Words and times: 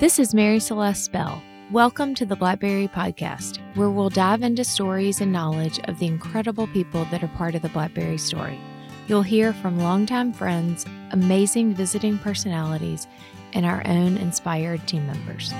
This 0.00 0.20
is 0.20 0.32
Mary 0.32 0.60
Celeste 0.60 1.10
Beall. 1.10 1.42
Welcome 1.72 2.14
to 2.14 2.24
the 2.24 2.36
Blackberry 2.36 2.86
Podcast, 2.86 3.58
where 3.74 3.90
we'll 3.90 4.10
dive 4.10 4.44
into 4.44 4.62
stories 4.62 5.20
and 5.20 5.32
knowledge 5.32 5.80
of 5.88 5.98
the 5.98 6.06
incredible 6.06 6.68
people 6.68 7.04
that 7.06 7.24
are 7.24 7.28
part 7.36 7.56
of 7.56 7.62
the 7.62 7.68
Blackberry 7.70 8.16
story. 8.16 8.60
You'll 9.08 9.22
hear 9.22 9.52
from 9.52 9.80
longtime 9.80 10.34
friends, 10.34 10.86
amazing 11.10 11.74
visiting 11.74 12.16
personalities, 12.16 13.08
and 13.54 13.66
our 13.66 13.84
own 13.88 14.16
inspired 14.18 14.86
team 14.86 15.04
members. 15.04 15.52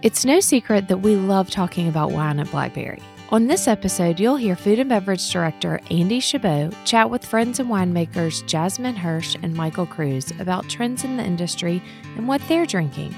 It's 0.00 0.24
no 0.24 0.40
secret 0.40 0.88
that 0.88 1.02
we 1.02 1.16
love 1.16 1.50
talking 1.50 1.86
about 1.86 2.12
wine 2.12 2.40
at 2.40 2.50
Blackberry. 2.50 3.02
On 3.30 3.48
this 3.48 3.66
episode, 3.66 4.20
you'll 4.20 4.36
hear 4.36 4.54
Food 4.54 4.78
and 4.78 4.88
Beverage 4.88 5.32
Director 5.32 5.80
Andy 5.90 6.20
Chabot 6.20 6.72
chat 6.84 7.10
with 7.10 7.26
friends 7.26 7.58
and 7.58 7.68
winemakers 7.68 8.46
Jasmine 8.46 8.94
Hirsch 8.94 9.36
and 9.42 9.52
Michael 9.52 9.84
Cruse 9.84 10.30
about 10.38 10.68
trends 10.68 11.02
in 11.02 11.16
the 11.16 11.24
industry 11.24 11.82
and 12.16 12.28
what 12.28 12.40
they're 12.46 12.66
drinking. 12.66 13.12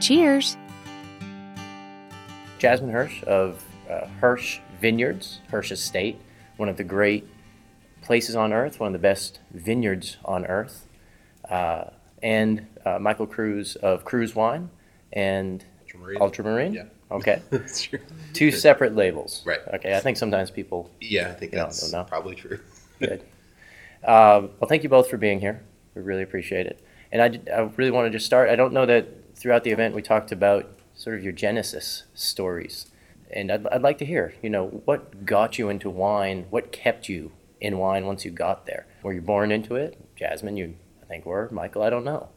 Cheers! 0.00 0.56
Jasmine 2.60 2.92
Hirsch 2.92 3.24
of 3.24 3.64
uh, 3.90 4.06
Hirsch 4.20 4.60
Vineyards, 4.80 5.40
Hirsch 5.50 5.72
Estate, 5.72 6.20
one 6.56 6.68
of 6.68 6.76
the 6.76 6.84
great 6.84 7.26
places 8.00 8.36
on 8.36 8.52
earth, 8.52 8.78
one 8.78 8.86
of 8.86 8.92
the 8.92 9.00
best 9.00 9.40
vineyards 9.50 10.18
on 10.24 10.46
earth, 10.46 10.86
uh, 11.50 11.86
and 12.22 12.64
uh, 12.86 13.00
Michael 13.00 13.26
Cruse 13.26 13.74
of 13.74 14.04
Cruse 14.04 14.36
Wine 14.36 14.70
and 15.12 15.64
Ultramarine. 15.82 16.22
Ultramarine. 16.22 16.74
Yeah. 16.74 16.84
Okay. 17.10 17.40
That's 17.50 17.82
true. 17.82 18.00
Two 18.34 18.50
separate 18.50 18.94
labels. 18.94 19.42
Right. 19.46 19.60
Okay. 19.74 19.94
I 19.96 20.00
think 20.00 20.16
sometimes 20.18 20.50
people 20.50 20.90
Yeah, 21.00 21.28
I 21.28 21.32
think 21.34 21.52
that's 21.52 21.90
no, 21.92 21.98
no. 22.00 22.04
probably 22.04 22.34
true. 22.34 22.60
Good. 22.98 23.22
Um, 24.04 24.50
well, 24.60 24.68
thank 24.68 24.82
you 24.82 24.88
both 24.88 25.08
for 25.08 25.16
being 25.16 25.40
here. 25.40 25.62
We 25.94 26.02
really 26.02 26.22
appreciate 26.22 26.66
it. 26.66 26.84
And 27.10 27.22
I, 27.22 27.28
did- 27.28 27.48
I 27.48 27.60
really 27.76 27.90
want 27.90 28.06
to 28.06 28.10
just 28.10 28.26
start. 28.26 28.50
I 28.50 28.56
don't 28.56 28.72
know 28.72 28.86
that 28.86 29.36
throughout 29.36 29.64
the 29.64 29.70
event 29.70 29.94
we 29.94 30.02
talked 30.02 30.32
about 30.32 30.68
sort 30.94 31.16
of 31.16 31.24
your 31.24 31.32
genesis 31.32 32.04
stories. 32.14 32.86
And 33.30 33.50
I'd, 33.50 33.66
I'd 33.68 33.82
like 33.82 33.98
to 33.98 34.04
hear, 34.04 34.34
you 34.42 34.50
know, 34.50 34.66
what 34.84 35.24
got 35.24 35.58
you 35.58 35.68
into 35.68 35.88
wine? 35.90 36.46
What 36.50 36.72
kept 36.72 37.08
you 37.08 37.32
in 37.60 37.78
wine 37.78 38.04
once 38.06 38.24
you 38.24 38.30
got 38.30 38.66
there? 38.66 38.86
Were 39.02 39.12
you 39.12 39.20
born 39.20 39.50
into 39.50 39.74
it? 39.76 39.98
Jasmine, 40.16 40.56
you, 40.56 40.74
I 41.02 41.06
think, 41.06 41.24
were. 41.26 41.48
Michael, 41.50 41.82
I 41.82 41.90
don't 41.90 42.04
know. 42.04 42.28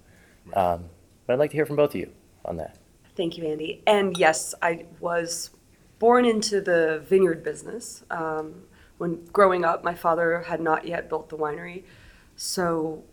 Um, 0.53 0.85
but 1.27 1.33
I'd 1.33 1.39
like 1.39 1.51
to 1.51 1.57
hear 1.57 1.65
from 1.65 1.75
both 1.75 1.91
of 1.91 1.99
you 2.01 2.11
on 2.45 2.57
that. 2.57 2.77
Thank 3.15 3.37
you, 3.37 3.45
Andy. 3.45 3.81
And 3.85 4.17
yes, 4.17 4.55
I 4.61 4.85
was 4.99 5.51
born 5.99 6.25
into 6.25 6.61
the 6.61 7.03
vineyard 7.07 7.43
business. 7.43 8.03
Um, 8.09 8.63
when 8.97 9.25
growing 9.33 9.65
up, 9.65 9.83
my 9.83 9.93
father 9.93 10.41
had 10.41 10.61
not 10.61 10.87
yet 10.87 11.09
built 11.09 11.29
the 11.29 11.37
winery. 11.37 11.83
So, 12.35 13.03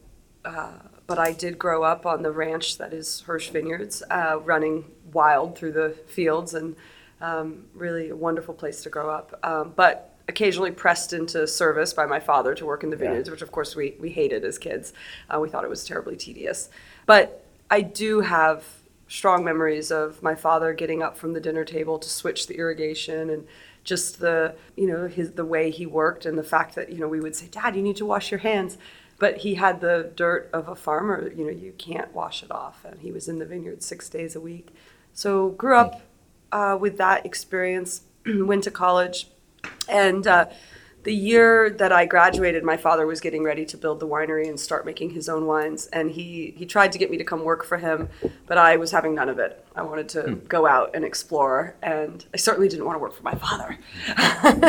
uh, 0.44 0.72
but 1.06 1.18
I 1.18 1.32
did 1.32 1.58
grow 1.58 1.82
up 1.82 2.06
on 2.06 2.22
the 2.22 2.30
ranch 2.30 2.78
that 2.78 2.92
is 2.92 3.20
Hirsch 3.22 3.48
Vineyards, 3.50 4.02
uh, 4.10 4.38
running 4.44 4.84
wild 5.12 5.58
through 5.58 5.72
the 5.72 5.96
fields 6.06 6.54
and 6.54 6.76
um, 7.20 7.64
really 7.74 8.10
a 8.10 8.16
wonderful 8.16 8.54
place 8.54 8.82
to 8.82 8.90
grow 8.90 9.10
up. 9.10 9.38
Um, 9.42 9.72
but 9.74 10.14
occasionally 10.28 10.70
pressed 10.70 11.12
into 11.14 11.46
service 11.46 11.92
by 11.94 12.04
my 12.06 12.20
father 12.20 12.54
to 12.54 12.66
work 12.66 12.84
in 12.84 12.90
the 12.90 12.96
Yeah. 12.96 13.04
vineyards, 13.04 13.30
which 13.30 13.42
of 13.42 13.50
course 13.50 13.74
we, 13.74 13.96
we 13.98 14.10
hated 14.10 14.44
as 14.44 14.58
kids. 14.58 14.92
Uh, 15.28 15.40
we 15.40 15.48
thought 15.48 15.64
it 15.64 15.70
was 15.70 15.84
terribly 15.84 16.16
tedious. 16.16 16.68
But 17.06 17.44
I 17.70 17.80
do 17.80 18.20
have 18.20 18.64
strong 19.08 19.44
memories 19.44 19.90
of 19.90 20.22
my 20.22 20.34
father 20.34 20.72
getting 20.72 21.02
up 21.02 21.16
from 21.16 21.32
the 21.32 21.40
dinner 21.40 21.64
table 21.64 21.98
to 21.98 22.08
switch 22.08 22.46
the 22.46 22.56
irrigation 22.56 23.30
and 23.30 23.46
just 23.84 24.20
the 24.20 24.54
you 24.76 24.86
know 24.86 25.08
his 25.08 25.32
the 25.32 25.44
way 25.44 25.70
he 25.70 25.86
worked 25.86 26.26
and 26.26 26.38
the 26.38 26.42
fact 26.42 26.74
that 26.74 26.92
you 26.92 26.98
know 26.98 27.08
we 27.08 27.20
would 27.20 27.34
say 27.34 27.46
dad 27.46 27.74
you 27.74 27.82
need 27.82 27.96
to 27.96 28.06
wash 28.06 28.30
your 28.30 28.40
hands. 28.40 28.78
But 29.20 29.38
he 29.38 29.56
had 29.56 29.80
the 29.80 30.12
dirt 30.14 30.48
of 30.52 30.68
a 30.68 30.76
farmer 30.76 31.32
you 31.34 31.44
know 31.44 31.50
you 31.50 31.72
can't 31.78 32.12
wash 32.14 32.42
it 32.42 32.50
off. 32.50 32.84
And 32.84 33.00
he 33.00 33.10
was 33.10 33.28
in 33.28 33.38
the 33.38 33.46
vineyard 33.46 33.82
six 33.82 34.08
days 34.08 34.36
a 34.36 34.40
week. 34.40 34.68
So 35.14 35.50
grew 35.50 35.76
up 35.76 36.02
uh, 36.52 36.76
with 36.80 36.98
that 36.98 37.24
experience 37.24 38.02
went 38.26 38.64
to 38.64 38.70
college 38.70 39.28
and 39.88 40.26
uh, 40.26 40.46
the 41.08 41.14
year 41.14 41.70
that 41.70 41.90
I 41.90 42.04
graduated, 42.04 42.62
my 42.62 42.76
father 42.76 43.06
was 43.06 43.18
getting 43.18 43.42
ready 43.42 43.64
to 43.64 43.78
build 43.78 43.98
the 43.98 44.06
winery 44.06 44.46
and 44.46 44.60
start 44.60 44.84
making 44.84 45.08
his 45.08 45.26
own 45.26 45.46
wines. 45.46 45.86
And 45.86 46.10
he, 46.10 46.52
he 46.54 46.66
tried 46.66 46.92
to 46.92 46.98
get 46.98 47.10
me 47.10 47.16
to 47.16 47.24
come 47.24 47.44
work 47.44 47.64
for 47.64 47.78
him, 47.78 48.10
but 48.46 48.58
I 48.58 48.76
was 48.76 48.90
having 48.90 49.14
none 49.14 49.30
of 49.30 49.38
it. 49.38 49.64
I 49.74 49.80
wanted 49.80 50.10
to 50.10 50.34
go 50.48 50.66
out 50.66 50.90
and 50.92 51.06
explore, 51.06 51.74
and 51.80 52.26
I 52.34 52.36
certainly 52.36 52.68
didn't 52.68 52.84
want 52.84 52.96
to 52.96 52.98
work 52.98 53.14
for 53.14 53.22
my 53.22 53.34
father. 53.36 53.78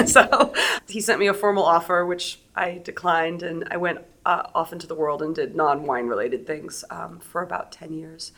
so 0.08 0.54
he 0.88 1.02
sent 1.02 1.20
me 1.20 1.28
a 1.28 1.34
formal 1.34 1.66
offer, 1.66 2.06
which 2.06 2.40
I 2.56 2.80
declined, 2.86 3.44
and 3.44 3.68
I 3.70 3.76
went 3.76 4.00
uh, 4.26 4.44
off 4.56 4.72
into 4.72 4.88
the 4.88 4.96
world 4.96 5.22
and 5.22 5.36
did 5.36 5.58
non 5.58 5.84
wine 5.84 6.08
related 6.08 6.48
things 6.48 6.86
um, 6.90 7.20
for 7.20 7.42
about 7.42 7.74
10 7.74 7.92
years. 7.92 8.32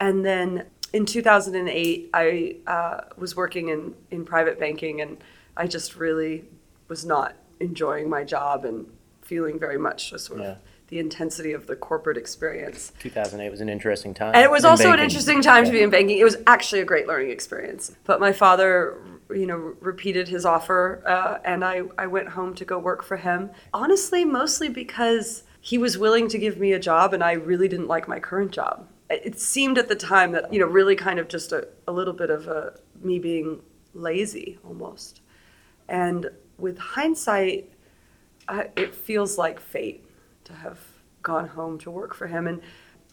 And 0.00 0.24
then 0.24 0.68
in 0.94 1.04
2008, 1.04 2.08
I 2.14 2.56
uh, 2.66 3.00
was 3.18 3.36
working 3.36 3.68
in, 3.68 3.94
in 4.10 4.24
private 4.24 4.58
banking, 4.58 5.02
and 5.02 5.18
I 5.54 5.66
just 5.66 5.96
really 5.96 6.46
was 6.88 7.04
not 7.04 7.34
enjoying 7.62 8.10
my 8.10 8.24
job 8.24 8.64
and 8.64 8.86
feeling 9.22 9.58
very 9.58 9.78
much 9.78 10.12
a 10.12 10.18
sort 10.18 10.40
Yeah. 10.40 10.52
of 10.52 10.58
the 10.88 10.98
intensity 10.98 11.52
of 11.52 11.66
the 11.68 11.76
corporate 11.76 12.18
experience. 12.18 12.92
2008 12.98 13.50
was 13.50 13.62
an 13.62 13.70
interesting 13.70 14.12
time. 14.12 14.34
And 14.34 14.44
it 14.44 14.50
was 14.50 14.64
also 14.64 14.92
an 14.92 14.98
interesting 15.00 15.40
time 15.40 15.64
to 15.64 15.70
be 15.70 15.80
in 15.80 15.88
banking. 15.88 16.18
It 16.18 16.24
was 16.24 16.36
actually 16.46 16.82
a 16.82 16.84
great 16.84 17.06
learning 17.06 17.30
experience. 17.30 17.96
But 18.04 18.20
my 18.20 18.32
father, 18.32 18.98
you 19.30 19.46
know, 19.46 19.74
repeated 19.80 20.28
his 20.28 20.44
offer, 20.44 21.02
uh, 21.06 21.38
and 21.46 21.64
I, 21.64 21.84
I 21.96 22.06
went 22.08 22.28
home 22.28 22.54
to 22.56 22.64
go 22.66 22.78
work 22.78 23.02
for 23.02 23.16
him. 23.16 23.50
Honestly, 23.72 24.22
mostly 24.26 24.68
because 24.68 25.44
he 25.62 25.78
was 25.78 25.96
willing 25.96 26.28
to 26.28 26.36
give 26.36 26.58
me 26.58 26.72
a 26.72 26.78
job, 26.78 27.14
and 27.14 27.24
I 27.24 27.32
really 27.32 27.68
didn't 27.68 27.88
like 27.88 28.06
my 28.06 28.20
current 28.20 28.50
job. 28.50 28.86
It 29.08 29.22
it 29.24 29.40
seemed 29.40 29.78
at 29.78 29.88
the 29.88 29.94
time 29.94 30.32
that, 30.32 30.52
you 30.52 30.60
know, 30.60 30.66
really 30.66 30.96
kind 30.96 31.18
of 31.18 31.28
just 31.28 31.52
a, 31.52 31.68
a 31.86 31.92
little 31.92 32.12
bit 32.12 32.28
of 32.28 32.48
a, 32.48 32.74
me 33.00 33.18
being 33.18 33.62
lazy 33.94 34.58
almost. 34.62 35.22
And 35.88 36.30
with 36.62 36.78
hindsight, 36.78 37.70
I, 38.48 38.70
it 38.76 38.94
feels 38.94 39.36
like 39.36 39.60
fate 39.60 40.04
to 40.44 40.54
have 40.54 40.78
gone 41.22 41.48
home 41.48 41.78
to 41.80 41.90
work 41.90 42.14
for 42.14 42.28
him. 42.28 42.46
And 42.46 42.62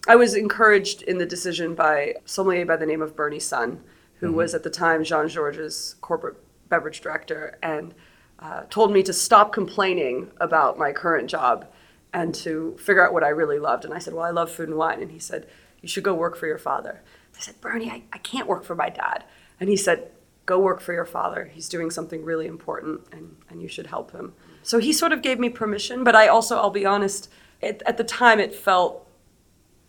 I 0.07 0.15
was 0.15 0.35
encouraged 0.35 1.01
in 1.01 1.17
the 1.17 1.25
decision 1.25 1.75
by 1.75 2.15
sommelier 2.25 2.65
by 2.65 2.77
the 2.77 2.85
name 2.85 3.01
of 3.01 3.15
Bernie 3.15 3.39
Sun, 3.39 3.83
who 4.19 4.31
was 4.31 4.53
at 4.53 4.63
the 4.63 4.69
time 4.69 5.03
Jean 5.03 5.27
Georges' 5.27 5.95
corporate 6.01 6.37
beverage 6.69 7.01
director, 7.01 7.57
and 7.63 7.93
uh, 8.39 8.63
told 8.69 8.93
me 8.93 9.01
to 9.03 9.13
stop 9.13 9.51
complaining 9.51 10.31
about 10.39 10.77
my 10.77 10.91
current 10.91 11.29
job 11.29 11.67
and 12.13 12.33
to 12.35 12.77
figure 12.77 13.05
out 13.05 13.13
what 13.13 13.23
I 13.23 13.29
really 13.29 13.59
loved. 13.59 13.83
And 13.83 13.93
I 13.93 13.99
said, 13.99 14.13
Well, 14.13 14.25
I 14.25 14.29
love 14.29 14.51
food 14.51 14.69
and 14.69 14.77
wine. 14.77 15.01
And 15.01 15.11
he 15.11 15.19
said, 15.19 15.47
You 15.81 15.89
should 15.89 16.03
go 16.03 16.13
work 16.13 16.37
for 16.37 16.47
your 16.47 16.57
father. 16.57 17.01
I 17.35 17.39
said, 17.39 17.59
Bernie, 17.61 17.89
I, 17.89 18.03
I 18.13 18.17
can't 18.19 18.47
work 18.47 18.63
for 18.63 18.75
my 18.75 18.89
dad. 18.89 19.23
And 19.59 19.69
he 19.69 19.77
said, 19.77 20.11
Go 20.49 20.57
work 20.57 20.81
for 20.81 20.93
your 20.93 21.05
father. 21.05 21.51
He's 21.53 21.69
doing 21.69 21.91
something 21.91 22.25
really 22.25 22.47
important 22.47 23.01
and, 23.11 23.35
and 23.51 23.61
you 23.61 23.67
should 23.67 23.85
help 23.85 24.13
him. 24.13 24.33
So 24.63 24.79
he 24.79 24.91
sort 24.91 25.11
of 25.13 25.21
gave 25.21 25.37
me 25.37 25.47
permission, 25.47 26.03
but 26.03 26.15
I 26.15 26.27
also, 26.27 26.57
I'll 26.57 26.71
be 26.71 26.87
honest, 26.87 27.29
at, 27.61 27.83
at 27.85 27.97
the 27.97 28.03
time 28.03 28.39
it 28.39 28.55
felt 28.55 29.07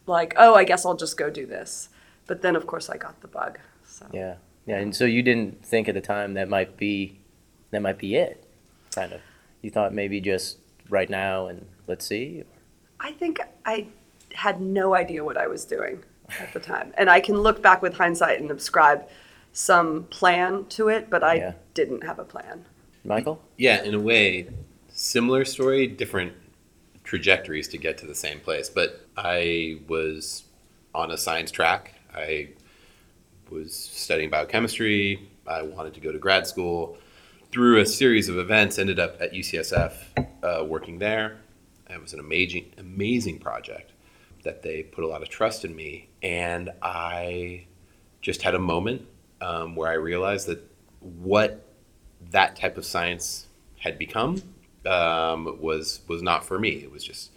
like, 0.05 0.35
oh, 0.37 0.55
I 0.55 0.65
guess 0.65 0.85
I'll 0.85 0.99
just 0.99 1.17
go 1.17 1.31
do 1.31 1.47
this. 1.47 1.89
But 2.27 2.43
then, 2.43 2.57
of 2.57 2.67
course, 2.67 2.91
I 2.91 2.99
got 2.99 3.23
the 3.23 3.27
bug. 3.29 3.59
So. 3.87 4.05
Yeah, 4.13 4.35
yeah, 4.67 4.77
and 4.77 4.95
so 4.95 5.07
you 5.07 5.23
didn't 5.23 5.65
think 5.65 5.89
at 5.89 5.95
the 5.95 6.03
time 6.03 6.35
that 6.35 6.51
might 6.51 6.77
be 6.77 7.19
that 7.71 7.81
might 7.81 7.97
be 7.97 8.17
it, 8.17 8.45
kind 8.95 9.15
of. 9.15 9.23
You 9.63 9.71
thought 9.71 9.95
maybe 9.95 10.21
just 10.21 10.59
right 10.91 11.09
now 11.09 11.47
and 11.47 11.65
let's 11.87 12.05
see. 12.05 12.45
I 13.01 13.13
think 13.13 13.41
I 13.65 13.87
had 14.35 14.61
no 14.61 14.95
idea 14.95 15.25
what 15.25 15.39
I 15.39 15.47
was 15.47 15.65
doing 15.65 16.05
at 16.39 16.53
the 16.53 16.61
time. 16.61 16.93
And 16.99 17.09
I 17.09 17.21
can 17.21 17.39
look 17.39 17.63
back 17.63 17.81
with 17.81 17.95
hindsight 17.95 18.43
and 18.43 18.51
ascribe 18.51 19.09
some 19.53 20.05
plan 20.05 20.67
to 20.71 20.89
it, 20.89 21.11
but 21.11 21.23
I 21.23 21.35
Yeah. 21.35 21.53
didn't 21.75 22.05
have 22.05 22.19
a 22.19 22.25
plan. 22.25 22.65
Michael, 23.05 23.43
Yeah, 23.57 23.83
in 23.83 23.95
a 23.95 24.01
way, 24.01 24.49
similar 24.89 25.45
story, 25.45 25.87
different 25.87 26.35
trajectories 27.05 27.67
to 27.69 27.79
get 27.79 27.97
to 27.99 28.07
the 28.07 28.15
same 28.15 28.41
place. 28.41 28.69
But 28.69 29.07
I 29.17 29.81
was 29.89 30.45
on 30.95 31.11
a 31.11 31.17
science 31.17 31.51
track. 31.51 31.95
I 32.15 32.51
was 33.51 33.75
studying 33.75 34.31
biochemistry. 34.31 35.29
I 35.47 35.63
wanted 35.63 35.95
to 35.95 36.01
go 36.01 36.13
to 36.13 36.19
grad 36.19 36.47
school. 36.47 36.99
Through 37.51 37.81
a 37.81 37.87
series 37.87 38.29
of 38.29 38.39
events, 38.39 38.79
ended 38.79 39.01
up 39.01 39.21
at 39.21 39.33
UCSF 39.33 39.93
uh, 40.43 40.65
working 40.65 40.99
there. 40.99 41.39
It 41.89 42.01
was 42.01 42.13
an 42.13 42.21
amazing, 42.21 42.73
amazing 42.79 43.39
project 43.41 43.93
that 44.45 44.63
they 44.63 44.85
put 44.85 45.03
a 45.03 45.07
lot 45.09 45.23
of 45.23 45.29
trust 45.29 45.65
in 45.65 45.75
me, 45.75 46.09
and 46.23 46.71
I 46.81 47.65
just 48.21 48.43
had 48.43 48.55
a 48.55 48.59
moment 48.61 49.07
um, 49.41 49.77
where 49.77 49.91
I 49.91 49.95
realized 49.95 50.47
that 50.49 50.63
what 51.01 51.65
that 52.31 52.57
type 52.57 52.77
of 52.77 52.85
science 52.85 53.47
had 53.79 53.99
become 53.99 54.43
um, 54.87 55.59
was 55.61 56.01
was 56.09 56.23
not 56.23 56.45
for 56.45 56.59
me. 56.59 56.71
It 56.71 56.93
was 56.93 57.05
just 57.05 57.31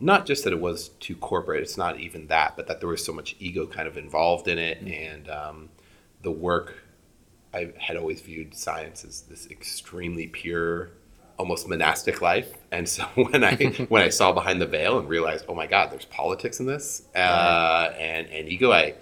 not 0.00 0.26
just 0.26 0.44
that 0.44 0.52
it 0.52 0.60
was 0.60 0.90
too 1.00 1.16
corporate. 1.16 1.62
It's 1.62 1.76
not 1.76 1.98
even 2.00 2.28
that, 2.28 2.56
but 2.56 2.66
that 2.68 2.80
there 2.80 2.88
was 2.88 3.04
so 3.04 3.12
much 3.12 3.36
ego 3.38 3.66
kind 3.66 3.88
of 3.88 3.96
involved 3.96 4.48
in 4.48 4.58
it, 4.58 4.80
and 4.80 5.28
um, 5.28 5.68
the 6.22 6.30
work. 6.30 6.84
I 7.54 7.72
had 7.78 7.96
always 7.96 8.20
viewed 8.20 8.54
science 8.54 9.04
as 9.06 9.22
this 9.22 9.46
extremely 9.50 10.26
pure 10.26 10.90
almost 11.38 11.68
monastic 11.68 12.20
life. 12.20 12.52
And 12.70 12.88
so 12.88 13.04
when 13.14 13.44
I 13.44 13.54
when 13.88 14.02
I 14.02 14.08
saw 14.10 14.32
behind 14.32 14.60
the 14.60 14.66
veil 14.66 14.98
and 14.98 15.08
realized, 15.08 15.46
oh 15.48 15.54
my 15.54 15.66
God, 15.66 15.90
there's 15.90 16.04
politics 16.04 16.60
in 16.60 16.66
this 16.66 17.02
uh, 17.14 17.92
and 17.98 18.26
and 18.28 18.48
ego, 18.48 18.72
I 18.72 18.94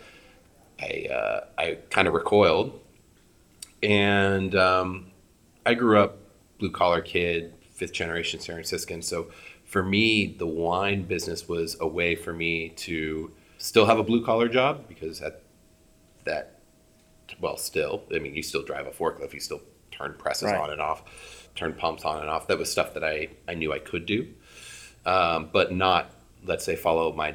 I 0.80 1.06
uh, 1.12 1.44
I 1.58 1.78
kind 1.90 2.08
of 2.08 2.14
recoiled. 2.14 2.80
And 3.82 4.54
um, 4.54 5.10
I 5.64 5.74
grew 5.74 5.98
up 6.00 6.18
blue 6.58 6.70
collar 6.70 7.02
kid, 7.02 7.54
fifth 7.72 7.92
generation 7.92 8.40
San 8.40 8.56
Franciscan. 8.56 9.02
So 9.02 9.30
for 9.64 9.82
me, 9.82 10.26
the 10.38 10.46
wine 10.46 11.02
business 11.02 11.48
was 11.48 11.76
a 11.80 11.86
way 11.86 12.14
for 12.14 12.32
me 12.32 12.70
to 12.70 13.30
still 13.58 13.86
have 13.86 13.98
a 13.98 14.02
blue 14.02 14.24
collar 14.24 14.48
job 14.48 14.88
because 14.88 15.20
at 15.20 15.42
that, 16.24 16.60
well, 17.40 17.56
still, 17.56 18.02
I 18.14 18.18
mean, 18.18 18.34
you 18.34 18.42
still 18.42 18.62
drive 18.62 18.86
a 18.86 18.90
forklift, 18.90 19.32
you 19.34 19.40
still 19.40 19.60
turn 19.90 20.14
presses 20.18 20.44
Right. 20.44 20.60
on 20.60 20.70
and 20.70 20.80
off, 20.80 21.48
turn 21.54 21.72
pumps 21.72 22.04
on 22.04 22.20
and 22.20 22.28
off. 22.30 22.46
That 22.48 22.58
was 22.58 22.70
stuff 22.70 22.94
that 22.94 23.04
I, 23.04 23.28
I 23.48 23.54
knew 23.54 23.72
I 23.72 23.78
could 23.78 24.06
do, 24.06 24.28
um, 25.04 25.50
but 25.52 25.72
not, 25.72 26.10
let's 26.44 26.64
say, 26.64 26.76
follow 26.76 27.12
my 27.12 27.34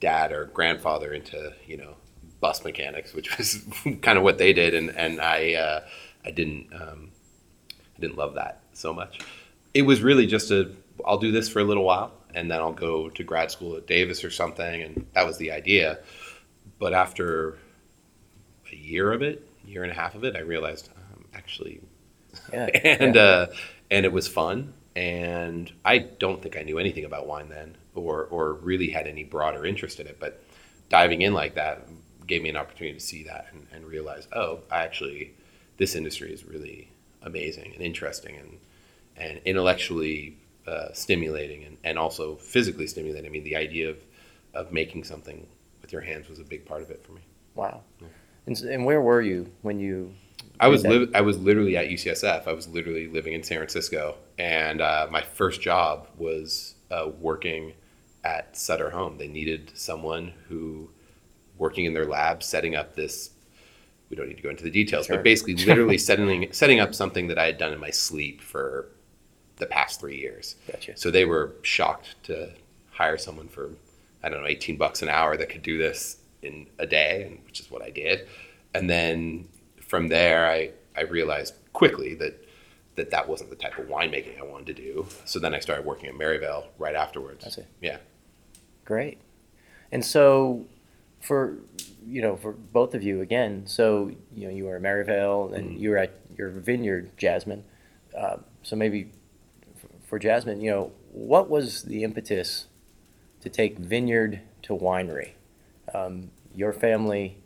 dad 0.00 0.32
or 0.32 0.46
grandfather 0.46 1.12
into, 1.12 1.52
you 1.66 1.76
know, 1.76 1.96
bus 2.44 2.62
mechanics, 2.62 3.14
which 3.14 3.38
was 3.38 3.64
kind 4.02 4.18
of 4.18 4.22
what 4.22 4.36
they 4.36 4.52
did. 4.52 4.74
And, 4.74 4.90
and 4.90 5.18
I, 5.18 5.54
uh, 5.54 5.80
I 6.26 6.30
didn't, 6.30 6.66
um, 6.74 7.10
I 7.96 8.00
didn't 8.02 8.18
love 8.18 8.34
that 8.34 8.60
so 8.74 8.92
much. 8.92 9.20
It 9.72 9.80
was 9.80 10.02
really 10.02 10.26
just 10.26 10.50
a, 10.50 10.70
I'll 11.06 11.16
do 11.16 11.32
this 11.32 11.48
for 11.48 11.60
a 11.60 11.64
little 11.64 11.84
while 11.84 12.12
and 12.34 12.50
then 12.50 12.58
I'll 12.60 12.74
go 12.74 13.08
to 13.08 13.24
grad 13.24 13.50
school 13.50 13.76
at 13.78 13.86
Davis 13.86 14.24
or 14.24 14.30
something. 14.30 14.82
And 14.82 15.06
that 15.14 15.24
was 15.26 15.38
the 15.38 15.52
idea. 15.52 16.00
But 16.78 16.92
after 16.92 17.56
a 18.70 18.76
year 18.76 19.10
of 19.10 19.22
it, 19.22 19.48
year 19.64 19.82
and 19.82 19.90
a 19.90 19.94
half 19.94 20.14
of 20.14 20.22
it, 20.24 20.36
I 20.36 20.40
realized 20.40 20.90
um, 21.14 21.24
actually, 21.32 21.80
Yeah. 22.52 22.66
and 22.84 23.14
yeah. 23.14 23.22
uh, 23.22 23.46
and 23.90 24.04
it 24.04 24.12
was 24.12 24.28
fun. 24.28 24.74
And 24.94 25.72
I 25.82 25.96
don't 25.96 26.42
think 26.42 26.58
I 26.58 26.62
knew 26.62 26.78
anything 26.78 27.06
about 27.06 27.26
wine 27.26 27.48
then, 27.48 27.76
or 27.94 28.24
or 28.24 28.52
really 28.52 28.90
had 28.90 29.06
any 29.06 29.24
broader 29.24 29.64
interest 29.64 29.98
in 29.98 30.06
it. 30.06 30.18
But 30.20 30.42
diving 30.90 31.22
in 31.22 31.32
like 31.32 31.54
that 31.54 31.88
gave 32.26 32.42
me 32.42 32.48
an 32.48 32.56
opportunity 32.56 32.98
to 32.98 33.04
see 33.04 33.24
that 33.24 33.46
and, 33.52 33.66
and 33.72 33.86
realize, 33.86 34.26
oh, 34.32 34.60
I 34.70 34.84
actually, 34.84 35.34
this 35.76 35.94
industry 35.94 36.32
is 36.32 36.44
really 36.44 36.90
amazing 37.22 37.72
and 37.72 37.82
interesting 37.82 38.36
and 38.36 38.58
and 39.16 39.40
intellectually 39.44 40.36
uh, 40.66 40.92
stimulating 40.92 41.64
and, 41.64 41.76
and 41.84 41.98
also 41.98 42.36
physically 42.36 42.86
stimulating. 42.86 43.26
I 43.26 43.32
mean, 43.32 43.44
the 43.44 43.56
idea 43.56 43.90
of 43.90 43.98
of 44.54 44.72
making 44.72 45.04
something 45.04 45.46
with 45.82 45.92
your 45.92 46.02
hands 46.02 46.28
was 46.28 46.38
a 46.38 46.44
big 46.44 46.64
part 46.64 46.82
of 46.82 46.90
it 46.90 47.04
for 47.04 47.12
me. 47.12 47.20
wow. 47.54 47.82
And, 48.46 48.58
and 48.60 48.84
where 48.84 49.00
were 49.00 49.22
you 49.22 49.50
when 49.62 49.78
you? 49.78 50.14
I 50.60 50.68
was 50.68 50.84
li- 50.84 51.10
I 51.14 51.22
was 51.22 51.38
literally 51.38 51.76
at 51.76 51.88
UCSF. 51.88 52.46
I 52.46 52.52
was 52.52 52.68
literally 52.68 53.08
living 53.08 53.32
in 53.32 53.42
San 53.42 53.58
Francisco, 53.58 54.16
and 54.38 54.80
uh, 54.80 55.06
my 55.10 55.22
first 55.22 55.60
job 55.60 56.08
was 56.16 56.74
uh, 56.90 57.08
working 57.20 57.72
at 58.22 58.56
Sutter 58.56 58.90
Home. 58.90 59.18
They 59.18 59.28
needed 59.28 59.72
someone 59.74 60.32
who 60.48 60.90
working 61.58 61.84
in 61.84 61.94
their 61.94 62.06
lab, 62.06 62.42
setting 62.42 62.74
up 62.74 62.94
this. 62.94 63.30
We 64.10 64.16
don't 64.16 64.28
need 64.28 64.36
to 64.36 64.42
go 64.42 64.50
into 64.50 64.64
the 64.64 64.70
details, 64.70 65.06
Sure. 65.06 65.16
but 65.16 65.22
basically, 65.24 65.54
literally 65.66 65.98
setting 65.98 66.52
setting 66.52 66.80
up 66.80 66.94
something 66.94 67.28
that 67.28 67.38
I 67.38 67.46
had 67.46 67.58
done 67.58 67.72
in 67.72 67.80
my 67.80 67.90
sleep 67.90 68.40
for 68.40 68.88
the 69.56 69.66
past 69.66 70.00
three 70.00 70.18
years. 70.18 70.56
Gotcha. 70.70 70.96
So 70.96 71.10
they 71.10 71.24
were 71.24 71.54
shocked 71.62 72.16
to 72.24 72.50
hire 72.90 73.16
someone 73.18 73.48
for 73.48 73.70
I 74.22 74.28
don't 74.28 74.40
know, 74.42 74.46
eighteen 74.48 74.76
bucks 74.76 75.02
an 75.02 75.08
hour 75.08 75.36
that 75.36 75.48
could 75.48 75.62
do 75.62 75.78
this 75.78 76.18
in 76.42 76.66
a 76.78 76.86
day, 76.86 77.24
and 77.24 77.44
which 77.46 77.60
is 77.60 77.70
what 77.70 77.82
I 77.82 77.90
did. 77.90 78.28
And 78.74 78.88
then 78.90 79.48
from 79.80 80.08
there, 80.08 80.46
I 80.46 80.70
I 80.96 81.02
realized 81.02 81.54
quickly 81.72 82.14
that 82.16 82.40
that 82.96 83.10
that 83.10 83.28
wasn't 83.28 83.50
the 83.50 83.56
type 83.56 83.76
of 83.78 83.86
winemaking 83.86 84.38
I 84.38 84.44
wanted 84.44 84.66
to 84.76 84.82
do. 84.82 85.06
So 85.24 85.38
then 85.40 85.54
I 85.54 85.58
started 85.58 85.84
working 85.84 86.08
at 86.08 86.16
Merryvale 86.16 86.68
right 86.78 86.94
afterwards. 86.94 87.44
I 87.44 87.48
see. 87.50 87.62
Yeah. 87.80 87.96
Great. 88.84 89.18
And 89.90 90.04
so, 90.04 90.66
for 91.24 91.58
you 92.06 92.20
know, 92.20 92.36
for 92.36 92.52
both 92.52 92.94
of 92.94 93.02
you 93.02 93.20
again, 93.22 93.66
so 93.66 94.12
you 94.34 94.46
know, 94.46 94.54
you 94.54 94.64
were 94.64 94.76
at 94.76 94.82
Merryvale 94.82 95.52
and 95.54 95.80
you 95.80 95.90
were 95.90 95.98
at 95.98 96.12
your 96.36 96.50
vineyard, 96.50 97.10
Jasmine. 97.16 97.64
Uh, 98.16 98.36
so 98.62 98.76
maybe 98.76 99.10
f- 99.76 99.90
for 100.06 100.18
Jasmine, 100.18 100.60
you 100.60 100.70
know, 100.70 100.92
what 101.12 101.48
was 101.48 101.84
the 101.84 102.04
impetus 102.04 102.66
to 103.40 103.48
take 103.48 103.78
vineyard 103.78 104.40
to 104.62 104.76
winery? 104.76 105.32
Um, 105.94 106.30
your 106.54 106.72
family 106.72 107.38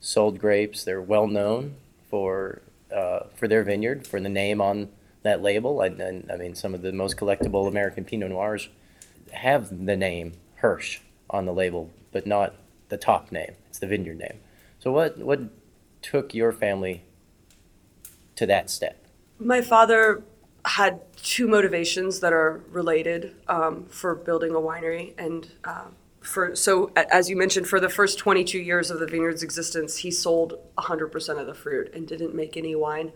sold 0.00 0.38
grapes; 0.38 0.84
they're 0.84 1.02
well 1.02 1.26
known 1.26 1.76
for 2.08 2.62
uh, 2.94 3.26
for 3.34 3.48
their 3.48 3.64
vineyard, 3.64 4.06
for 4.06 4.20
the 4.20 4.28
name 4.28 4.60
on 4.60 4.90
that 5.22 5.42
label. 5.42 5.80
And, 5.80 6.00
and 6.00 6.30
I 6.30 6.36
mean, 6.36 6.54
some 6.54 6.74
of 6.74 6.82
the 6.82 6.92
most 6.92 7.16
collectible 7.16 7.66
American 7.66 8.04
Pinot 8.04 8.30
Noirs 8.30 8.68
have 9.32 9.86
the 9.86 9.96
name 9.96 10.34
Hirsch 10.56 11.00
on 11.28 11.46
the 11.46 11.52
label, 11.52 11.90
but 12.12 12.26
not 12.26 12.54
the 12.94 13.04
top 13.04 13.32
name. 13.32 13.54
It's 13.68 13.80
the 13.80 13.88
vineyard 13.88 14.18
name. 14.18 14.38
So 14.78 14.92
what 14.92 15.18
what 15.18 15.40
took 16.00 16.32
your 16.32 16.52
family 16.52 17.02
to 18.36 18.46
that 18.46 18.70
step? 18.70 19.04
My 19.38 19.60
father 19.62 20.22
had 20.64 21.00
two 21.16 21.48
motivations 21.48 22.20
that 22.20 22.32
are 22.32 22.62
related 22.70 23.34
um, 23.48 23.86
for 23.86 24.14
building 24.14 24.52
a 24.52 24.60
winery, 24.70 25.12
and 25.18 25.50
um, 25.64 25.96
for 26.20 26.54
so 26.54 26.92
as 26.94 27.28
you 27.28 27.36
mentioned, 27.36 27.66
for 27.66 27.80
the 27.80 27.88
first 27.88 28.16
22 28.18 28.58
years 28.58 28.92
of 28.92 29.00
the 29.00 29.06
vineyard's 29.06 29.42
existence, 29.42 29.98
he 29.98 30.10
sold 30.10 30.54
100% 30.78 31.40
of 31.40 31.46
the 31.46 31.54
fruit 31.54 31.92
and 31.94 32.06
didn't 32.06 32.34
make 32.34 32.56
any 32.56 32.76
wine. 32.76 33.12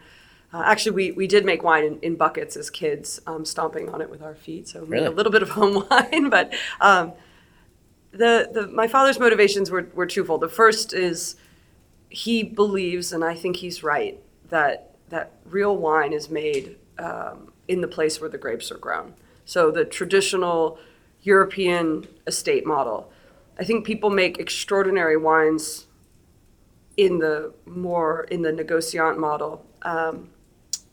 Uh, 0.53 0.63
actually, 0.65 0.93
we, 0.93 1.11
we 1.13 1.27
did 1.27 1.45
make 1.45 1.63
wine 1.63 1.85
in, 1.85 1.99
in 2.01 2.17
buckets 2.17 2.57
as 2.57 2.71
kids, 2.71 3.21
um, 3.27 3.45
stomping 3.45 3.91
on 3.91 4.01
it 4.01 4.09
with 4.09 4.23
our 4.23 4.35
feet. 4.35 4.67
So 4.67 4.83
Really? 4.85 5.05
a 5.07 5.11
little 5.11 5.31
bit 5.31 5.43
of 5.43 5.51
home 5.51 5.87
wine, 5.91 6.31
but 6.31 6.55
um, 6.81 7.13
the, 8.12 8.49
the 8.52 8.69
my 8.69 8.88
father's 8.88 9.19
motivations 9.19 9.70
were, 9.70 9.88
were 9.94 10.06
twofold. 10.06 10.40
The 10.40 10.49
first 10.49 10.93
is 10.93 11.37
he 12.08 12.43
believes, 12.43 13.12
and 13.12 13.25
I 13.25 13.34
think 13.34 13.56
he's 13.56 13.82
right, 13.82 14.19
that 14.49 14.96
that 15.08 15.32
real 15.44 15.76
wine 15.76 16.12
is 16.12 16.28
made 16.28 16.76
um, 16.99 17.52
in 17.66 17.81
the 17.81 17.88
place 17.88 18.20
where 18.20 18.31
the 18.31 18.38
grapes 18.38 18.70
are 18.70 18.78
grown. 18.78 19.14
So 19.44 19.70
the 19.70 19.84
traditional 19.84 20.78
European 21.22 22.06
estate 22.26 22.66
model. 22.66 23.10
I 23.58 23.64
think 23.64 23.84
people 23.84 24.10
make 24.10 24.38
extraordinary 24.38 25.16
wines 25.16 25.87
in 26.96 27.19
the 27.19 27.52
more 27.66 28.25
in 28.31 28.43
the 28.43 28.52
negociant 28.52 29.19
model, 29.19 29.64
um, 29.82 30.31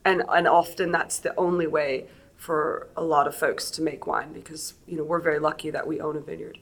and 0.04 0.24
and 0.30 0.48
often 0.48 0.92
that's 0.92 1.20
the 1.20 1.36
only 1.36 1.68
way 1.68 2.06
for 2.38 2.88
a 2.96 3.04
lot 3.04 3.28
of 3.28 3.36
folks 3.36 3.72
to 3.72 3.82
make 3.82 4.06
wine 4.06 4.34
because 4.34 4.74
you 4.88 4.98
know 4.98 5.04
we're 5.04 5.20
very 5.20 5.40
lucky 5.40 5.70
that 5.70 5.88
we 5.88 6.00
own 6.02 6.16
a 6.16 6.20
vineyard. 6.20 6.58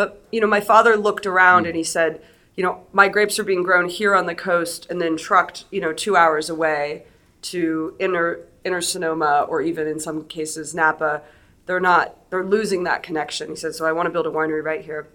But 0.00 0.24
you 0.32 0.40
know, 0.40 0.46
my 0.46 0.62
father 0.62 0.96
looked 0.96 1.26
around 1.26 1.66
and 1.66 1.76
he 1.76 1.82
mm. 1.82 1.86
said, 1.86 2.22
you 2.56 2.64
know, 2.64 2.86
my 2.90 3.06
grapes 3.06 3.38
are 3.38 3.44
being 3.44 3.62
grown 3.62 3.90
here 3.90 4.14
on 4.14 4.24
the 4.24 4.34
coast 4.34 4.86
and 4.88 4.98
then 4.98 5.18
trucked, 5.18 5.66
you 5.70 5.78
know, 5.78 5.92
two 5.92 6.16
hours 6.16 6.48
away 6.48 7.04
to 7.42 7.94
inner 8.00 8.40
inner 8.64 8.80
Sonoma 8.80 9.44
or 9.46 9.60
even 9.60 9.86
in 9.86 10.00
some 10.00 10.24
cases 10.24 10.74
Napa. 10.74 11.20
They're 11.66 11.80
not. 11.80 12.30
They're 12.30 12.42
losing 12.42 12.84
that 12.84 13.02
connection. 13.02 13.50
He 13.50 13.56
said, 13.56 13.74
so 13.74 13.84
I 13.84 13.92
want 13.92 14.06
to 14.06 14.10
build 14.10 14.26
a 14.26 14.30
winery 14.30 14.64
right 14.64 14.82
here. 14.82 15.06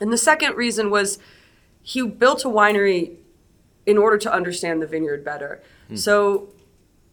And 0.00 0.12
the 0.12 0.18
second 0.18 0.56
reason 0.56 0.90
was 0.90 1.20
he 1.80 2.04
built 2.04 2.44
a 2.44 2.48
winery 2.48 3.18
in 3.86 3.96
order 3.96 4.18
to 4.18 4.32
understand 4.32 4.82
the 4.82 4.88
vineyard 4.88 5.24
better. 5.24 5.62
Hmm. 5.86 5.94
So 5.94 6.48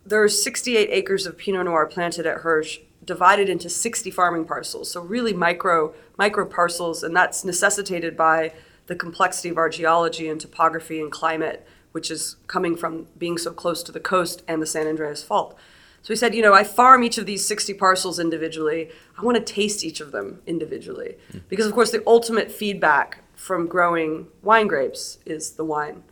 there 0.04 0.24
are 0.24 0.28
68 0.28 0.90
acres 0.90 1.28
of 1.28 1.38
Pinot 1.38 1.66
Noir 1.66 1.86
planted 1.86 2.26
at 2.26 2.38
Hirsch, 2.38 2.80
divided 3.06 3.50
into 3.50 3.70
60 3.70 4.12
farming 4.12 4.46
parcels. 4.46 4.92
So 4.92 5.02
really 5.02 5.34
micro 5.34 5.94
micro 6.18 6.46
parcels, 6.46 7.04
and 7.04 7.16
that's 7.16 7.44
necessitated 7.44 8.16
by 8.16 8.54
the 8.88 8.96
complexity 8.96 9.50
of 9.50 9.58
our 9.58 9.70
geology 9.70 10.28
and 10.28 10.40
topography 10.40 11.00
and 11.00 11.12
climate, 11.12 11.66
which 11.92 12.12
is 12.12 12.36
coming 12.48 12.76
from 12.76 13.08
being 13.18 13.38
so 13.38 13.52
close 13.52 13.82
to 13.84 13.92
the 13.92 14.00
coast 14.00 14.44
and 14.48 14.62
the 14.62 14.66
San 14.66 14.88
Andreas 14.88 15.24
Fault. 15.24 15.58
So 16.02 16.14
he 16.14 16.18
said, 16.18 16.36
you 16.36 16.42
know, 16.42 16.54
I 16.54 16.66
farm 16.66 17.02
each 17.04 17.18
of 17.18 17.26
these 17.26 17.46
60 17.46 17.76
parcels 17.76 18.20
individually. 18.20 18.90
I 19.18 19.24
want 19.24 19.38
to 19.38 19.54
taste 19.54 19.86
each 19.86 20.02
of 20.02 20.12
them 20.12 20.42
individually. 20.46 21.16
Hmm. 21.32 21.38
Because, 21.48 21.66
of 21.66 21.74
course, 21.74 21.92
the 21.92 22.04
ultimate 22.06 22.52
feedback 22.52 23.24
from 23.36 23.68
growing 23.68 24.28
wine 24.42 24.68
grapes 24.68 25.20
is 25.26 25.52
the 25.52 25.64
wine. 25.64 26.04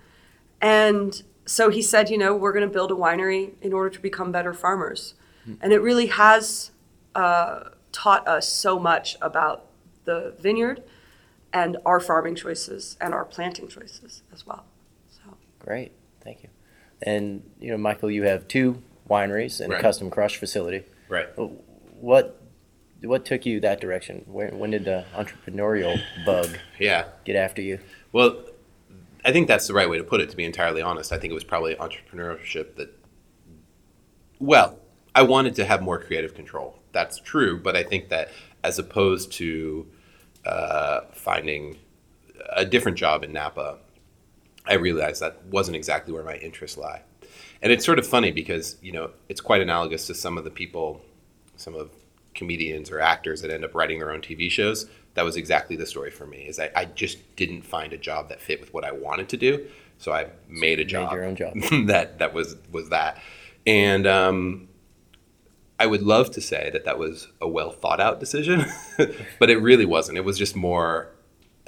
And 0.62 1.21
so 1.45 1.69
he 1.69 1.81
said, 1.81 2.10
you 2.10 2.17
know, 2.17 2.33
we're 2.33 2.53
going 2.53 2.67
to 2.67 2.74
build 2.74 2.91
a 2.91 2.95
winery 2.95 3.51
in 3.62 3.74
order 3.74 3.89
to 3.89 4.00
become 4.00 4.31
better 4.31 4.53
farmers. 4.53 5.13
Hmm. 5.43 5.55
And 5.60 5.74
it 5.74 5.81
really 5.81 6.07
has 6.07 6.71
uh, 7.15 7.70
taught 7.91 8.27
us 8.27 8.48
so 8.48 8.80
much 8.80 9.18
about 9.22 9.68
the 10.06 10.34
vineyard 10.39 10.84
and 11.53 11.77
our 11.86 12.00
farming 12.00 12.36
choices 12.36 12.98
and 13.01 13.13
our 13.13 13.25
planting 13.25 13.68
choices 13.68 14.24
as 14.34 14.46
well. 14.46 14.65
So 15.10 15.36
Great, 15.60 15.91
thank 16.24 16.44
you. 16.44 16.50
And 17.01 17.44
you 17.60 17.72
know, 17.72 17.77
Michael, 17.77 18.12
you 18.12 18.24
have 18.24 18.48
two 18.48 18.82
wineries 19.10 19.60
and 19.60 19.74
a 19.74 19.82
custom 19.82 20.10
crush 20.10 20.38
facility. 20.38 20.84
Right. 21.10 21.27
What 22.00 22.41
what 23.01 23.25
took 23.25 23.46
you 23.46 23.60
that 23.62 23.82
direction? 23.82 24.24
When, 24.27 24.60
when 24.60 24.72
did 24.72 24.86
the 24.86 25.06
entrepreneurial 25.15 26.00
bug 26.25 26.58
Yeah. 26.80 27.06
get 27.25 27.36
after 27.36 27.62
you? 27.62 27.80
Well, 28.12 28.44
I 29.25 29.32
think 29.32 29.48
that's 29.48 29.68
the 29.68 29.74
right 29.74 29.89
way 29.89 29.98
to 29.98 30.03
put 30.03 30.22
it. 30.22 30.30
To 30.30 30.38
be 30.38 30.46
entirely 30.46 30.82
honest, 30.82 31.12
I 31.12 31.18
think 31.18 31.32
it 31.32 31.34
was 31.34 31.44
probably 31.44 31.75
entrepreneurship 31.75 32.75
that. 32.75 32.96
Well, 34.39 34.80
I 35.13 35.24
wanted 35.24 35.56
to 35.56 35.65
have 35.65 35.82
more 35.82 36.00
creative 36.00 36.34
control. 36.34 36.80
That's 36.91 37.19
true, 37.19 37.60
but 37.60 37.75
I 37.75 37.83
think 37.83 38.10
that 38.10 38.29
as 38.63 38.79
opposed 38.79 39.31
to 39.33 39.88
uh, 40.45 41.01
finding 41.13 41.77
a 42.55 42.65
different 42.65 42.98
job 42.98 43.24
in 43.24 43.31
Napa, 43.31 43.77
I 44.65 44.75
realized 44.75 45.21
that 45.21 45.43
wasn't 45.45 45.75
exactly 45.75 46.13
where 46.13 46.24
my 46.24 46.36
interests 46.36 46.77
lie. 46.77 47.01
And 47.62 47.71
it's 47.71 47.86
sort 47.86 48.00
of 48.00 48.07
funny 48.07 48.31
because 48.31 48.77
you 48.81 48.91
know 48.91 49.12
it's 49.29 49.41
quite 49.41 49.62
analogous 49.62 50.07
to 50.07 50.15
some 50.15 50.38
of 50.38 50.43
the 50.43 50.50
people, 50.50 51.01
some 51.57 51.75
of 51.75 51.91
comedians 52.33 52.89
or 52.89 53.00
actors 53.00 53.41
that 53.41 53.51
end 53.51 53.63
up 53.63 53.75
writing 53.75 54.00
their 54.00 54.12
own 54.12 54.21
TV 54.21 54.50
shows. 54.50 54.89
That 55.13 55.24
was 55.24 55.36
exactly 55.36 55.75
the 55.75 55.86
story 55.86 56.10
for 56.10 56.25
me. 56.25 56.48
Is 56.48 56.60
I, 56.60 56.71
I 56.75 56.86
just 56.86 57.36
didn't 57.36 57.63
find 57.63 57.93
a 57.93 57.98
job 57.98 58.29
that 58.29 58.41
fit 58.41 58.60
with 58.60 58.74
what 58.74 58.83
I 58.83 58.91
wanted 58.91 59.29
to 59.29 59.38
do, 59.38 59.67
so 59.98 60.12
I 60.12 60.27
made 60.48 60.79
a 60.79 60.86
job, 60.86 61.12
Made 61.12 61.15
your 61.15 61.25
own 61.25 61.36
job. 61.36 61.53
that 61.88 62.19
that 62.19 62.33
was 62.33 62.55
was 62.71 62.89
that. 62.89 63.17
And 63.67 64.07
um, 64.07 64.67
I 65.82 65.88
would 65.88 66.04
love 66.04 66.30
to 66.32 66.42
say 66.42 66.70
that 66.74 66.86
that 66.86 67.00
was 67.00 67.28
a 67.42 67.48
well 67.48 67.72
thought 67.72 68.00
out 68.00 68.20
decision, 68.20 68.66
but 69.40 69.50
it 69.50 69.58
really 69.58 69.86
wasn't. 69.86 70.18
It 70.18 70.26
was 70.26 70.38
just 70.38 70.56
more 70.56 71.10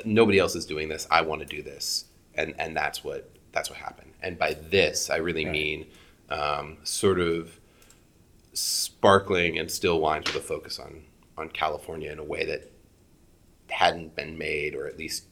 nobody 0.05 0.37
else 0.37 0.55
is 0.55 0.65
doing 0.67 0.87
this. 0.87 1.07
I 1.09 1.21
want 1.21 1.41
to 1.41 1.47
do 1.47 1.63
this, 1.63 2.05
and 2.35 2.53
and 2.59 2.77
that's 2.77 3.03
what 3.03 3.29
that's 3.53 3.69
what 3.71 3.79
happened. 3.79 4.11
And 4.21 4.37
by 4.37 4.53
this, 4.53 5.09
I 5.09 5.15
really 5.17 5.45
Right. 5.45 5.51
mean 5.51 5.87
um, 6.29 6.77
sort 6.83 7.19
of 7.19 7.59
sparkling 8.53 9.57
and 9.57 9.69
still 9.71 9.99
wines 9.99 10.25
with 10.31 10.43
a 10.43 10.45
focus 10.45 10.77
on 10.79 11.03
on 11.37 11.49
California 11.49 12.11
in 12.11 12.19
a 12.19 12.23
way 12.23 12.45
that 12.45 12.71
hadn't 13.69 14.15
been 14.15 14.37
made, 14.37 14.75
or 14.75 14.85
at 14.85 14.97
least 14.99 15.25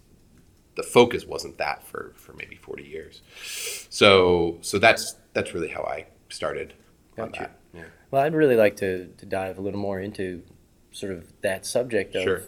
the 0.75 0.83
focus 0.83 1.25
wasn't 1.25 1.57
that 1.59 1.83
for 1.87 2.13
for 2.15 2.33
maybe 2.33 2.55
forty 2.55 2.83
years. 2.83 3.21
So 3.89 4.57
so 4.61 4.79
that's 4.79 5.15
that's 5.33 5.53
really 5.53 5.69
how 5.69 5.83
I 5.83 6.07
started 6.29 6.73
on 7.19 7.31
that. 7.43 7.60
Well, 8.11 8.21
I'd 8.21 8.33
really 8.35 8.57
like 8.57 8.75
to, 8.77 9.07
to 9.07 9.25
dive 9.25 9.57
a 9.57 9.61
little 9.61 9.79
more 9.79 9.99
into 9.99 10.43
sort 10.91 11.13
of 11.13 11.31
that 11.41 11.65
subject 11.65 12.13
of 12.15 12.23
Sure. 12.23 12.43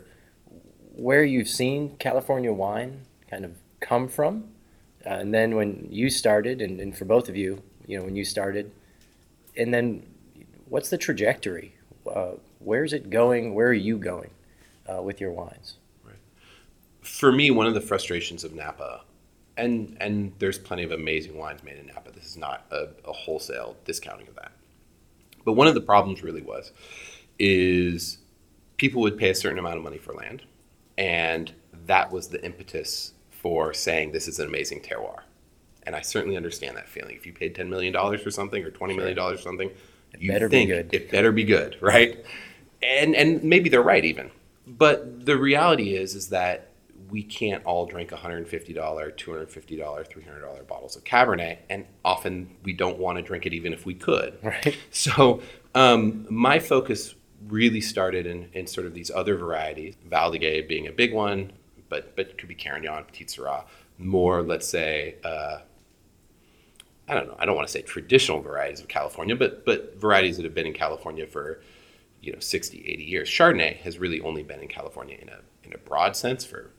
where 0.93 1.23
you've 1.23 1.47
seen 1.47 1.95
California 1.97 2.51
wine 2.51 3.05
kind 3.29 3.45
of 3.45 3.55
come 3.79 4.09
from. 4.09 4.49
Uh, 5.05 5.09
and 5.11 5.33
then 5.33 5.55
when 5.55 5.87
you 5.89 6.09
started, 6.09 6.61
and, 6.61 6.79
and 6.79 6.97
for 6.97 7.05
both 7.05 7.29
of 7.29 7.35
you, 7.35 7.61
you 7.87 7.97
know, 7.97 8.03
when 8.05 8.15
you 8.15 8.25
started, 8.25 8.71
and 9.55 9.73
then 9.73 10.05
what's 10.67 10.89
the 10.89 10.97
trajectory? 10.97 11.75
Uh, 12.09 12.33
where's 12.59 12.93
it 12.93 13.09
going? 13.09 13.53
Where 13.53 13.67
are 13.67 13.73
you 13.73 13.97
going 13.97 14.31
uh, 14.87 15.01
with 15.01 15.19
your 15.21 15.31
wines? 15.31 15.75
for 17.01 17.33
me, 17.33 17.51
one 17.51 17.67
of 17.67 17.73
the 17.73 17.81
frustrations 17.81 18.45
of 18.45 18.53
Napa, 18.53 19.01
and 19.57 19.97
and 19.99 20.31
there's 20.39 20.57
plenty 20.57 20.83
of 20.83 20.91
amazing 20.91 21.37
wines 21.37 21.61
made 21.61 21.77
in 21.77 21.87
Napa. 21.87 22.11
This 22.11 22.25
is 22.25 22.37
not 22.37 22.65
a, 22.71 22.87
a 23.05 23.11
wholesale 23.11 23.75
discounting 23.83 24.27
of 24.29 24.35
that. 24.35 24.53
But 25.45 25.53
one 25.53 25.67
of 25.67 25.73
the 25.73 25.81
problems 25.81 26.23
really 26.23 26.41
was, 26.41 26.71
is 27.39 28.19
people 28.77 29.01
would 29.01 29.17
pay 29.17 29.29
a 29.29 29.35
certain 29.35 29.59
amount 29.59 29.77
of 29.77 29.83
money 29.83 29.97
for 29.97 30.13
land, 30.13 30.43
and 30.97 31.51
that 31.85 32.11
was 32.11 32.29
the 32.29 32.43
impetus 32.45 33.13
for 33.29 33.73
saying 33.73 34.11
this 34.11 34.27
is 34.27 34.39
an 34.39 34.47
amazing 34.47 34.81
terroir. 34.81 35.21
And 35.85 35.95
I 35.95 36.01
certainly 36.01 36.37
understand 36.37 36.77
that 36.77 36.87
feeling. 36.87 37.15
If 37.15 37.25
you 37.25 37.33
paid 37.33 37.55
ten 37.55 37.69
million 37.69 37.91
dollars 37.91 38.21
for 38.21 38.31
something 38.31 38.63
or 38.63 38.71
twenty 38.71 38.95
million 38.95 39.17
dollars 39.17 39.39
for 39.39 39.43
something, 39.43 39.69
you 40.17 40.31
better 40.31 40.47
be 40.47 40.65
think 40.65 40.69
good. 40.69 40.93
it 40.93 41.11
better 41.11 41.31
be 41.31 41.43
good, 41.43 41.77
right? 41.81 42.23
And 42.81 43.15
and 43.15 43.43
maybe 43.43 43.69
they're 43.69 43.81
right 43.81 44.05
even. 44.05 44.31
But 44.65 45.25
the 45.25 45.37
reality 45.37 45.95
is 45.95 46.15
is 46.15 46.29
that 46.29 46.69
we 47.13 47.21
can't 47.21 47.63
all 47.63 47.85
drink 47.85 48.09
$150, 48.09 48.75
$250, 48.75 49.15
$300 49.15 50.67
bottles 50.67 50.95
of 50.95 51.03
Cabernet, 51.03 51.59
and 51.69 51.85
often 52.03 52.49
we 52.63 52.73
don't 52.73 52.97
want 52.97 53.19
to 53.19 53.21
drink 53.21 53.45
it 53.45 53.53
even 53.53 53.71
if 53.71 53.85
we 53.85 53.93
could. 53.93 54.37
Right. 54.43 54.75
So 54.89 55.41
um, 55.75 56.25
my 56.29 56.57
focus 56.57 57.13
really 57.47 57.81
started 57.81 58.25
in, 58.25 58.49
in 58.53 58.65
sort 58.65 58.87
of 58.87 58.95
these 58.95 59.11
other 59.11 59.35
varieties, 59.35 59.95
Val 60.05 60.31
de 60.31 60.39
Valdiguié 60.39 60.67
being 60.67 60.87
a 60.87 60.91
big 60.91 61.13
one, 61.13 61.51
but 61.87 62.15
but 62.15 62.29
it 62.29 62.37
could 62.39 62.49
be 62.49 62.55
Carignan, 62.55 63.03
Petite 63.05 63.27
Sirah, 63.27 63.65
more 63.99 64.41
let's 64.41 64.67
say 64.67 65.15
uh, 65.23 65.59
I 67.07 67.13
don't 67.13 67.27
know, 67.27 67.35
I 67.37 67.45
don't 67.45 67.55
want 67.55 67.67
to 67.67 67.71
say 67.71 67.83
traditional 67.83 68.41
varieties 68.41 68.79
of 68.79 68.87
California, 68.87 69.35
but 69.35 69.65
but 69.65 69.95
varieties 69.99 70.37
that 70.37 70.45
have 70.45 70.55
been 70.55 70.67
in 70.67 70.73
California 70.73 71.27
for 71.27 71.61
you 72.21 72.33
know 72.33 72.39
60, 72.39 72.83
80 72.85 73.03
years. 73.03 73.29
Chardonnay 73.29 73.77
has 73.77 73.99
really 73.99 74.19
only 74.21 74.41
been 74.41 74.61
in 74.61 74.67
California 74.67 75.17
in 75.21 75.29
a 75.29 75.39
in 75.63 75.73
a 75.73 75.77
broad 75.77 76.15
sense 76.15 76.43
for 76.43 76.71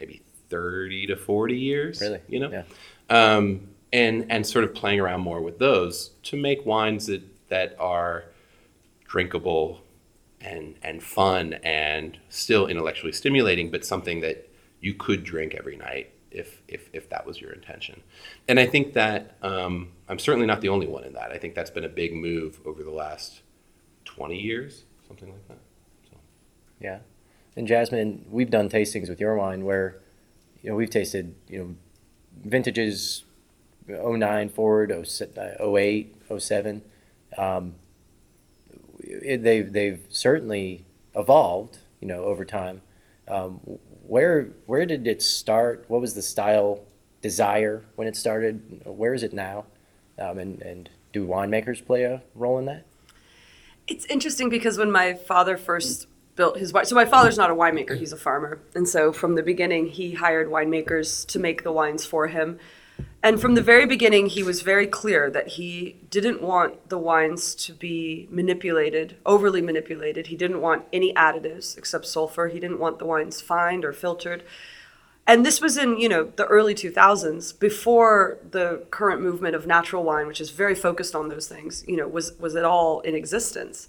maybe 0.00 0.22
30 0.48 1.06
to 1.08 1.16
40 1.16 1.56
years. 1.56 2.00
Really? 2.00 2.20
You 2.28 2.40
know? 2.40 2.50
Yeah. 2.50 2.64
um, 3.08 3.68
and 3.92 4.26
and 4.30 4.46
sort 4.46 4.64
of 4.64 4.72
playing 4.74 5.00
around 5.00 5.20
more 5.20 5.40
with 5.40 5.58
those 5.58 6.10
to 6.22 6.36
make 6.36 6.64
wines 6.64 7.06
that 7.06 7.22
that 7.48 7.76
are 7.78 8.24
drinkable 9.04 9.80
and 10.40 10.76
and 10.82 11.02
fun 11.02 11.54
and 11.64 12.18
still 12.28 12.66
intellectually 12.66 13.12
stimulating, 13.12 13.70
but 13.70 13.84
something 13.84 14.20
that 14.20 14.48
you 14.80 14.94
could 14.94 15.24
drink 15.24 15.54
every 15.54 15.76
night 15.76 16.12
if 16.30 16.62
if 16.68 16.88
if 16.92 17.08
that 17.10 17.26
was 17.26 17.40
your 17.40 17.50
intention. 17.52 18.00
And 18.48 18.60
I 18.60 18.66
think 18.66 18.92
that 18.94 19.36
um, 19.42 19.90
I'm 20.08 20.18
certainly 20.18 20.46
not 20.46 20.60
the 20.60 20.68
only 20.68 20.86
one 20.86 21.04
in 21.04 21.12
that. 21.14 21.32
I 21.32 21.38
think 21.38 21.54
that's 21.54 21.70
been 21.70 21.84
a 21.84 21.88
big 21.88 22.14
move 22.14 22.60
over 22.64 22.82
the 22.84 22.90
last 22.92 23.40
20 24.04 24.38
years, 24.38 24.84
something 25.06 25.28
like 25.30 25.48
that. 25.48 25.58
Yeah. 26.80 26.98
And 27.56 27.66
Jasmine, 27.66 28.26
we've 28.30 28.50
done 28.50 28.68
tastings 28.68 29.08
with 29.08 29.20
your 29.20 29.36
wine 29.36 29.64
where, 29.64 29.98
you 30.62 30.70
know, 30.70 30.76
we've 30.76 30.90
tasted, 30.90 31.34
you 31.48 31.58
know, 31.58 31.76
vintages 32.44 33.24
09 33.88 34.48
forward, 34.50 34.92
08, 34.92 36.16
07. 36.38 36.82
Um, 37.36 37.74
they've, 39.02 39.72
they've 39.72 40.00
certainly 40.08 40.84
evolved, 41.14 41.78
you 42.00 42.08
know, 42.08 42.24
over 42.24 42.44
time. 42.44 42.82
Um, 43.28 43.60
where, 44.06 44.48
where 44.66 44.86
did 44.86 45.06
it 45.06 45.22
start? 45.22 45.84
What 45.88 46.00
was 46.00 46.14
the 46.14 46.22
style 46.22 46.80
desire 47.20 47.84
when 47.96 48.08
it 48.08 48.16
started? 48.16 48.82
Where 48.84 49.14
is 49.14 49.22
it 49.22 49.32
now? 49.32 49.66
Um, 50.18 50.38
and, 50.38 50.62
and 50.62 50.90
do 51.12 51.26
winemakers 51.26 51.84
play 51.84 52.04
a 52.04 52.22
role 52.34 52.58
in 52.58 52.66
that? 52.66 52.86
It's 53.86 54.04
interesting 54.06 54.48
because 54.48 54.78
when 54.78 54.90
my 54.90 55.14
father 55.14 55.56
first 55.56 56.06
built 56.36 56.58
his 56.58 56.72
wine, 56.72 56.84
so 56.84 56.94
my 56.94 57.04
father's 57.04 57.36
not 57.36 57.50
a 57.50 57.54
winemaker, 57.54 57.98
he's 57.98 58.12
a 58.12 58.16
farmer. 58.16 58.60
And 58.74 58.88
so 58.88 59.12
from 59.12 59.34
the 59.34 59.42
beginning, 59.42 59.86
he 59.88 60.14
hired 60.14 60.48
winemakers 60.48 61.26
to 61.28 61.38
make 61.38 61.62
the 61.62 61.72
wines 61.72 62.04
for 62.04 62.28
him. 62.28 62.58
And 63.22 63.40
from 63.40 63.54
the 63.54 63.62
very 63.62 63.86
beginning, 63.86 64.26
he 64.26 64.42
was 64.42 64.62
very 64.62 64.86
clear 64.86 65.30
that 65.30 65.48
he 65.48 65.96
didn't 66.10 66.40
want 66.40 66.88
the 66.88 66.98
wines 66.98 67.54
to 67.56 67.72
be 67.72 68.26
manipulated, 68.30 69.16
overly 69.26 69.60
manipulated. 69.60 70.28
He 70.28 70.36
didn't 70.36 70.62
want 70.62 70.84
any 70.92 71.12
additives 71.14 71.76
except 71.76 72.06
sulfur. 72.06 72.48
He 72.48 72.60
didn't 72.60 72.78
want 72.78 72.98
the 72.98 73.04
wines 73.04 73.40
fined 73.40 73.84
or 73.84 73.92
filtered. 73.92 74.42
And 75.26 75.44
this 75.44 75.60
was 75.60 75.76
in, 75.76 75.98
you 76.00 76.08
know, 76.08 76.32
the 76.34 76.46
early 76.46 76.74
2000s, 76.74 77.58
before 77.58 78.38
the 78.50 78.86
current 78.90 79.20
movement 79.20 79.54
of 79.54 79.66
natural 79.66 80.02
wine, 80.02 80.26
which 80.26 80.40
is 80.40 80.50
very 80.50 80.74
focused 80.74 81.14
on 81.14 81.28
those 81.28 81.46
things, 81.46 81.84
you 81.86 81.96
know, 81.96 82.08
was 82.08 82.32
was 82.38 82.56
at 82.56 82.64
all 82.64 83.00
in 83.00 83.14
existence. 83.14 83.86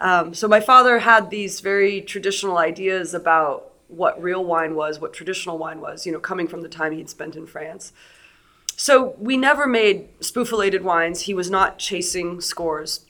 Um, 0.00 0.34
so 0.34 0.48
my 0.48 0.60
father 0.60 1.00
had 1.00 1.30
these 1.30 1.60
very 1.60 2.00
traditional 2.00 2.58
ideas 2.58 3.14
about 3.14 3.72
what 3.88 4.22
real 4.22 4.44
wine 4.44 4.74
was, 4.74 5.00
what 5.00 5.12
traditional 5.12 5.58
wine 5.58 5.80
was, 5.80 6.06
you 6.06 6.12
know, 6.12 6.20
coming 6.20 6.48
from 6.48 6.62
the 6.62 6.68
time 6.68 6.92
he'd 6.92 7.10
spent 7.10 7.36
in 7.36 7.46
France. 7.46 7.92
So 8.76 9.14
we 9.18 9.36
never 9.36 9.66
made 9.66 10.18
spoofulated 10.20 10.80
wines. 10.82 11.22
He 11.22 11.34
was 11.34 11.50
not 11.50 11.78
chasing 11.78 12.40
scores. 12.40 13.04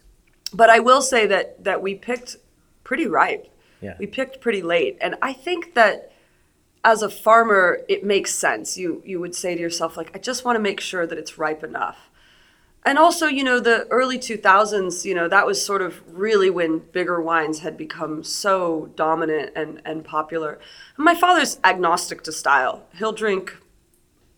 But 0.52 0.68
I 0.68 0.80
will 0.80 1.00
say 1.00 1.26
that 1.26 1.62
that 1.62 1.80
we 1.80 1.94
picked 1.94 2.36
pretty 2.82 3.06
ripe. 3.06 3.46
Yeah. 3.80 3.94
We 3.98 4.06
picked 4.06 4.40
pretty 4.40 4.62
late. 4.62 4.98
And 5.00 5.14
I 5.22 5.32
think 5.32 5.74
that 5.74 6.12
as 6.82 7.02
a 7.02 7.08
farmer, 7.08 7.80
it 7.88 8.04
makes 8.04 8.34
sense. 8.34 8.76
You 8.76 9.00
you 9.06 9.20
would 9.20 9.34
say 9.34 9.54
to 9.54 9.60
yourself, 9.60 9.96
like, 9.96 10.10
I 10.12 10.18
just 10.18 10.44
want 10.44 10.56
to 10.56 10.60
make 10.60 10.80
sure 10.80 11.06
that 11.06 11.18
it's 11.18 11.38
ripe 11.38 11.62
enough. 11.62 12.09
And 12.84 12.98
also, 12.98 13.26
you 13.26 13.44
know, 13.44 13.60
the 13.60 13.86
early 13.90 14.18
2000s, 14.18 15.04
you 15.04 15.14
know, 15.14 15.28
that 15.28 15.46
was 15.46 15.64
sort 15.64 15.82
of 15.82 16.02
really 16.06 16.48
when 16.48 16.78
bigger 16.78 17.20
wines 17.20 17.58
had 17.58 17.76
become 17.76 18.24
so 18.24 18.90
dominant 18.96 19.52
and, 19.54 19.82
and 19.84 20.02
popular. 20.02 20.58
My 20.96 21.14
father's 21.14 21.58
agnostic 21.62 22.22
to 22.22 22.32
style. 22.32 22.86
He'll 22.96 23.12
drink 23.12 23.56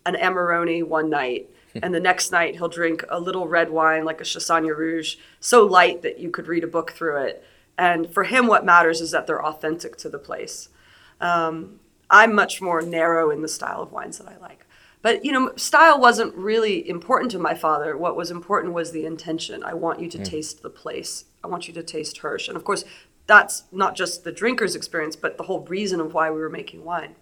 an 0.05 0.15
Amarone 0.15 0.83
one 0.83 1.09
night, 1.09 1.49
and 1.81 1.93
the 1.93 1.99
next 2.01 2.31
night 2.31 2.57
he'll 2.57 2.67
drink 2.67 3.05
a 3.09 3.19
little 3.19 3.47
red 3.47 3.69
wine 3.69 4.03
like 4.03 4.19
a 4.19 4.25
Chassagne 4.25 4.75
Rouge, 4.75 5.15
so 5.39 5.65
light 5.65 6.01
that 6.01 6.19
you 6.19 6.29
could 6.29 6.47
read 6.47 6.65
a 6.65 6.67
book 6.67 6.91
through 6.91 7.23
it. 7.23 7.43
And 7.77 8.13
for 8.13 8.25
him, 8.25 8.47
what 8.47 8.65
matters 8.65 8.99
is 8.99 9.11
that 9.11 9.25
they're 9.25 9.43
authentic 9.43 9.95
to 9.97 10.09
the 10.09 10.19
place. 10.19 10.67
Um, 11.21 11.79
I'm 12.09 12.35
much 12.35 12.61
more 12.61 12.81
narrow 12.81 13.31
in 13.31 13.41
the 13.41 13.47
style 13.47 13.81
of 13.81 13.91
wines 13.91 14.17
that 14.19 14.27
I 14.27 14.37
like. 14.37 14.62
But 15.03 15.23
you 15.23 15.33
know, 15.33 15.51
style 15.57 15.99
wasn't 15.99 16.33
really 16.33 16.89
important 16.89 17.29
to 17.31 17.39
my 17.39 17.53
father. 17.53 17.95
What 17.95 18.15
was 18.15 18.31
important 18.31 18.73
was 18.73 18.91
the 18.91 19.05
intention. 19.05 19.61
I 19.63 19.75
want 19.75 19.99
you 19.99 20.09
to 20.09 20.17
taste 20.23 20.63
the 20.63 20.69
place. 20.69 21.25
I 21.43 21.47
want 21.47 21.67
you 21.67 21.73
to 21.75 21.83
taste 21.83 22.17
Hirsch. 22.19 22.47
And 22.47 22.57
of 22.57 22.63
course, 22.63 22.85
that's 23.27 23.65
not 23.71 23.95
just 23.95 24.23
the 24.23 24.31
drinker's 24.31 24.75
experience, 24.75 25.17
but 25.17 25.37
the 25.37 25.43
whole 25.43 25.59
reason 25.65 25.99
of 25.99 26.13
why 26.13 26.31
we 26.31 26.39
were 26.39 26.49
making 26.49 26.85
wine. 26.85 27.15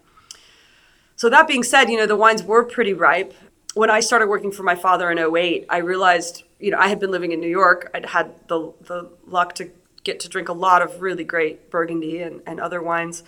So 1.15 1.27
that 1.29 1.47
being 1.47 1.63
said, 1.63 1.89
you 1.89 1.97
know, 1.97 2.05
the 2.05 2.15
wines 2.15 2.43
were 2.43 2.63
pretty 2.63 2.93
ripe. 2.93 3.33
When 3.73 3.89
I 3.89 3.99
started 3.99 4.27
working 4.27 4.51
for 4.51 4.63
my 4.63 4.75
father 4.75 5.09
in 5.09 5.17
08, 5.17 5.65
I 5.67 5.77
realized, 5.77 6.43
you 6.59 6.69
know, 6.69 6.77
I 6.77 6.87
had 6.87 6.99
been 6.99 7.11
living 7.11 7.31
in 7.31 7.39
New 7.39 7.49
York. 7.49 7.89
I'd 7.95 8.05
had 8.05 8.35
the 8.47 8.73
the 8.81 9.09
luck 9.25 9.55
to 9.55 9.71
get 10.03 10.19
to 10.19 10.29
drink 10.29 10.49
a 10.49 10.53
lot 10.53 10.83
of 10.83 11.01
really 11.01 11.23
great 11.23 11.71
Burgundy 11.71 12.21
and, 12.21 12.41
and 12.45 12.59
other 12.59 12.81
wines. 12.81 13.23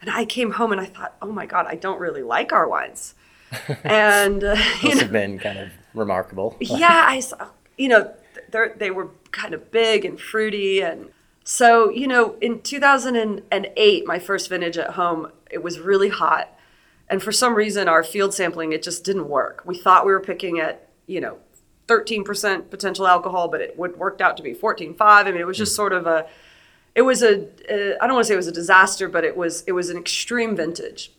And 0.00 0.10
I 0.10 0.24
came 0.24 0.52
home 0.52 0.70
and 0.70 0.80
I 0.80 0.86
thought, 0.86 1.16
oh 1.20 1.32
my 1.32 1.46
God, 1.46 1.66
I 1.68 1.74
don't 1.74 2.00
really 2.00 2.22
like 2.22 2.52
our 2.52 2.68
wines. 2.68 3.14
and 3.84 4.42
uh, 4.42 4.56
you 4.82 4.94
know, 4.94 5.00
have 5.00 5.12
been 5.12 5.38
kind 5.38 5.58
of 5.58 5.70
remarkable. 5.94 6.56
yeah, 6.60 7.04
I 7.06 7.20
saw, 7.20 7.48
you 7.76 7.88
know, 7.88 8.12
they 8.76 8.90
were 8.90 9.10
kind 9.32 9.54
of 9.54 9.70
big 9.70 10.04
and 10.04 10.20
fruity. 10.20 10.80
And 10.80 11.10
so, 11.44 11.90
you 11.90 12.06
know, 12.06 12.36
in 12.40 12.62
2008, 12.62 14.06
my 14.06 14.18
first 14.18 14.48
vintage 14.48 14.78
at 14.78 14.90
home, 14.90 15.30
it 15.50 15.62
was 15.62 15.78
really 15.78 16.08
hot. 16.08 16.52
And 17.08 17.22
for 17.22 17.32
some 17.32 17.54
reason, 17.54 17.88
our 17.88 18.02
field 18.02 18.34
sampling, 18.34 18.72
it 18.72 18.82
just 18.82 19.04
didn't 19.04 19.28
work. 19.28 19.62
We 19.64 19.78
thought 19.78 20.06
we 20.06 20.12
were 20.12 20.20
picking 20.20 20.58
at, 20.58 20.88
you 21.06 21.20
know, 21.20 21.38
13% 21.86 22.68
potential 22.68 23.06
alcohol, 23.06 23.48
but 23.48 23.60
it 23.60 23.78
would 23.78 23.96
worked 23.96 24.20
out 24.20 24.36
to 24.38 24.42
be 24.42 24.54
14.5. 24.54 24.96
I 25.00 25.24
mean, 25.30 25.40
it 25.40 25.46
was 25.46 25.58
just 25.58 25.72
hmm. 25.72 25.76
sort 25.76 25.92
of 25.92 26.06
a, 26.06 26.26
it 26.94 27.02
was 27.02 27.22
a, 27.22 27.46
a 27.70 27.96
I 28.02 28.06
don't 28.06 28.14
want 28.14 28.24
to 28.24 28.28
say 28.28 28.34
it 28.34 28.38
was 28.38 28.48
a 28.48 28.52
disaster, 28.52 29.08
but 29.08 29.22
it 29.22 29.36
was, 29.36 29.62
it 29.66 29.72
was 29.72 29.90
an 29.90 29.96
extreme 29.96 30.56
vintage. 30.56 31.12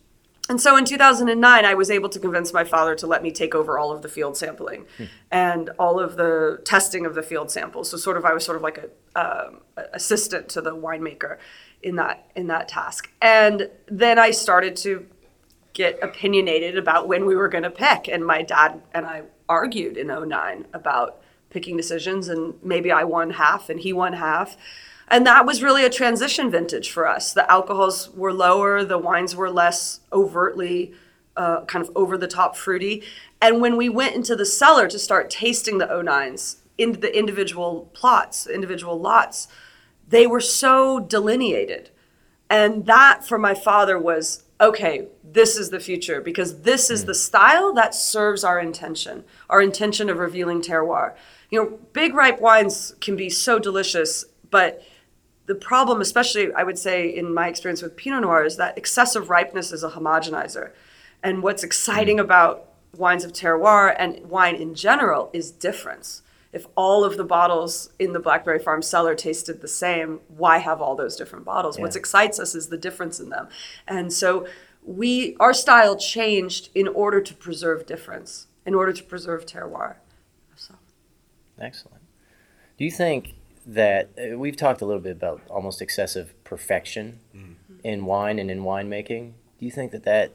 And 0.50 0.62
so 0.62 0.78
in 0.78 0.86
2009, 0.86 1.66
I 1.66 1.74
was 1.74 1.92
able 1.92 2.10
to 2.10 2.20
convince 2.20 2.54
my 2.54 2.64
father 2.64 2.96
to 2.96 3.08
let 3.08 3.22
me 3.22 3.32
take 3.32 3.54
over 3.54 3.78
all 3.78 3.92
of 3.92 4.02
the 4.02 4.08
field 4.08 4.38
sampling 4.38 4.86
hmm. 4.98 5.06
and 5.30 5.70
all 5.78 6.00
of 6.00 6.16
the 6.16 6.62
testing 6.64 7.06
of 7.06 7.16
the 7.16 7.24
field 7.24 7.52
samples. 7.52 7.90
So 7.90 7.98
sort 7.98 8.18
of, 8.18 8.26
I 8.26 8.34
was 8.34 8.46
sort 8.46 8.56
of 8.56 8.64
like 8.64 8.78
a 8.78 8.90
um, 9.20 9.62
assistant 9.94 10.48
to 10.50 10.62
the 10.62 10.72
winemaker 10.72 11.38
in 11.84 11.96
that 11.98 12.30
in 12.36 12.48
that 12.48 12.68
task. 12.68 13.12
And 13.22 13.70
then 13.88 14.18
I 14.20 14.32
started 14.32 14.76
to 14.78 15.06
get 15.74 16.00
opinionated 16.02 16.78
about 16.78 17.08
when 17.08 17.26
we 17.26 17.36
were 17.36 17.48
going 17.48 17.64
to 17.64 17.70
pick. 17.70 18.08
And 18.08 18.26
my 18.26 18.42
dad 18.42 18.82
and 18.94 19.06
I 19.06 19.24
argued 19.48 19.98
in 19.98 20.08
09 20.08 20.66
about 20.74 21.22
picking 21.50 21.78
decisions 21.78 22.28
and 22.30 22.56
maybe 22.64 22.92
I 22.92 23.04
won 23.04 23.32
half 23.32 23.70
and 23.70 23.80
he 23.80 23.94
won 23.94 24.14
half. 24.14 24.58
And 25.08 25.26
that 25.26 25.46
was 25.46 25.64
really 25.64 25.86
a 25.86 25.90
transition 25.90 26.52
vintage 26.52 26.92
for 26.92 27.08
us. 27.08 27.34
The 27.34 27.50
alcohols 27.50 28.10
were 28.12 28.34
lower, 28.34 28.84
the 28.84 28.98
wines 28.98 29.36
were 29.36 29.50
less 29.50 30.02
overtly 30.12 30.94
uh, 31.38 31.64
kind 31.66 31.86
of 31.86 31.92
over 31.96 32.18
the 32.18 32.28
top 32.28 32.56
fruity. 32.56 33.04
And 33.42 33.62
when 33.62 33.78
we 33.78 33.90
went 33.90 34.16
into 34.16 34.36
the 34.36 34.46
cellar 34.46 34.88
to 34.88 35.00
start 35.00 35.30
tasting 35.30 35.78
the 35.78 35.86
09s 35.86 36.58
in 36.78 37.00
the 37.00 37.18
individual 37.18 37.90
plots, 37.94 38.48
individual 38.48 39.00
lots, 39.00 39.48
they 40.08 40.28
were 40.28 40.42
so 40.42 41.00
delineated. 41.00 41.92
And 42.50 42.86
that 42.86 43.26
for 43.26 43.38
my 43.38 43.54
father 43.54 44.00
was 44.00 44.44
okay, 44.60 45.08
this 45.24 45.56
is 45.56 45.70
the 45.70 45.80
future 45.80 46.20
because 46.20 46.64
this 46.64 46.90
is 46.90 47.06
the 47.06 47.14
style 47.14 47.74
that 47.74 47.94
serves 47.94 48.44
our 48.44 48.60
intention, 48.60 49.24
our 49.50 49.62
intention 49.62 50.10
of 50.10 50.18
revealing 50.18 50.62
terroir. 50.62 51.14
You 51.52 51.62
know, 51.62 51.80
big 51.94 52.16
ripe 52.16 52.42
wines 52.42 52.96
can 53.00 53.16
be 53.16 53.30
so 53.30 53.60
delicious, 53.60 54.26
but 54.50 54.84
the 55.48 55.56
problem, 55.56 56.02
especially 56.02 56.54
I 56.54 56.64
would 56.64 56.78
say 56.78 57.08
in 57.08 57.34
my 57.34 57.48
experience 57.48 57.82
with 57.82 57.96
Pinot 57.96 58.22
Noir, 58.22 58.44
is 58.44 58.58
that 58.58 58.78
excessive 58.78 59.30
ripeness 59.30 59.72
is 59.72 59.84
a 59.84 59.90
homogenizer. 59.90 60.72
And 61.24 61.42
what's 61.42 61.64
exciting 61.64 62.18
mm. 62.18 62.22
about 62.22 62.70
wines 62.96 63.24
of 63.24 63.32
terroir 63.32 63.96
and 63.98 64.30
wine 64.30 64.56
in 64.56 64.76
general 64.76 65.30
is 65.34 65.52
difference. 65.52 66.22
If 66.52 66.68
all 66.76 67.04
of 67.04 67.18
the 67.18 67.24
bottles 67.24 67.92
in 67.98 68.14
the 68.14 68.20
Blackberry 68.20 68.60
Farm 68.60 68.82
cellar 68.82 69.16
tasted 69.16 69.62
the 69.62 69.68
same, 69.68 70.20
why 70.28 70.58
have 70.58 70.82
all 70.82 70.96
those 70.96 71.16
different 71.16 71.46
bottles? 71.46 71.78
Yeah. 71.78 71.84
What 71.84 71.96
excites 71.96 72.40
us 72.40 72.54
is 72.54 72.68
the 72.68 72.78
difference 72.78 73.20
in 73.20 73.30
them. 73.30 73.48
And 73.88 74.12
so 74.12 74.48
we 74.84 75.36
our 75.40 75.54
style 75.54 75.98
changed 75.98 76.70
in 76.74 76.88
order 76.88 77.22
to 77.22 77.34
preserve 77.34 77.86
difference, 77.86 78.48
in 78.66 78.74
order 78.74 78.92
to 78.94 79.04
preserve 79.04 79.46
terroir. 79.46 79.96
So. 80.56 80.76
Excellent. 81.60 82.02
Do 82.78 82.86
you 82.86 82.92
think 82.92 83.36
that 83.68 84.10
uh, 84.18 84.38
we've 84.38 84.56
talked 84.56 84.82
a 84.82 84.86
little 84.86 85.02
bit 85.02 85.12
about 85.12 85.42
almost 85.50 85.82
excessive 85.82 86.34
perfection 86.44 87.20
mm-hmm. 87.36 87.76
in 87.84 88.06
wine 88.06 88.40
and 88.40 88.50
in 88.50 88.62
winemaking? 88.62 89.34
Do 89.60 89.66
you 89.66 89.72
think 89.72 89.92
that 89.92 90.04
that 90.04 90.32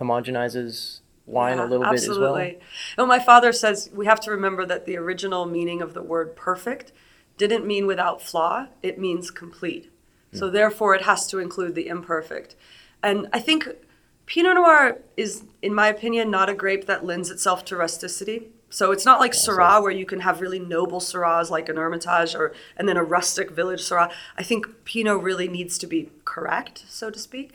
homogenizes 0.00 1.00
wine 1.26 1.58
yeah, 1.58 1.64
a 1.64 1.66
little 1.66 1.84
absolutely. 1.84 2.40
bit 2.40 2.54
as 2.54 2.60
well? 2.96 3.06
Well, 3.06 3.06
my 3.06 3.22
father 3.22 3.52
says 3.52 3.90
we 3.92 4.06
have 4.06 4.20
to 4.20 4.30
remember 4.30 4.64
that 4.64 4.86
the 4.86 4.96
original 4.96 5.44
meaning 5.44 5.82
of 5.82 5.92
the 5.92 6.02
word 6.02 6.36
perfect 6.36 6.92
didn't 7.36 7.66
mean 7.66 7.86
without 7.86 8.22
flaw, 8.22 8.66
it 8.82 8.98
means 8.98 9.30
complete. 9.30 9.90
Mm. 10.32 10.38
So 10.38 10.50
therefore, 10.50 10.94
it 10.94 11.02
has 11.02 11.26
to 11.28 11.38
include 11.38 11.74
the 11.74 11.88
imperfect. 11.88 12.54
And 13.02 13.28
I 13.32 13.40
think 13.40 13.68
Pinot 14.26 14.54
Noir 14.54 14.98
is, 15.16 15.44
in 15.62 15.74
my 15.74 15.88
opinion, 15.88 16.30
not 16.30 16.48
a 16.48 16.54
grape 16.54 16.86
that 16.86 17.04
lends 17.04 17.30
itself 17.30 17.64
to 17.66 17.76
rusticity. 17.76 18.48
So 18.70 18.92
it's 18.92 19.04
not 19.04 19.20
like 19.20 19.32
Syrah 19.32 19.82
where 19.82 19.92
you 19.92 20.04
can 20.04 20.20
have 20.20 20.40
really 20.40 20.58
noble 20.58 21.00
Syrahs 21.00 21.50
like 21.50 21.68
an 21.68 21.76
Hermitage 21.76 22.34
or 22.34 22.52
and 22.76 22.88
then 22.88 22.96
a 22.96 23.02
rustic 23.02 23.50
village 23.50 23.80
Syrah. 23.80 24.12
I 24.36 24.42
think 24.42 24.84
Pinot 24.84 25.22
really 25.22 25.48
needs 25.48 25.78
to 25.78 25.86
be 25.86 26.10
correct, 26.24 26.84
so 26.88 27.10
to 27.10 27.18
speak. 27.18 27.52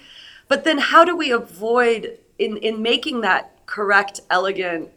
But 0.48 0.64
then 0.64 0.80
how 0.80 1.06
do 1.06 1.16
we 1.16 1.32
avoid 1.32 2.20
in 2.40 2.58
in 2.58 2.82
making 2.82 3.22
that 3.22 3.66
correct, 3.66 4.22
elegant, 4.30 4.90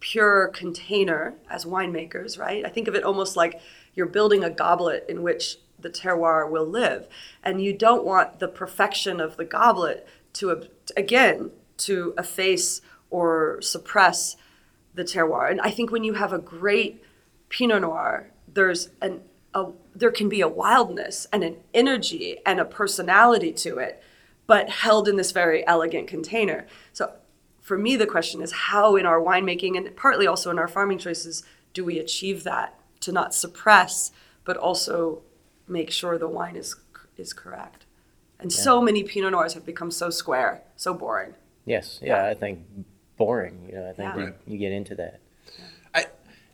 pure 0.00 0.48
container 0.48 1.34
as 1.48 1.64
winemakers, 1.64 2.38
right? 2.38 2.64
I 2.64 2.68
think 2.68 2.88
of 2.88 2.94
it 2.94 3.04
almost 3.04 3.36
like 3.36 3.60
you're 3.94 4.06
building 4.06 4.42
a 4.42 4.50
goblet 4.50 5.06
in 5.08 5.22
which 5.22 5.58
the 5.78 5.90
terroir 5.90 6.50
will 6.50 6.66
live. 6.66 7.06
And 7.42 7.62
you 7.62 7.72
don't 7.72 8.04
want 8.04 8.38
the 8.38 8.48
perfection 8.48 9.20
of 9.20 9.36
the 9.36 9.44
goblet 9.44 10.06
to, 10.34 10.68
again, 10.96 11.50
to 11.78 12.14
efface 12.18 12.80
or 13.10 13.60
suppress 13.60 14.36
the 14.94 15.04
terroir. 15.04 15.50
And 15.50 15.60
I 15.60 15.70
think 15.70 15.90
when 15.90 16.04
you 16.04 16.14
have 16.14 16.32
a 16.32 16.38
great 16.38 17.02
Pinot 17.48 17.82
Noir, 17.82 18.30
there's 18.46 18.90
an 19.00 19.22
a, 19.54 19.66
there 19.94 20.10
can 20.10 20.28
be 20.28 20.40
a 20.40 20.48
wildness 20.48 21.26
and 21.32 21.44
an 21.44 21.56
energy 21.74 22.38
and 22.46 22.58
a 22.58 22.64
personality 22.64 23.52
to 23.52 23.78
it, 23.78 24.02
but 24.46 24.70
held 24.70 25.08
in 25.08 25.16
this 25.16 25.32
very 25.32 25.66
elegant 25.66 26.08
container. 26.08 26.66
So 26.92 27.12
for 27.60 27.76
me, 27.76 27.96
the 27.96 28.06
question 28.06 28.40
is 28.42 28.52
how 28.52 28.96
in 28.96 29.06
our 29.06 29.20
winemaking 29.20 29.76
and 29.76 29.94
partly 29.96 30.26
also 30.26 30.50
in 30.50 30.58
our 30.58 30.68
farming 30.68 30.98
choices 30.98 31.44
do 31.74 31.84
we 31.84 31.98
achieve 31.98 32.44
that 32.44 32.78
to 33.00 33.12
not 33.12 33.34
suppress, 33.34 34.10
but 34.44 34.56
also 34.56 35.22
make 35.68 35.90
sure 35.90 36.18
the 36.18 36.28
wine 36.28 36.56
is 36.56 36.76
is 37.16 37.32
correct. 37.32 37.84
And 38.40 38.50
yeah. 38.50 38.58
so 38.58 38.82
many 38.82 39.04
Pinot 39.04 39.32
Noirs 39.32 39.54
have 39.54 39.64
become 39.64 39.90
so 39.90 40.10
square, 40.10 40.62
so 40.76 40.94
boring. 40.94 41.34
Yes, 41.64 42.00
yeah, 42.02 42.24
yeah. 42.24 42.30
I 42.30 42.34
think 42.34 42.60
boring. 43.24 43.66
You 43.68 43.74
know, 43.76 43.88
I 43.88 43.92
think 43.92 44.14
yeah. 44.16 44.24
you, 44.24 44.34
you, 44.46 44.58
get 44.58 44.72
into 44.72 44.94
that. 44.96 45.20
I, 45.94 46.06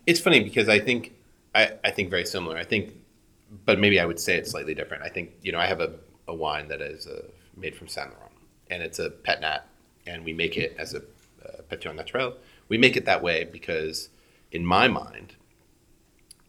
it's 0.07 0.21
funny 0.21 0.41
because 0.45 0.69
I 0.69 0.79
think 0.79 1.15
I, 1.55 1.73
I 1.83 1.91
think 1.91 2.11
very 2.11 2.27
similar. 2.27 2.59
I 2.59 2.65
think, 2.65 2.95
but 3.65 3.79
maybe 3.79 3.99
I 3.99 4.05
would 4.05 4.21
say 4.21 4.37
it's 4.37 4.51
slightly 4.51 4.75
different. 4.75 5.03
I 5.03 5.09
think 5.09 5.33
you 5.43 5.51
know 5.53 5.59
I 5.59 5.67
have 5.67 5.81
a, 5.81 5.95
a 6.27 6.35
wine 6.35 6.69
that 6.69 6.83
is 6.83 7.07
uh, 7.07 7.23
made 7.57 7.75
from 7.75 7.89
Saint 7.89 8.11
Laurent, 8.11 8.33
and 8.71 8.83
it's 8.83 8.99
a 8.99 9.09
pet 9.09 9.41
nat, 9.41 9.61
and 10.07 10.25
we 10.25 10.33
make 10.35 10.59
it 10.59 10.77
as 10.79 10.95
a 10.95 10.99
uh, 10.99 11.63
Pétillant 11.71 11.97
Naturel. 11.97 12.35
We 12.69 12.77
make 12.77 12.97
it 12.97 13.07
that 13.07 13.23
way 13.23 13.45
because, 13.45 14.11
in 14.53 14.63
my 14.67 14.89
mind, 14.89 15.37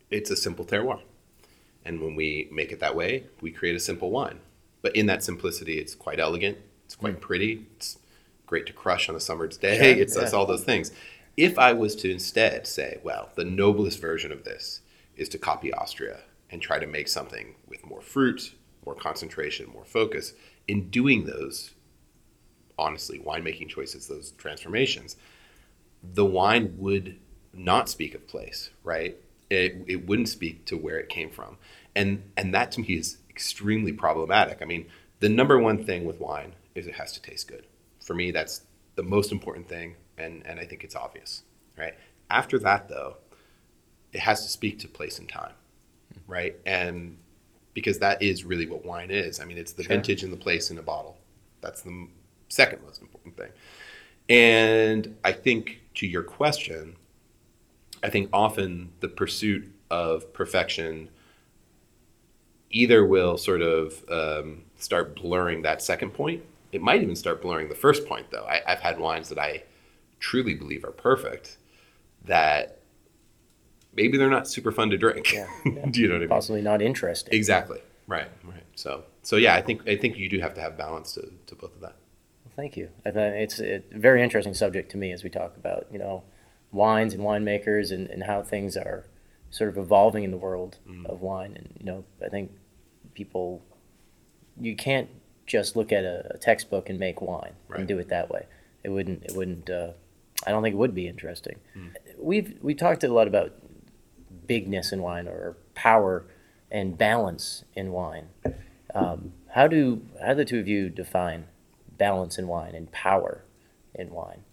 it's 0.09 0.29
a 0.29 0.35
simple 0.35 0.65
terroir, 0.65 1.01
and 1.85 2.01
when 2.01 2.13
we 2.15 2.49
make 2.51 2.73
it 2.73 2.81
that 2.81 2.93
way, 2.93 3.23
we 3.39 3.51
create 3.51 3.75
a 3.77 3.79
simple 3.79 4.11
wine. 4.11 4.39
But 4.81 4.97
in 4.97 5.05
that 5.05 5.23
simplicity, 5.23 5.77
it's 5.79 5.95
quite 5.95 6.19
elegant. 6.19 6.57
It's 6.85 6.95
quite 6.95 7.17
mm. 7.17 7.21
pretty. 7.21 7.65
It's 7.75 7.99
great 8.49 8.65
to 8.65 8.73
crush 8.73 9.07
on 9.07 9.15
a 9.15 9.19
summer's 9.19 9.57
day. 9.57 9.77
Sure, 9.77 10.01
it's, 10.01 10.15
yeah. 10.15 10.23
it's 10.23 10.33
all 10.33 10.47
those 10.47 10.63
things. 10.63 10.91
If 11.37 11.59
I 11.59 11.71
was 11.71 11.95
to 11.97 12.11
instead 12.11 12.65
say, 12.65 12.99
well, 13.03 13.29
the 13.35 13.45
noblest 13.45 14.01
version 14.01 14.31
of 14.31 14.43
this 14.43 14.81
is 15.15 15.29
to 15.29 15.37
copy 15.37 15.71
Austria 15.71 16.21
and 16.49 16.59
try 16.59 16.79
to 16.79 16.87
make 16.87 17.07
something 17.07 17.55
with 17.67 17.85
more 17.85 18.01
fruit, 18.01 18.55
more 18.85 18.95
concentration, 18.95 19.69
more 19.69 19.85
focus, 19.85 20.33
in 20.67 20.89
doing 20.89 21.25
those, 21.25 21.75
honestly, 22.77 23.19
winemaking 23.19 23.69
choices, 23.69 24.07
those 24.07 24.31
transformations, 24.31 25.15
the 26.03 26.25
wine 26.25 26.73
would 26.77 27.17
not 27.53 27.87
speak 27.87 28.15
of 28.15 28.27
place, 28.27 28.71
right? 28.83 29.15
It, 29.51 29.85
it 29.87 30.07
wouldn't 30.07 30.29
speak 30.29 30.65
to 30.65 30.75
where 30.75 30.97
it 30.97 31.07
came 31.07 31.29
from. 31.29 31.57
And, 31.95 32.23
and 32.35 32.51
that 32.55 32.71
to 32.73 32.81
me 32.81 32.87
is 32.95 33.19
extremely 33.29 33.93
problematic. 33.93 34.59
I 34.63 34.65
mean, 34.65 34.87
the 35.19 35.29
number 35.29 35.59
one 35.59 35.83
thing 35.83 36.05
with 36.05 36.19
wine 36.19 36.55
is 36.73 36.87
it 36.87 36.95
has 36.95 37.11
to 37.13 37.21
taste 37.21 37.47
good 37.47 37.65
for 38.09 38.15
me, 38.15 38.31
that's 38.31 38.61
the 38.95 39.03
most 39.03 39.31
important 39.31 39.69
thing, 39.69 39.95
and, 40.17 40.43
and 40.47 40.59
I 40.59 40.65
think 40.65 40.83
it's 40.83 40.95
obvious, 40.95 41.43
right? 41.77 41.93
After 42.31 42.57
that, 42.57 42.89
though, 42.89 43.17
it 44.13 44.19
has 44.19 44.41
to 44.41 44.49
speak 44.49 44.79
to 44.79 44.87
place 44.87 45.19
and 45.19 45.29
time, 45.29 45.53
right? 46.25 46.55
And 46.65 47.19
because 47.75 47.99
that 47.99 48.19
is 48.19 48.43
really 48.43 48.65
what 48.65 48.83
wine 48.83 49.11
is. 49.11 49.39
I 49.39 49.45
mean, 49.45 49.59
it's 49.59 49.73
the 49.73 49.83
sure. 49.83 49.89
vintage 49.95 50.23
and 50.23 50.33
the 50.33 50.37
place 50.37 50.71
in 50.71 50.79
a 50.79 50.81
bottle. 50.81 51.19
That's 51.61 51.83
the 51.83 52.07
second 52.47 52.81
most 52.83 52.99
important 52.99 53.37
thing. 53.37 53.51
And 54.27 55.15
I 55.23 55.31
think 55.31 55.79
to 55.93 56.07
your 56.07 56.23
question, 56.23 56.95
I 58.01 58.09
think 58.09 58.31
often 58.33 58.91
the 59.01 59.07
pursuit 59.07 59.71
of 59.91 60.33
perfection 60.33 61.09
either 62.71 63.05
will 63.05 63.37
sort 63.37 63.61
of 63.61 64.03
um, 64.09 64.63
start 64.79 65.15
blurring 65.15 65.61
that 65.61 65.83
second 65.83 66.15
point 66.15 66.41
it 66.71 66.81
might 66.81 67.01
even 67.01 67.15
start 67.15 67.41
blurring 67.41 67.69
the 67.69 67.75
first 67.75 68.05
point, 68.05 68.27
though. 68.31 68.45
I, 68.45 68.61
I've 68.67 68.79
had 68.79 68.99
wines 68.99 69.29
that 69.29 69.39
I 69.39 69.63
truly 70.19 70.53
believe 70.53 70.83
are 70.83 70.91
perfect 70.91 71.57
that 72.25 72.79
maybe 73.93 74.17
they're 74.17 74.29
not 74.29 74.47
super 74.47 74.71
fun 74.71 74.89
to 74.91 74.97
drink. 74.97 75.33
Yeah, 75.33 75.47
yeah. 75.65 75.85
do 75.91 76.01
you 76.01 76.07
know 76.07 76.13
what 76.15 76.17
I 76.17 76.19
mean? 76.21 76.29
Possibly 76.29 76.61
not 76.61 76.81
interesting. 76.81 77.33
Exactly. 77.33 77.79
Right. 78.07 78.27
Right. 78.43 78.63
So 78.75 79.03
so 79.21 79.35
yeah, 79.35 79.55
I 79.55 79.61
think 79.61 79.87
I 79.87 79.95
think 79.95 80.17
you 80.17 80.29
do 80.29 80.39
have 80.39 80.53
to 80.55 80.61
have 80.61 80.77
balance 80.77 81.13
to, 81.13 81.31
to 81.47 81.55
both 81.55 81.73
of 81.75 81.81
that. 81.81 81.95
Well, 82.45 82.53
thank 82.55 82.75
you. 82.77 82.89
It's 83.05 83.59
a 83.59 83.81
very 83.91 84.23
interesting 84.23 84.53
subject 84.53 84.91
to 84.91 84.97
me 84.97 85.11
as 85.11 85.23
we 85.23 85.29
talk 85.29 85.55
about 85.57 85.87
you 85.91 85.99
know 85.99 86.23
wines 86.71 87.13
and 87.13 87.23
winemakers 87.23 87.91
and, 87.91 88.07
and 88.09 88.23
how 88.23 88.41
things 88.43 88.75
are 88.77 89.05
sort 89.51 89.69
of 89.69 89.77
evolving 89.77 90.23
in 90.23 90.31
the 90.31 90.37
world 90.37 90.77
Mm. 90.87 91.05
of 91.07 91.21
wine. 91.21 91.53
And 91.55 91.73
you 91.79 91.85
know, 91.85 92.03
I 92.23 92.29
think 92.29 92.51
people 93.13 93.63
you 94.59 94.75
can't 94.75 95.09
just 95.49 95.75
look 95.75 95.91
at 95.91 96.05
a, 96.05 96.35
a 96.35 96.37
textbook 96.37 96.89
and 96.89 96.97
make 96.97 97.21
wine 97.21 97.53
Right. 97.67 97.79
and 97.79 97.87
do 97.87 97.99
it 97.99 98.07
that 98.09 98.29
way. 98.29 98.45
It 98.83 98.89
wouldn't. 98.89 99.23
It 99.25 99.35
wouldn't. 99.35 99.69
Uh, 99.69 99.91
I 100.47 100.51
don't 100.51 100.63
think 100.63 100.73
it 100.75 100.77
would 100.77 100.95
be 100.95 101.07
interesting. 101.07 101.57
Mm. 101.77 101.89
We've 102.17 102.57
we 102.61 102.73
talked 102.73 103.03
a 103.03 103.09
lot 103.09 103.27
about 103.27 103.51
bigness 104.47 104.93
in 104.93 105.01
wine 105.01 105.27
or 105.27 105.57
power 105.75 106.25
and 106.71 106.97
balance 106.97 107.65
in 107.75 107.91
wine. 107.91 108.27
Um, 108.95 109.33
how 109.53 109.67
do 109.67 110.01
how 110.21 110.29
do 110.29 110.35
the 110.35 110.45
two 110.45 110.59
of 110.59 110.67
you 110.67 110.89
define 110.89 111.47
balance 111.97 112.37
in 112.37 112.47
wine 112.47 112.73
and 112.75 112.89
power 112.91 113.43
in 113.93 114.11
wine? 114.11 114.43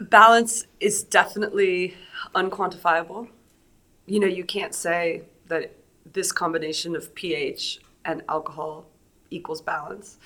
balance 0.00 0.64
is 0.78 1.02
definitely 1.02 1.96
unquantifiable. 2.34 3.28
You 4.06 4.20
know, 4.20 4.28
you 4.28 4.44
can't 4.44 4.72
say 4.74 5.22
that 5.48 5.72
this 6.12 6.30
combination 6.32 6.94
of 6.94 7.14
pH 7.16 7.80
and 8.04 8.22
alcohol 8.28 8.86
equals 9.30 9.60
balance. 9.60 10.18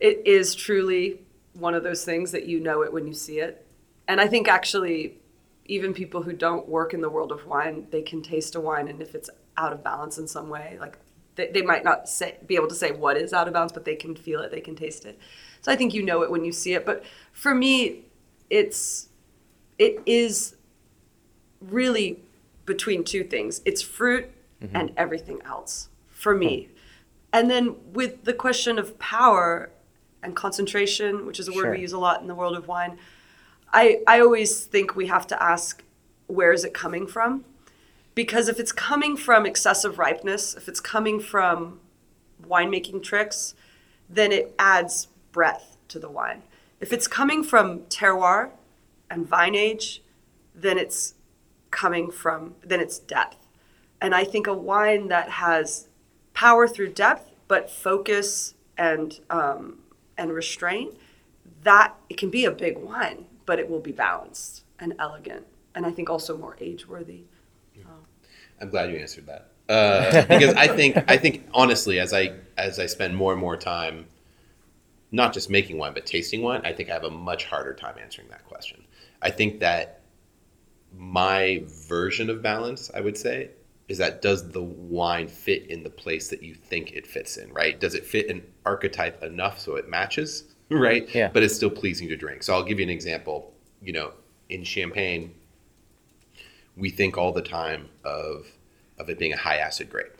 It 0.00 0.22
is 0.26 0.54
truly 0.54 1.20
one 1.52 1.74
of 1.74 1.82
those 1.82 2.04
things 2.04 2.32
that 2.32 2.46
you 2.46 2.60
know 2.60 2.82
it 2.82 2.92
when 2.92 3.06
you 3.06 3.14
see 3.14 3.38
it. 3.38 3.66
And 4.08 4.20
I 4.20 4.26
think 4.26 4.48
actually, 4.48 5.18
even 5.66 5.94
people 5.94 6.22
who 6.22 6.32
don't 6.32 6.68
work 6.68 6.92
in 6.92 7.00
the 7.00 7.08
world 7.08 7.32
of 7.32 7.46
wine, 7.46 7.86
they 7.90 8.02
can 8.02 8.22
taste 8.22 8.54
a 8.54 8.60
wine, 8.60 8.88
and 8.88 9.00
if 9.00 9.14
it's 9.14 9.30
out 9.56 9.72
of 9.72 9.82
balance 9.82 10.18
in 10.18 10.26
some 10.26 10.48
way, 10.48 10.76
like 10.80 10.98
they, 11.36 11.48
they 11.48 11.62
might 11.62 11.84
not 11.84 12.08
say, 12.08 12.36
be 12.46 12.56
able 12.56 12.68
to 12.68 12.74
say 12.74 12.92
what 12.92 13.16
is 13.16 13.32
out 13.32 13.46
of 13.46 13.54
balance, 13.54 13.72
but 13.72 13.84
they 13.84 13.96
can 13.96 14.14
feel 14.14 14.40
it, 14.40 14.50
they 14.50 14.60
can 14.60 14.76
taste 14.76 15.04
it. 15.04 15.18
So 15.62 15.72
I 15.72 15.76
think 15.76 15.94
you 15.94 16.02
know 16.02 16.22
it 16.22 16.30
when 16.30 16.44
you 16.44 16.52
see 16.52 16.74
it. 16.74 16.84
But 16.84 17.04
for 17.32 17.54
me, 17.54 18.04
it's 18.50 19.08
it 19.78 20.00
is 20.06 20.56
really 21.60 22.20
between 22.66 23.04
two 23.04 23.24
things 23.24 23.60
it's 23.64 23.82
fruit 23.82 24.30
mm-hmm. 24.62 24.76
and 24.76 24.92
everything 24.96 25.40
else 25.44 25.88
for 26.08 26.34
me 26.34 26.68
and 27.34 27.50
then 27.50 27.76
with 27.92 28.24
the 28.24 28.32
question 28.32 28.78
of 28.78 28.98
power 28.98 29.70
and 30.22 30.34
concentration 30.34 31.26
which 31.26 31.38
is 31.38 31.48
a 31.48 31.52
word 31.52 31.64
Sure. 31.64 31.70
we 31.72 31.80
use 31.80 31.92
a 31.92 31.98
lot 31.98 32.22
in 32.22 32.28
the 32.28 32.34
world 32.34 32.56
of 32.56 32.66
wine 32.66 32.98
i 33.72 34.00
i 34.06 34.20
always 34.20 34.64
think 34.64 34.96
we 34.96 35.06
have 35.06 35.26
to 35.26 35.36
ask 35.42 35.82
where 36.26 36.52
is 36.52 36.64
it 36.64 36.72
coming 36.72 37.06
from 37.06 37.44
because 38.14 38.48
if 38.48 38.58
it's 38.58 38.72
coming 38.72 39.16
from 39.16 39.44
excessive 39.44 39.98
ripeness 39.98 40.54
if 40.54 40.68
it's 40.68 40.80
coming 40.80 41.20
from 41.20 41.80
winemaking 42.48 43.02
tricks 43.02 43.54
then 44.08 44.32
it 44.32 44.54
adds 44.58 45.08
breadth 45.32 45.76
to 45.88 45.98
the 45.98 46.08
wine. 46.08 46.42
If 46.80 46.92
it's 46.92 47.06
coming 47.06 47.42
from 47.42 47.80
terroir 47.82 48.50
and 49.10 49.26
vine 49.26 49.54
age, 49.54 50.02
then 50.54 50.78
it's 50.78 51.14
coming 51.70 52.10
from 52.10 52.54
then 52.62 52.80
it's 52.80 52.98
depth. 52.98 53.46
And 54.00 54.14
I 54.14 54.24
think 54.24 54.46
a 54.46 54.54
wine 54.54 55.08
that 55.08 55.30
has 55.30 55.88
power 56.34 56.68
through 56.68 56.92
depth, 56.92 57.30
but 57.48 57.70
focus 57.70 58.54
and 58.76 59.20
um, 59.30 59.78
and 60.18 60.32
restraint, 60.32 60.94
that 61.62 61.94
it 62.08 62.16
can 62.16 62.30
be 62.30 62.44
a 62.44 62.50
big 62.50 62.76
wine, 62.76 63.24
but 63.46 63.58
it 63.58 63.70
will 63.70 63.80
be 63.80 63.92
balanced 63.92 64.64
and 64.78 64.94
elegant, 64.98 65.46
and 65.74 65.86
I 65.86 65.90
think 65.90 66.10
also 66.10 66.36
more 66.36 66.56
age 66.60 66.86
worthy. 66.86 67.22
I'm 68.60 68.70
glad 68.70 68.90
you 68.90 68.96
answered 68.96 69.26
that. 69.26 69.50
Uh, 69.68 70.22
because 70.26 70.54
I 70.54 70.68
think 70.68 70.96
I 71.08 71.16
think 71.16 71.48
honestly, 71.52 71.98
as 71.98 72.12
I 72.12 72.32
as 72.56 72.78
I 72.78 72.86
spend 72.86 73.16
more 73.16 73.32
and 73.32 73.40
more 73.40 73.56
time, 73.56 74.06
not 75.10 75.32
just 75.32 75.48
making 75.48 75.78
wine 75.78 75.94
but 75.94 76.06
tasting 76.06 76.42
wine, 76.42 76.60
I 76.64 76.72
think 76.72 76.90
I 76.90 76.94
have 76.94 77.04
a 77.04 77.10
much 77.10 77.46
harder 77.46 77.74
time 77.74 77.96
answering 78.00 78.28
that 78.28 78.44
question. 78.44 78.84
I 79.22 79.30
think 79.30 79.60
that 79.60 80.00
my 80.96 81.64
version 81.66 82.30
of 82.30 82.42
balance, 82.42 82.90
I 82.94 83.00
would 83.00 83.16
say, 83.16 83.50
is 83.88 83.98
that 83.98 84.22
does 84.22 84.50
the 84.50 84.62
wine 84.62 85.28
fit 85.28 85.66
in 85.66 85.82
the 85.82 85.90
place 85.90 86.28
that 86.28 86.42
you 86.42 86.54
think 86.54 86.92
it 86.92 87.06
fits 87.06 87.36
in, 87.36 87.52
right? 87.52 87.78
Does 87.78 87.94
it 87.94 88.06
fit 88.06 88.28
an 88.30 88.42
archetype 88.64 89.22
enough 89.22 89.58
so 89.58 89.76
it 89.76 89.88
matches, 89.88 90.44
right? 90.70 91.12
Yeah. 91.14 91.30
But 91.32 91.42
it's 91.42 91.54
still 91.54 91.70
pleasing 91.70 92.08
to 92.08 92.16
drink. 92.16 92.42
So 92.42 92.54
I'll 92.54 92.64
give 92.64 92.78
you 92.78 92.84
an 92.84 92.90
example. 92.90 93.52
You 93.82 93.92
know, 93.92 94.12
in 94.48 94.64
champagne, 94.64 95.34
we 96.76 96.90
think 96.90 97.18
all 97.18 97.32
the 97.32 97.42
time 97.42 97.88
of 98.04 98.46
of 98.98 99.10
it 99.10 99.18
being 99.18 99.32
a 99.32 99.36
high 99.36 99.56
acid 99.58 99.90
grape. 99.90 100.12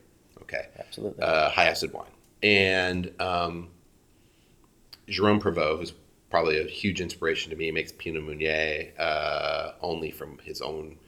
Okay, 0.42 0.66
Absolutely. 0.78 1.22
uh, 1.22 1.48
high 1.48 1.66
acid 1.66 1.92
wine, 1.92 2.10
and 2.42 3.10
um, 3.18 3.68
Jerome 5.08 5.40
Prevost, 5.40 5.78
who's 5.78 5.92
probably 6.30 6.60
a 6.60 6.66
huge 6.66 7.00
inspiration 7.00 7.50
to 7.50 7.56
me, 7.56 7.70
makes 7.70 7.92
Pinot 7.92 8.24
Meunier 8.24 8.92
uh, 8.98 9.72
only 9.80 10.10
from 10.10 10.38
his 10.38 10.60
own, 10.60 10.98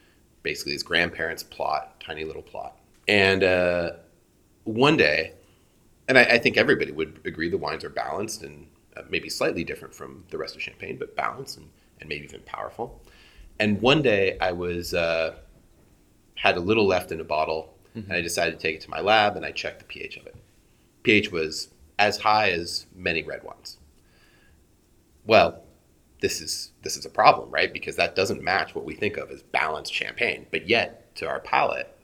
basically 0.47 0.73
his 0.73 0.85
grandparents' 0.85 1.43
plot, 1.43 1.99
tiny 1.99 2.25
little 2.25 2.41
plot. 2.41 2.79
And 3.09 3.43
uh, 3.43 3.91
one 4.63 4.97
day, 4.97 5.33
and 6.07 6.17
I, 6.17 6.23
I 6.23 6.39
think 6.39 6.57
everybody 6.57 6.93
would 6.93 7.19
agree 7.25 7.49
the 7.49 7.59
wines 7.59 7.83
are 7.83 7.91
balanced 7.91 8.45
and 8.45 8.69
uh, 8.97 9.03
maybe 9.11 9.29
slightly 9.29 9.65
different 9.65 9.93
from 9.93 10.23
the 10.31 10.39
rest 10.39 10.55
of 10.55 10.63
Champagne, 10.63 10.99
but 10.99 11.17
balanced 11.17 11.57
and, 11.57 11.69
and 12.01 12.09
maybe 12.09 12.25
even 12.27 12.43
powerful. 12.43 13.03
And 13.59 13.81
one 13.81 14.03
day 14.03 14.39
I 14.41 14.53
was 14.53 14.95
uh, 14.95 15.35
had 16.37 16.57
a 16.57 16.61
little 16.61 16.87
left 16.87 17.11
in 17.11 17.21
a 17.21 17.25
bottle, 17.25 17.75
and 17.97 18.13
I 18.13 18.21
decided 18.21 18.53
to 18.53 18.63
take 18.63 18.77
it 18.77 18.83
to 18.83 18.91
my 18.91 19.01
lab, 19.01 19.37
and 19.37 19.45
I 19.45 19.51
checked 19.51 19.81
the 19.81 19.85
pH 19.87 20.17
of 20.17 20.27
it. 20.27 20.37
pH 21.03 21.33
was 21.33 21.71
as 21.99 22.19
high 22.19 22.51
as 22.53 22.87
many 22.95 23.25
red 23.25 23.43
wines. 23.43 23.79
Well, 25.27 25.65
this 26.21 26.41
is 26.41 26.73
this 26.83 26.97
is 26.97 27.05
a 27.05 27.11
problem, 27.11 27.51
right? 27.51 27.73
Because 27.73 27.97
that 27.97 28.17
doesn't 28.17 28.43
match 28.43 28.75
what 28.75 28.85
we 28.85 28.95
think 28.95 29.17
of 29.17 29.31
as 29.31 29.43
balanced 29.43 29.93
champagne, 29.93 30.47
but 30.51 30.69
yet 30.69 31.15
to 31.17 31.27
our 31.27 31.41
palate, 31.41 31.95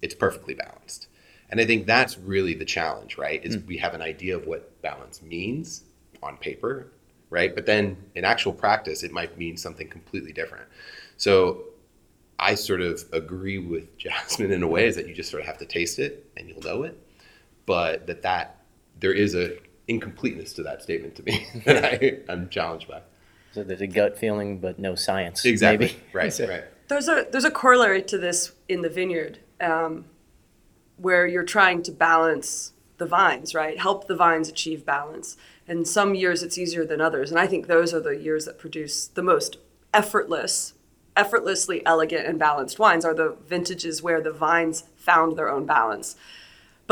it's 0.00 0.14
perfectly 0.14 0.54
balanced. 0.54 1.08
And 1.48 1.60
I 1.60 1.66
think 1.66 1.86
that's 1.86 2.18
really 2.18 2.54
the 2.54 2.64
challenge, 2.64 3.18
right? 3.18 3.44
Is 3.44 3.56
hmm. 3.56 3.66
we 3.66 3.76
have 3.78 3.94
an 3.94 4.02
idea 4.02 4.36
of 4.36 4.46
what 4.46 4.80
balance 4.82 5.22
means 5.22 5.84
on 6.22 6.36
paper, 6.38 6.88
right? 7.30 7.54
But 7.54 7.66
then 7.66 7.96
in 8.14 8.24
actual 8.24 8.52
practice, 8.52 9.02
it 9.02 9.12
might 9.12 9.36
mean 9.38 9.56
something 9.56 9.88
completely 9.88 10.32
different. 10.32 10.66
So 11.16 11.64
I 12.38 12.54
sort 12.54 12.80
of 12.80 13.04
agree 13.12 13.58
with 13.58 13.96
Jasmine 13.98 14.50
in 14.50 14.62
a 14.62 14.68
way 14.68 14.86
is 14.86 14.96
that 14.96 15.06
you 15.06 15.14
just 15.14 15.30
sort 15.30 15.42
of 15.42 15.46
have 15.46 15.58
to 15.58 15.66
taste 15.66 15.98
it 15.98 16.26
and 16.36 16.48
you'll 16.48 16.62
know 16.62 16.82
it, 16.82 16.98
but 17.66 18.06
that 18.06 18.22
that 18.22 18.64
there 18.98 19.12
is 19.12 19.34
a 19.34 19.56
incompleteness 19.88 20.52
to 20.54 20.62
that 20.62 20.82
statement 20.82 21.16
to 21.16 21.22
me 21.22 21.46
that 21.66 21.84
I, 21.84 22.18
I'm 22.32 22.48
challenged 22.48 22.88
by. 22.88 23.02
So 23.52 23.62
there's 23.62 23.80
a 23.80 23.86
gut 23.86 24.18
feeling, 24.18 24.58
but 24.58 24.78
no 24.78 24.94
science. 24.94 25.44
Exactly. 25.44 25.86
Maybe. 25.86 25.98
Right. 26.12 26.38
Right. 26.40 26.64
There's 26.88 27.08
a 27.08 27.26
there's 27.30 27.44
a 27.44 27.50
corollary 27.50 28.02
to 28.02 28.18
this 28.18 28.52
in 28.68 28.82
the 28.82 28.88
vineyard, 28.88 29.38
um, 29.60 30.04
where 30.96 31.26
you're 31.26 31.44
trying 31.44 31.82
to 31.84 31.92
balance 31.92 32.72
the 32.98 33.06
vines, 33.06 33.54
right? 33.54 33.78
Help 33.78 34.06
the 34.06 34.16
vines 34.16 34.48
achieve 34.48 34.84
balance. 34.84 35.36
And 35.66 35.86
some 35.86 36.14
years 36.14 36.42
it's 36.42 36.58
easier 36.58 36.84
than 36.84 37.00
others, 37.00 37.30
and 37.30 37.38
I 37.40 37.46
think 37.46 37.66
those 37.66 37.94
are 37.94 38.00
the 38.00 38.16
years 38.16 38.44
that 38.44 38.58
produce 38.58 39.06
the 39.06 39.22
most 39.22 39.56
effortless, 39.94 40.74
effortlessly 41.16 41.84
elegant 41.86 42.26
and 42.26 42.38
balanced 42.38 42.78
wines. 42.78 43.04
Are 43.04 43.14
the 43.14 43.36
vintages 43.46 44.02
where 44.02 44.20
the 44.20 44.32
vines 44.32 44.84
found 45.02 45.36
their 45.36 45.50
own 45.50 45.66
balance. 45.66 46.16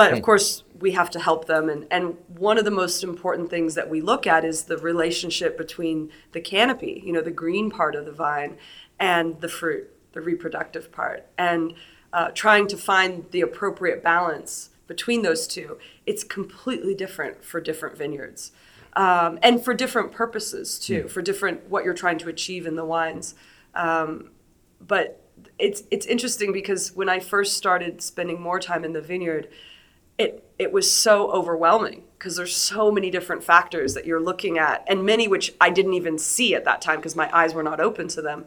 But 0.01 0.15
of 0.15 0.23
course, 0.23 0.65
we 0.79 0.93
have 0.93 1.11
to 1.11 1.21
help 1.21 1.45
them. 1.45 1.69
And, 1.69 1.87
and 1.91 2.17
one 2.29 2.57
of 2.57 2.65
the 2.65 2.71
most 2.71 3.05
important 3.05 3.51
things 3.51 3.75
that 3.75 3.91
we 3.91 4.01
look 4.01 4.27
at 4.27 4.47
is 4.47 4.65
the 4.65 4.79
relationship 4.79 5.59
between 5.59 6.11
the 6.33 6.41
canopy, 6.41 7.03
you 7.05 7.13
know, 7.13 7.21
the 7.21 7.31
green 7.31 7.71
part 7.71 7.95
of 7.95 8.07
the 8.07 8.13
vine, 8.13 8.57
and 8.99 9.39
the 9.43 9.49
fruit, 9.49 9.91
the 10.13 10.23
reproductive 10.23 10.91
part. 10.91 11.27
And 11.37 11.75
uh, 12.15 12.31
trying 12.31 12.67
to 12.69 12.79
find 12.79 13.27
the 13.31 13.43
appropriate 13.43 14.03
balance 14.03 14.71
between 14.87 15.21
those 15.21 15.47
two. 15.47 15.77
It's 16.07 16.25
completely 16.25 16.95
different 16.95 17.45
for 17.45 17.61
different 17.61 17.99
vineyards. 17.99 18.53
Um, 18.95 19.39
and 19.43 19.63
for 19.63 19.75
different 19.75 20.13
purposes 20.13 20.79
too, 20.79 21.09
for 21.09 21.21
different 21.21 21.69
what 21.69 21.85
you're 21.85 21.93
trying 21.93 22.19
to 22.19 22.31
achieve 22.31 22.67
in 22.67 22.75
the 22.75 22.87
wines. 22.87 23.35
Um, 23.75 24.31
but 24.81 25.23
it's 25.59 25.83
it's 25.91 26.07
interesting 26.07 26.53
because 26.53 26.93
when 26.97 27.11
I 27.11 27.21
first 27.21 27.57
started 27.57 28.03
spending 28.03 28.41
more 28.41 28.59
time 28.59 28.83
in 28.83 28.95
the 28.95 29.03
vineyard, 29.03 29.49
it 30.21 30.45
it 30.59 30.73
was 30.73 30.91
so 30.91 31.31
overwhelming 31.33 32.05
because 32.19 32.37
there's 32.37 32.55
so 32.55 32.93
many 32.93 33.11
different 33.11 33.43
factors 33.43 33.95
that 33.95 34.05
you're 34.05 34.21
looking 34.21 34.59
at, 34.59 34.85
and 34.87 35.05
many 35.05 35.27
which 35.27 35.55
I 35.61 35.71
didn't 35.71 35.95
even 35.95 36.19
see 36.19 36.55
at 36.55 36.67
that 36.67 36.83
time 36.83 36.97
because 36.97 37.17
my 37.17 37.35
eyes 37.35 37.55
were 37.55 37.63
not 37.63 37.81
open 37.81 38.09
to 38.09 38.23
them. 38.23 38.45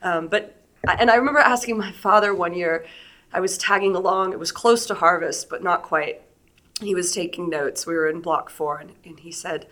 Um, 0.00 0.28
but 0.28 0.62
and 0.88 1.10
I 1.10 1.16
remember 1.16 1.40
asking 1.40 1.76
my 1.76 1.90
father 1.90 2.32
one 2.32 2.54
year, 2.54 2.86
I 3.32 3.40
was 3.40 3.58
tagging 3.58 3.96
along. 3.96 4.32
It 4.32 4.38
was 4.38 4.52
close 4.52 4.86
to 4.86 4.94
harvest, 4.94 5.50
but 5.50 5.62
not 5.62 5.82
quite. 5.82 6.22
He 6.80 6.94
was 6.94 7.12
taking 7.12 7.50
notes. 7.50 7.86
We 7.86 7.94
were 7.94 8.08
in 8.08 8.20
block 8.20 8.48
four, 8.48 8.78
and, 8.78 8.92
and 9.04 9.18
he 9.18 9.32
said, 9.32 9.66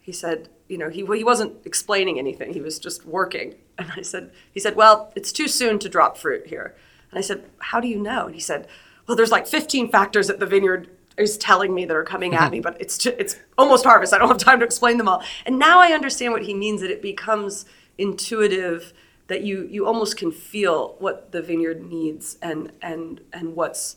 he 0.00 0.12
said, 0.12 0.48
you 0.68 0.78
know, 0.78 0.90
he, 0.90 1.04
he 1.04 1.24
wasn't 1.24 1.54
explaining 1.64 2.18
anything. 2.18 2.52
He 2.52 2.60
was 2.60 2.78
just 2.78 3.04
working. 3.04 3.56
And 3.76 3.90
I 3.96 4.02
said, 4.02 4.30
he 4.52 4.60
said, 4.60 4.76
well, 4.76 5.12
it's 5.16 5.32
too 5.32 5.48
soon 5.48 5.80
to 5.80 5.88
drop 5.88 6.16
fruit 6.16 6.46
here. 6.46 6.76
And 7.10 7.18
I 7.18 7.22
said, 7.22 7.44
How 7.58 7.80
do 7.80 7.88
you 7.88 7.98
know? 7.98 8.26
And 8.26 8.34
he 8.36 8.40
said, 8.40 8.68
Well, 9.06 9.16
there's 9.16 9.30
like 9.30 9.46
15 9.46 9.90
factors 9.90 10.28
that 10.28 10.40
the 10.40 10.46
vineyard 10.46 10.88
is 11.16 11.38
telling 11.38 11.74
me 11.74 11.84
that 11.84 11.96
are 11.96 12.04
coming 12.04 12.34
at 12.34 12.50
me, 12.50 12.58
mm-hmm. 12.58 12.62
but 12.62 12.80
it's 12.80 13.06
it's 13.06 13.36
almost 13.56 13.84
harvest. 13.84 14.12
I 14.12 14.18
don't 14.18 14.28
have 14.28 14.38
time 14.38 14.58
to 14.60 14.64
explain 14.64 14.98
them 14.98 15.08
all. 15.08 15.22
And 15.46 15.58
now 15.58 15.80
I 15.80 15.92
understand 15.92 16.32
what 16.32 16.42
he 16.42 16.54
means 16.54 16.80
that 16.80 16.90
it 16.90 17.02
becomes 17.02 17.66
intuitive 17.98 18.92
that 19.26 19.42
you 19.42 19.66
you 19.70 19.86
almost 19.86 20.16
can 20.16 20.30
feel 20.30 20.96
what 20.98 21.32
the 21.32 21.42
vineyard 21.42 21.88
needs 21.88 22.36
and 22.42 22.72
and 22.82 23.20
and 23.32 23.54
what's 23.54 23.96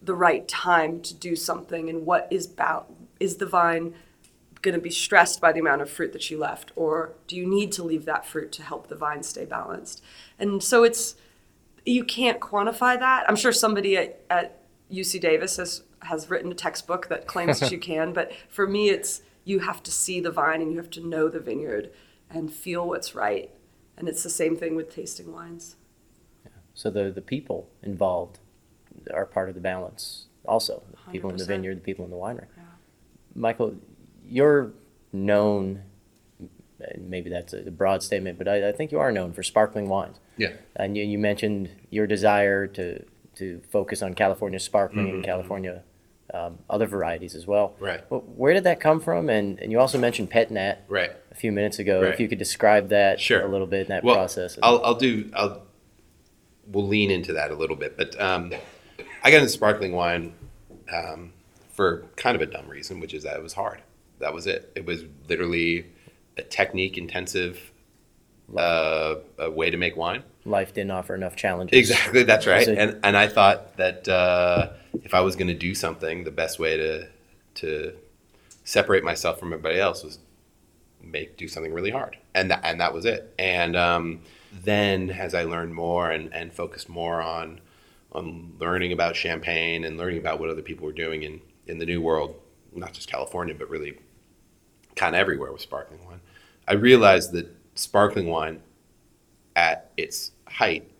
the 0.00 0.14
right 0.14 0.48
time 0.48 1.00
to 1.00 1.14
do 1.14 1.36
something 1.36 1.88
and 1.88 2.04
what 2.04 2.26
is 2.30 2.46
about 2.46 2.92
is 3.20 3.36
the 3.36 3.46
vine 3.46 3.94
going 4.62 4.74
to 4.74 4.80
be 4.80 4.90
stressed 4.90 5.40
by 5.40 5.52
the 5.52 5.60
amount 5.60 5.82
of 5.82 5.90
fruit 5.90 6.12
that 6.12 6.30
you 6.30 6.38
left 6.38 6.72
or 6.74 7.12
do 7.26 7.36
you 7.36 7.46
need 7.46 7.70
to 7.70 7.82
leave 7.82 8.04
that 8.04 8.24
fruit 8.26 8.50
to 8.52 8.62
help 8.62 8.88
the 8.88 8.96
vine 8.96 9.22
stay 9.22 9.44
balanced 9.44 10.02
and 10.38 10.62
so 10.62 10.82
it's 10.82 11.14
you 11.84 12.04
can't 12.04 12.40
quantify 12.40 12.98
that 12.98 13.24
i'm 13.28 13.36
sure 13.36 13.52
somebody 13.52 13.96
at, 13.96 14.20
at 14.30 14.62
uc 14.92 15.20
davis 15.20 15.56
has 15.56 15.82
has 16.02 16.28
written 16.30 16.50
a 16.50 16.54
textbook 16.54 17.08
that 17.08 17.26
claims 17.26 17.60
that 17.60 17.70
you 17.72 17.78
can 17.90 18.12
but 18.12 18.32
for 18.48 18.66
me 18.66 18.88
it's 18.90 19.22
you 19.44 19.60
have 19.60 19.82
to 19.82 19.90
see 19.90 20.20
the 20.20 20.30
vine 20.30 20.60
and 20.62 20.70
you 20.72 20.78
have 20.78 20.90
to 20.90 21.00
know 21.00 21.28
the 21.28 21.40
vineyard 21.40 21.90
and 22.30 22.52
feel 22.52 22.86
what's 22.86 23.14
right 23.14 23.50
and 23.96 24.08
it's 24.08 24.22
the 24.22 24.30
same 24.30 24.56
thing 24.56 24.74
with 24.74 24.94
tasting 24.94 25.32
wines 25.32 25.76
Yeah. 26.44 26.50
So 26.74 26.90
the 26.90 27.10
the 27.10 27.20
people 27.22 27.68
involved 27.82 28.38
are 29.12 29.26
part 29.26 29.48
of 29.48 29.54
the 29.54 29.60
balance. 29.60 30.26
Also, 30.44 30.82
the 30.90 31.12
people 31.12 31.30
in 31.30 31.36
the 31.36 31.44
vineyard, 31.44 31.76
the 31.76 31.80
people 31.80 32.04
in 32.04 32.10
the 32.10 32.16
winery. 32.16 32.46
Yeah. 32.56 32.62
Michael, 33.34 33.74
you're 34.24 34.72
known. 35.12 35.82
And 36.90 37.08
Maybe 37.10 37.30
that's 37.30 37.52
a 37.52 37.70
broad 37.70 38.02
statement, 38.02 38.38
but 38.38 38.48
I, 38.48 38.68
I 38.68 38.72
think 38.72 38.92
you 38.92 38.98
are 38.98 39.12
known 39.12 39.32
for 39.32 39.42
sparkling 39.42 39.88
wines. 39.88 40.18
Yeah. 40.36 40.52
And 40.76 40.96
you, 40.96 41.04
you 41.04 41.18
mentioned 41.18 41.70
your 41.90 42.06
desire 42.06 42.66
to 42.68 43.04
to 43.36 43.62
focus 43.70 44.02
on 44.02 44.14
California 44.14 44.58
sparkling 44.60 45.08
and 45.08 45.24
California 45.24 45.82
um, 46.34 46.58
other 46.68 46.86
varieties 46.86 47.34
as 47.34 47.46
well. 47.46 47.70
Mm-hmm. 47.70 47.84
Right. 47.84 48.10
Well, 48.10 48.20
where 48.20 48.54
did 48.54 48.64
that 48.64 48.80
come 48.80 49.00
from? 49.00 49.28
And 49.30 49.58
and 49.60 49.70
you 49.72 49.78
also 49.78 49.98
mentioned 49.98 50.30
Pet 50.30 50.50
Nat 50.50 50.84
Right. 50.88 51.12
a 51.30 51.34
few 51.34 51.52
minutes 51.52 51.78
ago. 51.78 52.02
Right. 52.02 52.12
If 52.12 52.20
you 52.20 52.28
could 52.28 52.38
describe 52.38 52.88
that 52.88 53.20
Sure. 53.20 53.42
a 53.42 53.48
little 53.48 53.66
bit 53.66 53.82
in 53.82 53.88
that 53.88 54.04
well, 54.04 54.14
process. 54.16 54.58
I'll, 54.62 54.84
I'll 54.84 54.94
do. 54.94 55.30
I'll. 55.34 55.62
We'll 56.66 56.86
lean 56.86 57.10
into 57.10 57.32
that 57.34 57.50
a 57.50 57.54
little 57.54 57.74
bit, 57.76 57.96
but 57.96 58.18
um, 58.20 58.52
I 59.24 59.30
got 59.30 59.38
into 59.38 59.48
sparkling 59.48 59.92
wine 59.92 60.32
um, 60.94 61.32
for 61.72 62.06
kind 62.16 62.36
of 62.36 62.40
a 62.40 62.46
dumb 62.46 62.68
reason, 62.68 63.00
which 63.00 63.14
is 63.14 63.24
that 63.24 63.36
it 63.36 63.42
was 63.42 63.52
hard. 63.52 63.82
That 64.20 64.32
was 64.32 64.46
it. 64.46 64.70
It 64.76 64.86
was 64.86 65.04
literally 65.28 65.86
a 66.36 66.42
technique 66.42 66.96
intensive 66.98 67.72
uh, 68.56 69.16
a 69.38 69.50
way 69.50 69.70
to 69.70 69.76
make 69.76 69.96
wine. 69.96 70.22
Life 70.44 70.74
didn't 70.74 70.90
offer 70.90 71.14
enough 71.14 71.36
challenges. 71.36 71.78
Exactly, 71.78 72.22
that's 72.24 72.46
right. 72.46 72.66
So- 72.66 72.72
and 72.72 72.98
and 73.02 73.16
I 73.16 73.28
thought 73.28 73.76
that 73.76 74.08
uh, 74.08 74.70
if 75.04 75.14
I 75.14 75.20
was 75.20 75.36
going 75.36 75.48
to 75.48 75.54
do 75.54 75.74
something, 75.74 76.24
the 76.24 76.30
best 76.30 76.58
way 76.58 76.76
to 76.76 77.08
to 77.56 77.92
separate 78.64 79.04
myself 79.04 79.38
from 79.38 79.52
everybody 79.52 79.78
else 79.78 80.02
was 80.04 80.18
make 81.02 81.36
do 81.36 81.48
something 81.48 81.72
really 81.72 81.90
hard, 81.90 82.16
and 82.34 82.50
that 82.50 82.60
and 82.64 82.80
that 82.80 82.92
was 82.92 83.04
it. 83.04 83.32
And 83.38 83.76
um, 83.76 84.20
then 84.64 85.10
as 85.10 85.34
I 85.34 85.44
learned 85.44 85.74
more 85.74 86.10
and 86.10 86.32
and 86.34 86.52
focused 86.52 86.88
more 86.88 87.22
on 87.22 87.60
on 88.12 88.52
learning 88.58 88.92
about 88.92 89.16
champagne 89.16 89.84
and 89.84 89.96
learning 89.96 90.18
about 90.18 90.38
what 90.38 90.50
other 90.50 90.62
people 90.62 90.84
were 90.86 90.92
doing 90.92 91.22
in 91.22 91.40
in 91.66 91.78
the 91.78 91.86
new 91.86 92.00
world, 92.02 92.34
not 92.74 92.92
just 92.92 93.08
California, 93.08 93.54
but 93.54 93.70
really 93.70 93.98
kind 94.96 95.14
of 95.14 95.20
everywhere 95.20 95.52
with 95.52 95.60
sparkling 95.60 96.04
wine, 96.06 96.20
I 96.68 96.74
realized 96.74 97.32
that 97.32 97.48
sparkling 97.74 98.28
wine 98.28 98.62
at 99.56 99.90
its 99.96 100.32
height 100.46 100.90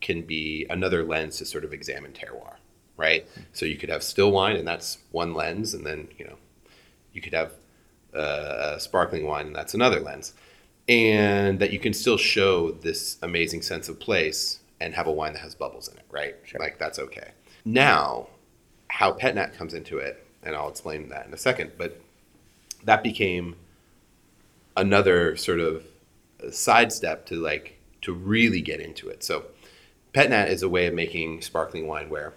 can 0.00 0.22
be 0.22 0.66
another 0.70 1.04
lens 1.04 1.38
to 1.38 1.44
sort 1.44 1.64
of 1.64 1.72
examine 1.72 2.12
terroir, 2.12 2.54
right? 2.96 3.26
So 3.52 3.66
you 3.66 3.76
could 3.76 3.90
have 3.90 4.02
still 4.02 4.32
wine, 4.32 4.56
and 4.56 4.66
that's 4.66 4.98
one 5.10 5.34
lens, 5.34 5.74
and 5.74 5.84
then 5.84 6.08
you 6.18 6.24
know, 6.24 6.36
you 7.12 7.20
could 7.20 7.34
have 7.34 7.52
uh, 8.14 8.78
sparkling 8.78 9.26
wine, 9.26 9.48
and 9.48 9.56
that's 9.56 9.74
another 9.74 10.00
lens, 10.00 10.32
and 10.88 11.58
that 11.58 11.72
you 11.72 11.78
can 11.78 11.92
still 11.92 12.16
show 12.16 12.72
this 12.72 13.18
amazing 13.22 13.62
sense 13.62 13.88
of 13.88 14.00
place 14.00 14.60
and 14.80 14.94
have 14.94 15.06
a 15.06 15.12
wine 15.12 15.34
that 15.34 15.40
has 15.40 15.54
bubbles 15.54 15.88
in 15.88 15.96
it, 15.98 16.06
right? 16.10 16.34
Like 16.58 16.78
that's 16.78 16.98
okay. 16.98 17.32
Now, 17.64 18.28
how 18.88 19.12
PetNat 19.12 19.54
comes 19.54 19.74
into 19.74 19.98
it, 19.98 20.26
and 20.42 20.56
I'll 20.56 20.70
explain 20.70 21.08
that 21.10 21.26
in 21.26 21.34
a 21.34 21.38
second, 21.38 21.72
but 21.76 22.00
that 22.84 23.02
became 23.02 23.56
another 24.76 25.36
sort 25.36 25.60
of 25.60 25.84
sidestep 26.50 27.26
to 27.26 27.36
like 27.36 27.78
to 28.02 28.12
really 28.12 28.60
get 28.60 28.80
into 28.80 29.08
it. 29.08 29.22
So 29.22 29.46
PetNat 30.14 30.48
is 30.48 30.62
a 30.62 30.68
way 30.68 30.86
of 30.86 30.94
making 30.94 31.42
sparkling 31.42 31.86
wine 31.86 32.08
where 32.08 32.34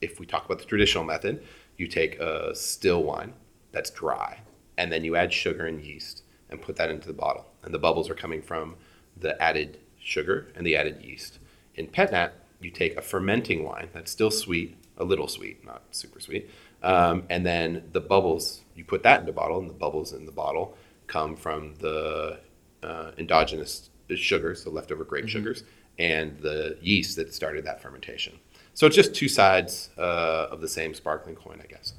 if 0.00 0.20
we 0.20 0.26
talk 0.26 0.44
about 0.44 0.58
the 0.58 0.64
traditional 0.64 1.04
method, 1.04 1.42
you 1.76 1.86
take 1.86 2.18
a 2.20 2.54
still 2.54 3.02
wine 3.02 3.32
that's 3.72 3.90
dry 3.90 4.40
and 4.78 4.92
then 4.92 5.04
you 5.04 5.16
add 5.16 5.32
sugar 5.32 5.66
and 5.66 5.82
yeast 5.82 6.22
and 6.50 6.60
put 6.60 6.76
that 6.76 6.90
into 6.90 7.06
the 7.06 7.14
bottle. 7.14 7.46
And 7.62 7.72
the 7.72 7.78
bubbles 7.78 8.08
are 8.10 8.14
coming 8.14 8.42
from 8.42 8.76
the 9.16 9.40
added 9.42 9.78
sugar 9.98 10.48
and 10.54 10.66
the 10.66 10.76
added 10.76 11.02
yeast. 11.02 11.38
In 11.74 11.88
PetNat, 11.88 12.30
you 12.60 12.70
take 12.70 12.96
a 12.96 13.02
fermenting 13.02 13.64
wine 13.64 13.88
that's 13.92 14.10
still 14.10 14.30
sweet, 14.30 14.76
a 14.96 15.04
little 15.04 15.28
sweet, 15.28 15.64
not 15.64 15.82
super 15.90 16.20
sweet. 16.20 16.48
Um, 16.82 17.24
and 17.30 17.44
then 17.44 17.84
the 17.92 18.00
bubbles, 18.00 18.62
you 18.74 18.84
put 18.84 19.02
that 19.02 19.20
in 19.20 19.26
the 19.26 19.32
bottle, 19.32 19.58
and 19.58 19.68
the 19.68 19.74
bubbles 19.74 20.12
in 20.12 20.26
the 20.26 20.32
bottle 20.32 20.76
come 21.06 21.36
from 21.36 21.74
the 21.80 22.38
uh, 22.82 23.12
endogenous 23.18 23.90
sugars, 24.14 24.64
the 24.64 24.70
leftover 24.70 25.04
grape 25.04 25.28
sugars, 25.28 25.64
and 25.98 26.38
the 26.40 26.76
yeast 26.80 27.16
that 27.16 27.34
started 27.34 27.64
that 27.64 27.82
fermentation. 27.82 28.38
So 28.74 28.86
it's 28.86 28.96
just 28.96 29.14
two 29.14 29.28
sides 29.28 29.90
uh, 29.96 30.48
of 30.50 30.60
the 30.60 30.68
same 30.68 30.94
sparkling 30.94 31.34
coin, 31.34 31.60
I 31.62 31.66
guess. 31.66 31.94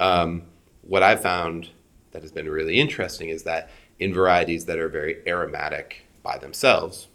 Um, 0.00 0.42
what 0.82 1.02
I've 1.02 1.22
found 1.22 1.70
that 2.10 2.22
has 2.22 2.32
been 2.32 2.48
really 2.48 2.80
interesting 2.80 3.28
is 3.28 3.44
that 3.44 3.70
in 3.98 4.12
varieties 4.12 4.66
that 4.66 4.78
are 4.78 4.88
very 4.88 5.22
aromatic 5.26 6.06
by 6.22 6.38
themselves, 6.38 7.08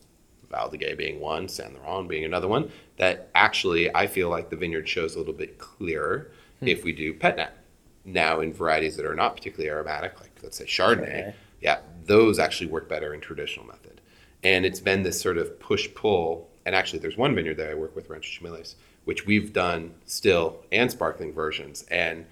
Valdiguié 0.51 0.97
being 0.97 1.19
one, 1.19 1.47
Saint 1.47 1.73
Laurent 1.73 2.07
being 2.07 2.25
another 2.25 2.47
one, 2.47 2.71
that 3.01 3.31
actually 3.33 3.93
I 3.95 4.05
feel 4.05 4.29
like 4.29 4.51
the 4.51 4.55
vineyard 4.55 4.87
shows 4.87 5.15
a 5.15 5.17
little 5.17 5.33
bit 5.33 5.57
clearer 5.57 6.29
hmm. 6.59 6.67
if 6.67 6.83
we 6.83 6.91
do 6.91 7.15
pet 7.15 7.35
nat. 7.35 7.57
Now, 8.05 8.41
in 8.41 8.53
varieties 8.53 8.95
that 8.97 9.07
are 9.07 9.15
not 9.15 9.35
particularly 9.35 9.71
aromatic, 9.71 10.21
like 10.21 10.31
let's 10.43 10.57
say 10.57 10.65
Chardonnay, 10.65 11.25
Chardonnay. 11.25 11.33
yeah, 11.61 11.79
those 12.05 12.37
actually 12.37 12.67
work 12.67 12.87
better 12.87 13.15
in 13.15 13.19
traditional 13.19 13.65
method. 13.65 14.01
And 14.43 14.67
it's 14.67 14.79
been 14.79 15.01
this 15.01 15.19
sort 15.19 15.39
of 15.39 15.59
push 15.59 15.91
pull. 15.95 16.47
And 16.67 16.75
actually, 16.75 16.99
there's 16.99 17.17
one 17.17 17.33
vineyard 17.33 17.57
that 17.57 17.71
I 17.71 17.73
work 17.73 17.95
with, 17.95 18.07
Rancho 18.07 18.29
Chimiles, 18.39 18.75
which 19.05 19.25
we've 19.25 19.51
done 19.51 19.95
still 20.05 20.63
and 20.71 20.91
sparkling 20.91 21.33
versions, 21.33 21.83
and 21.89 22.27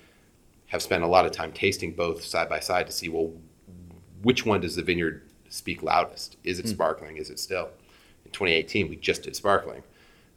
have 0.67 0.83
spent 0.83 1.03
a 1.03 1.07
lot 1.07 1.25
of 1.25 1.31
time 1.31 1.51
tasting 1.51 1.93
both 1.93 2.23
side 2.23 2.47
by 2.47 2.59
side 2.59 2.85
to 2.85 2.93
see 2.93 3.09
well, 3.09 3.31
which 4.21 4.45
one 4.45 4.61
does 4.61 4.75
the 4.75 4.83
vineyard 4.83 5.23
speak 5.49 5.81
loudest? 5.81 6.37
Is 6.43 6.59
it 6.59 6.65
hmm. 6.65 6.69
sparkling? 6.69 7.17
Is 7.17 7.31
it 7.31 7.39
still? 7.39 7.69
In 8.23 8.31
2018, 8.31 8.87
we 8.87 8.95
just 8.95 9.23
did 9.23 9.35
sparkling. 9.35 9.81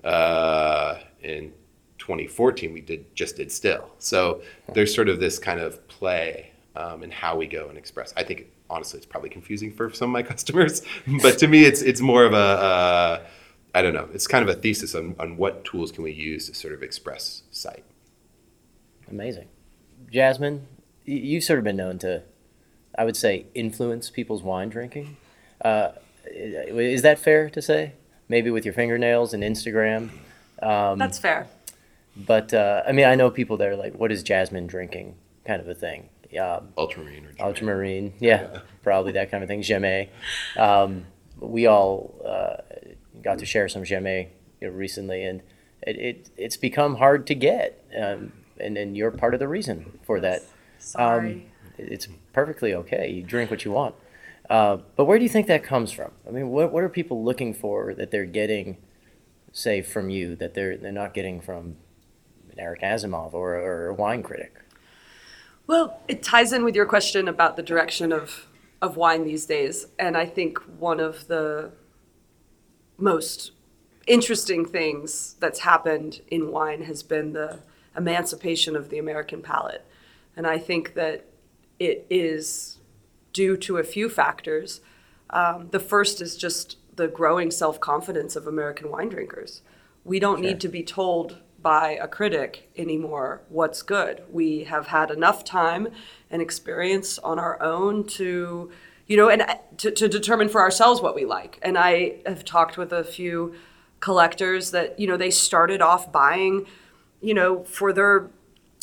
Uh, 0.05 0.99
in 1.23 1.53
2014, 1.99 2.73
we 2.73 2.81
did 2.81 3.15
just 3.15 3.37
did 3.37 3.53
still. 3.53 3.91
So 3.99 4.43
there's 4.75 4.95
sort 4.95 5.09
of 5.09 5.21
this 5.21 5.38
kind 5.38 5.61
of 5.61 5.87
play 5.88 6.51
um, 6.75 7.03
in 7.03 7.11
how 7.11 7.37
we 7.37 7.47
go 7.47 7.69
and 7.69 7.79
express. 7.79 8.12
I 8.17 8.25
think 8.25 8.47
honestly, 8.69 8.99
it's 8.99 9.07
probably 9.07 9.31
confusing 9.31 9.73
for 9.73 9.93
some 9.93 10.11
of 10.11 10.12
my 10.12 10.23
customers, 10.33 10.83
but 11.23 11.38
to 11.38 11.49
me, 11.49 11.65
it's 11.65 11.83
it's 11.83 12.01
more 12.01 12.25
of 12.25 12.33
a 12.33 12.37
uh, 12.37 13.27
I 13.75 13.83
don't 13.83 13.95
know. 13.95 14.09
It's 14.12 14.27
kind 14.27 14.49
of 14.49 14.55
a 14.55 14.59
thesis 14.59 14.95
on, 14.95 15.15
on 15.19 15.37
what 15.37 15.65
tools 15.65 15.93
can 15.93 16.05
we 16.05 16.12
use 16.12 16.49
to 16.49 16.55
sort 16.55 16.75
of 16.75 16.83
express 16.83 17.43
site. 17.51 17.85
Amazing. 19.11 19.49
Jasmine, 20.11 20.67
you've 21.05 21.45
sort 21.45 21.59
of 21.59 21.65
been 21.65 21.77
known 21.77 21.99
to, 22.01 22.23
I 22.99 23.05
would 23.05 23.17
say, 23.17 23.47
influence 23.55 24.11
people's 24.11 24.43
wine 24.43 24.69
drinking. 24.69 25.17
Uh, 25.65 25.93
is 26.27 27.03
that 27.03 27.19
fair 27.19 27.49
to 27.51 27.62
say? 27.62 27.93
Maybe 28.33 28.51
with 28.51 28.64
your 28.64 28.73
fingernails 28.73 29.35
and 29.35 29.42
Instagram. 29.42 30.09
Um, 30.62 30.99
That's 30.99 31.18
fair. 31.18 31.49
but 32.16 32.55
uh, 32.55 32.83
I 32.88 32.92
mean, 32.92 33.05
I 33.05 33.14
know 33.14 33.31
people 33.31 33.59
that 33.59 33.68
are 33.68 33.77
like, 33.77 33.95
"What 33.95 34.11
is 34.11 34.23
Jasmine 34.23 34.66
drinking?" 34.66 35.16
kind 35.45 35.61
of 35.61 35.68
a 35.68 35.75
thing. 35.75 36.09
Um, 36.40 36.68
Ultramarine 36.79 37.27
or 37.27 37.45
ultramarine, 37.45 38.14
yeah, 38.18 38.61
probably 38.83 39.12
that 39.12 39.31
kind 39.31 39.42
of 39.45 39.49
thing. 39.51 39.61
Gamay. 39.61 40.09
Um, 40.57 41.05
we 41.40 41.66
all 41.66 42.14
uh, 42.27 42.62
got 43.23 43.38
to 43.40 43.45
share 43.45 43.68
some 43.68 43.83
Gamay 43.83 44.29
you 44.62 44.68
know, 44.68 44.73
recently, 44.73 45.25
and 45.25 45.42
it, 45.83 45.97
it 45.99 46.31
it's 46.38 46.57
become 46.57 46.97
hard 46.97 47.27
to 47.27 47.35
get, 47.35 47.85
um, 47.95 48.33
and 48.59 48.79
and 48.79 48.97
you're 48.97 49.11
part 49.11 49.35
of 49.35 49.40
the 49.40 49.49
reason 49.49 49.99
for 50.05 50.21
that. 50.21 50.40
Sorry. 50.79 51.53
It's 51.77 52.09
perfectly 52.33 52.73
okay. 52.73 53.11
You 53.11 53.23
drink 53.23 53.51
what 53.51 53.66
you 53.66 53.73
want. 53.73 53.95
Uh, 54.50 54.78
but 54.96 55.05
where 55.05 55.18
do 55.18 55.24
you 55.24 55.31
think 55.31 55.46
that 55.46 55.64
comes 55.64 55.92
from? 55.92 56.12
I 56.26 56.31
mean, 56.31 56.48
what 56.48 56.72
what 56.72 56.83
are 56.83 56.88
people 56.88 57.24
looking 57.24 57.55
for 57.55 57.94
that 57.94 58.11
they're 58.11 58.26
getting, 58.26 58.76
say, 59.52 59.83
from 59.83 60.11
you 60.11 60.37
that 60.37 60.55
they're 60.55 60.76
they're 60.76 60.92
not 60.92 61.14
getting 61.14 61.40
from 61.40 61.76
Eric 62.59 62.83
Asimov 62.83 63.35
or, 63.35 63.55
or 63.55 63.88
a 63.88 63.94
wine 63.94 64.22
critic? 64.22 64.62
Well, 65.66 66.00
it 66.09 66.22
ties 66.22 66.52
in 66.52 66.64
with 66.64 66.74
your 66.74 66.87
question 66.87 67.28
about 67.28 67.57
the 67.57 67.62
direction 67.62 68.12
of, 68.12 68.46
of 68.81 68.96
wine 68.96 69.24
these 69.24 69.46
days. 69.46 69.87
And 69.98 70.16
I 70.16 70.26
think 70.26 70.59
one 70.78 71.00
of 71.00 71.28
the 71.28 71.70
most 72.98 73.52
interesting 74.07 74.64
things 74.66 75.37
that's 75.38 75.61
happened 75.61 76.20
in 76.28 76.50
wine 76.50 76.83
has 76.83 77.02
been 77.02 77.33
the 77.33 77.61
emancipation 77.96 78.74
of 78.74 78.90
the 78.90 78.98
American 78.98 79.40
palate. 79.40 79.87
And 80.37 80.46
I 80.46 80.59
think 80.59 80.94
that 80.94 81.26
it 81.78 82.07
is 82.11 82.78
due 83.33 83.57
to 83.57 83.79
a 83.79 83.85
few 83.85 84.09
factors. 84.09 84.81
Um, 85.31 85.68
the 85.71 85.81
first 85.81 86.21
is 86.21 86.37
just 86.37 86.77
the 86.95 87.09
growing 87.09 87.51
self 87.51 87.81
confidence 87.81 88.37
of 88.37 88.47
American 88.47 88.90
wine 88.90 89.09
drinkers. 89.09 89.62
We 90.05 90.18
don't 90.18 90.38
sure. 90.38 90.47
need 90.47 90.61
to 90.61 90.68
be 90.68 90.83
told 90.83 91.38
by 91.62 91.97
a 92.01 92.09
critic 92.09 92.71
anymore 92.77 93.42
what's 93.49 93.83
good. 93.83 94.23
We 94.31 94.64
have 94.64 94.88
had 94.88 95.11
enough 95.11 95.45
time 95.45 95.88
and 96.31 96.42
experience 96.42 97.18
on 97.21 97.38
our 97.38 97.62
own 97.62 98.05
to, 98.09 98.71
you 99.07 99.16
know, 99.16 99.29
and 99.29 99.42
uh, 99.42 99.57
to, 99.79 99.90
to 99.92 100.09
determine 100.09 100.49
for 100.49 100.61
ourselves 100.61 101.01
what 101.01 101.14
we 101.14 101.25
like. 101.25 101.59
And 101.62 101.79
I 101.79 102.16
have 102.27 102.45
talked 102.45 102.77
with 102.77 102.92
a 102.92 103.05
few 103.05 103.55
collectors 104.01 104.73
that, 104.73 104.99
you 104.99 105.07
know, 105.07 105.16
they 105.16 105.31
started 105.31 105.81
off 105.81 106.11
buying, 106.11 106.66
you 107.21 107.33
know, 107.33 107.62
for 107.62 107.92
their 107.92 108.31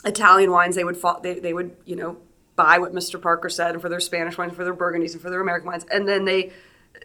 Italian 0.05 0.51
wines, 0.51 0.75
they 0.75 0.85
would 0.85 0.97
fall, 0.97 1.19
they, 1.19 1.39
they 1.39 1.53
would, 1.53 1.75
you 1.85 1.97
know, 1.97 2.17
buy 2.59 2.77
what 2.77 2.93
Mr. 2.93 3.21
Parker 3.21 3.47
said, 3.47 3.71
and 3.71 3.81
for 3.81 3.87
their 3.87 4.01
Spanish 4.01 4.37
wines, 4.37 4.53
for 4.53 4.65
their 4.65 4.75
Burgundies, 4.75 5.13
and 5.13 5.21
for 5.21 5.29
their 5.29 5.39
American 5.39 5.67
wines, 5.67 5.85
and 5.89 6.05
then 6.05 6.25
they 6.25 6.51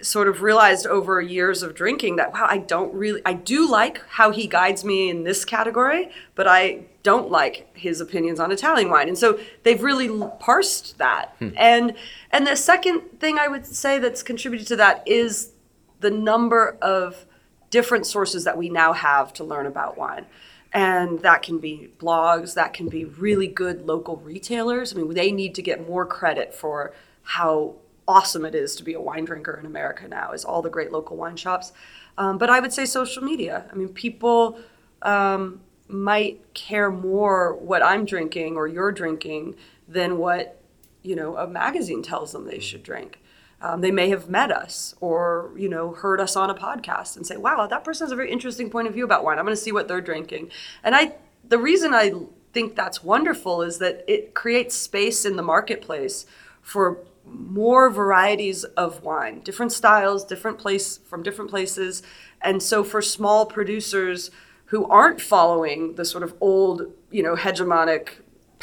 sort 0.02 0.26
of 0.26 0.42
realized 0.42 0.84
over 0.84 1.20
years 1.20 1.62
of 1.62 1.76
drinking 1.76 2.16
that 2.16 2.32
wow, 2.32 2.48
I 2.50 2.58
don't 2.58 2.92
really, 2.92 3.22
I 3.24 3.34
do 3.34 3.70
like 3.70 4.02
how 4.08 4.32
he 4.32 4.48
guides 4.48 4.84
me 4.84 5.08
in 5.08 5.22
this 5.22 5.44
category, 5.44 6.10
but 6.34 6.48
I 6.48 6.86
don't 7.04 7.30
like 7.30 7.68
his 7.76 8.00
opinions 8.00 8.40
on 8.40 8.50
Italian 8.50 8.90
wine, 8.90 9.06
and 9.06 9.16
so 9.16 9.38
they've 9.62 9.80
really 9.80 10.08
parsed 10.40 10.98
that. 10.98 11.36
Hmm. 11.38 11.50
And 11.56 11.94
and 12.32 12.46
the 12.48 12.56
second 12.56 13.20
thing 13.20 13.38
I 13.38 13.46
would 13.46 13.64
say 13.64 14.00
that's 14.00 14.24
contributed 14.24 14.66
to 14.68 14.76
that 14.76 15.06
is 15.06 15.52
the 16.00 16.10
number 16.10 16.76
of 16.82 17.26
different 17.70 18.06
sources 18.06 18.42
that 18.42 18.58
we 18.58 18.68
now 18.68 18.92
have 18.92 19.32
to 19.34 19.44
learn 19.44 19.66
about 19.66 19.96
wine. 19.96 20.26
And 20.74 21.20
that 21.20 21.42
can 21.42 21.58
be 21.58 21.92
blogs, 21.98 22.54
that 22.54 22.74
can 22.74 22.88
be 22.88 23.04
really 23.04 23.46
good 23.46 23.87
local 23.87 24.16
retailers. 24.16 24.92
I 24.92 24.96
mean, 24.96 25.14
they 25.14 25.30
need 25.30 25.54
to 25.54 25.62
get 25.62 25.88
more 25.88 26.04
credit 26.04 26.52
for 26.52 26.92
how 27.22 27.76
awesome 28.08 28.44
it 28.44 28.56
is 28.56 28.74
to 28.76 28.82
be 28.82 28.92
a 28.92 29.00
wine 29.00 29.24
drinker 29.24 29.54
in 29.54 29.66
America 29.66 30.08
now, 30.08 30.32
is 30.32 30.44
all 30.44 30.62
the 30.62 30.68
great 30.68 30.90
local 30.90 31.16
wine 31.16 31.37
shops. 31.37 31.72
Um, 32.18 32.38
but 32.38 32.50
I 32.50 32.58
would 32.60 32.72
say 32.72 32.87
social 32.87 33.22
media. 33.22 33.66
I 33.70 33.74
mean, 33.76 33.88
people 33.88 34.58
um, 35.02 35.60
might 35.88 36.54
care 36.54 36.90
more 36.90 37.54
what 37.54 37.82
I'm 37.82 38.04
drinking 38.04 38.56
or 38.56 38.66
you're 38.66 38.92
drinking 38.92 39.54
than 39.88 40.18
what 40.18 40.60
you 41.02 41.14
know 41.14 41.37
a 41.37 41.46
magazine 41.46 42.02
tells 42.02 42.32
them 42.32 42.46
they 42.46 42.58
should 42.58 42.82
drink. 42.82 43.20
Um, 43.64 43.81
they 43.81 43.90
may 43.90 44.11
have 44.11 44.29
met 44.29 44.53
us 44.53 44.94
or 45.00 45.50
you 45.57 45.70
know 45.70 45.92
heard 45.92 46.20
us 46.20 46.37
on 46.37 46.50
a 46.50 46.55
podcast 46.55 47.16
and 47.16 47.27
say, 47.27 47.38
"Wow, 47.38 47.66
that 47.66 47.83
person 47.83 48.05
has 48.05 48.12
a 48.12 48.16
very 48.16 48.31
interesting 48.31 48.68
point 48.68 48.87
of 48.87 48.92
view 48.92 49.05
about 49.05 49.24
wine. 49.24 49.38
I'm 49.38 49.46
going 49.46 49.57
to 49.57 49.61
see 49.61 49.72
what 49.72 49.88
they're 49.88 50.03
drinking." 50.03 50.50
And 50.83 50.94
I, 50.94 51.14
the 51.48 51.57
reason 51.57 51.94
I 51.94 52.12
think 52.53 52.77
that's 52.77 53.03
wonderful 53.03 53.62
is 53.62 53.79
that 53.79 54.05
it 54.07 54.35
creates 54.35 54.74
space 54.77 55.24
in 55.24 55.37
the 55.37 55.42
marketplace 55.42 56.27
for 56.61 56.98
more 57.24 57.88
varieties 57.88 58.64
of 58.64 59.03
wine, 59.03 59.40
different 59.40 59.72
styles, 59.72 60.27
different 60.27 60.59
place 60.59 60.98
from 60.98 61.22
different 61.22 61.50
places, 61.50 62.03
and 62.42 62.62
so 62.62 62.85
for 62.85 63.00
small 63.00 63.46
producers 63.46 64.31
who 64.66 64.85
aren't 64.88 65.22
following 65.22 65.94
the 65.94 66.05
sort 66.05 66.22
of 66.22 66.35
old, 66.38 66.92
you 67.11 67.22
know, 67.22 67.35
hegemonic 67.35 68.09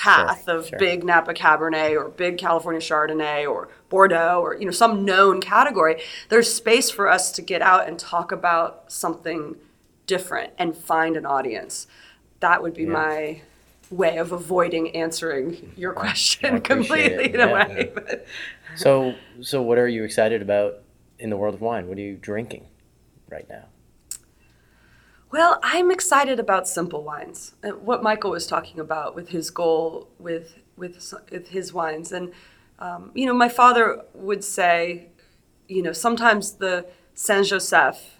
path 0.01 0.45
sure, 0.45 0.57
of 0.57 0.67
sure. 0.67 0.79
big 0.79 1.03
Napa 1.03 1.33
Cabernet 1.33 1.95
or 1.95 2.09
big 2.09 2.39
California 2.39 2.81
Chardonnay 2.81 3.47
or 3.47 3.69
Bordeaux 3.89 4.41
or 4.41 4.55
you 4.55 4.65
know 4.65 4.71
some 4.71 5.05
known 5.05 5.41
category, 5.41 6.01
there's 6.29 6.51
space 6.51 6.89
for 6.89 7.07
us 7.07 7.31
to 7.33 7.41
get 7.41 7.61
out 7.61 7.87
and 7.87 7.99
talk 7.99 8.31
about 8.31 8.91
something 8.91 9.55
different 10.07 10.53
and 10.57 10.75
find 10.75 11.15
an 11.15 11.25
audience. 11.25 11.85
That 12.39 12.63
would 12.63 12.73
be 12.73 12.83
yeah. 12.83 12.89
my 12.89 13.41
way 13.91 14.17
of 14.17 14.31
avoiding 14.31 14.95
answering 14.95 15.73
your 15.77 15.93
question 15.93 16.61
completely 16.73 17.25
it. 17.25 17.35
in 17.35 17.39
yeah. 17.39 17.45
a 17.45 17.53
way. 17.53 17.91
so, 18.75 19.13
so 19.41 19.61
what 19.61 19.77
are 19.77 19.87
you 19.87 20.03
excited 20.03 20.41
about 20.41 20.79
in 21.19 21.29
the 21.29 21.37
world 21.37 21.53
of 21.53 21.61
wine? 21.61 21.87
What 21.87 21.99
are 21.99 22.01
you 22.01 22.15
drinking 22.15 22.65
right 23.29 23.47
now? 23.47 23.65
Well, 25.31 25.59
I'm 25.63 25.91
excited 25.91 26.39
about 26.41 26.67
simple 26.67 27.03
wines. 27.03 27.53
Uh, 27.63 27.69
what 27.69 28.03
Michael 28.03 28.31
was 28.31 28.45
talking 28.45 28.79
about 28.79 29.15
with 29.15 29.29
his 29.29 29.49
goal 29.49 30.09
with 30.19 30.59
with, 30.75 31.13
with 31.31 31.49
his 31.49 31.73
wines, 31.73 32.11
and 32.11 32.33
um, 32.79 33.11
you 33.13 33.25
know, 33.25 33.33
my 33.33 33.47
father 33.47 34.03
would 34.13 34.43
say, 34.43 35.07
you 35.67 35.81
know, 35.81 35.93
sometimes 35.93 36.53
the 36.53 36.85
Saint 37.13 37.47
Joseph 37.47 38.19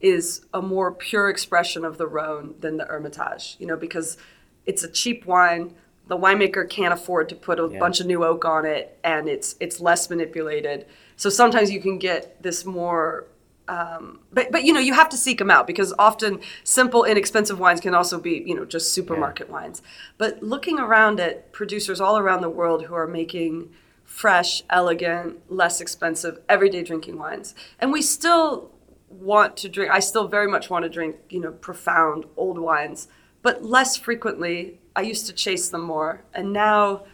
is 0.00 0.46
a 0.54 0.62
more 0.62 0.92
pure 0.92 1.28
expression 1.28 1.84
of 1.84 1.98
the 1.98 2.06
Rhone 2.06 2.54
than 2.60 2.78
the 2.78 2.84
Hermitage. 2.84 3.56
You 3.58 3.66
know, 3.66 3.76
because 3.76 4.16
it's 4.64 4.82
a 4.82 4.88
cheap 4.88 5.26
wine. 5.26 5.74
The 6.06 6.16
winemaker 6.16 6.70
can't 6.70 6.94
afford 6.94 7.28
to 7.28 7.34
put 7.34 7.60
a 7.60 7.68
yeah. 7.70 7.78
bunch 7.78 8.00
of 8.00 8.06
new 8.06 8.24
oak 8.24 8.46
on 8.46 8.64
it, 8.64 8.98
and 9.04 9.28
it's 9.28 9.54
it's 9.60 9.80
less 9.80 10.08
manipulated. 10.08 10.86
So 11.16 11.28
sometimes 11.28 11.70
you 11.70 11.82
can 11.82 11.98
get 11.98 12.42
this 12.42 12.64
more 12.64 13.26
um, 13.68 14.20
but 14.32 14.50
but 14.50 14.64
you 14.64 14.72
know 14.72 14.80
you 14.80 14.94
have 14.94 15.08
to 15.10 15.16
seek 15.16 15.38
them 15.38 15.50
out 15.50 15.66
because 15.66 15.94
often 15.98 16.40
simple 16.64 17.04
inexpensive 17.04 17.60
wines 17.60 17.80
can 17.80 17.94
also 17.94 18.18
be 18.18 18.42
you 18.46 18.54
know 18.54 18.64
just 18.64 18.92
supermarket 18.92 19.46
yeah. 19.48 19.52
wines 19.52 19.82
but 20.16 20.42
looking 20.42 20.78
around 20.78 21.20
at 21.20 21.52
producers 21.52 22.00
all 22.00 22.18
around 22.18 22.40
the 22.40 22.50
world 22.50 22.86
who 22.86 22.94
are 22.94 23.06
making 23.06 23.70
fresh 24.04 24.62
elegant 24.70 25.38
less 25.50 25.80
expensive 25.80 26.40
everyday 26.48 26.82
drinking 26.82 27.18
wines 27.18 27.54
and 27.78 27.92
we 27.92 28.00
still 28.00 28.70
want 29.10 29.56
to 29.56 29.68
drink 29.68 29.92
i 29.92 30.00
still 30.00 30.26
very 30.26 30.48
much 30.48 30.70
want 30.70 30.82
to 30.82 30.88
drink 30.88 31.16
you 31.28 31.40
know 31.40 31.52
profound 31.52 32.24
old 32.36 32.58
wines 32.58 33.08
but 33.42 33.62
less 33.62 33.96
frequently 33.96 34.80
i 34.96 35.02
used 35.02 35.26
to 35.26 35.32
chase 35.32 35.68
them 35.68 35.82
more 35.82 36.24
and 36.32 36.52
now 36.52 37.04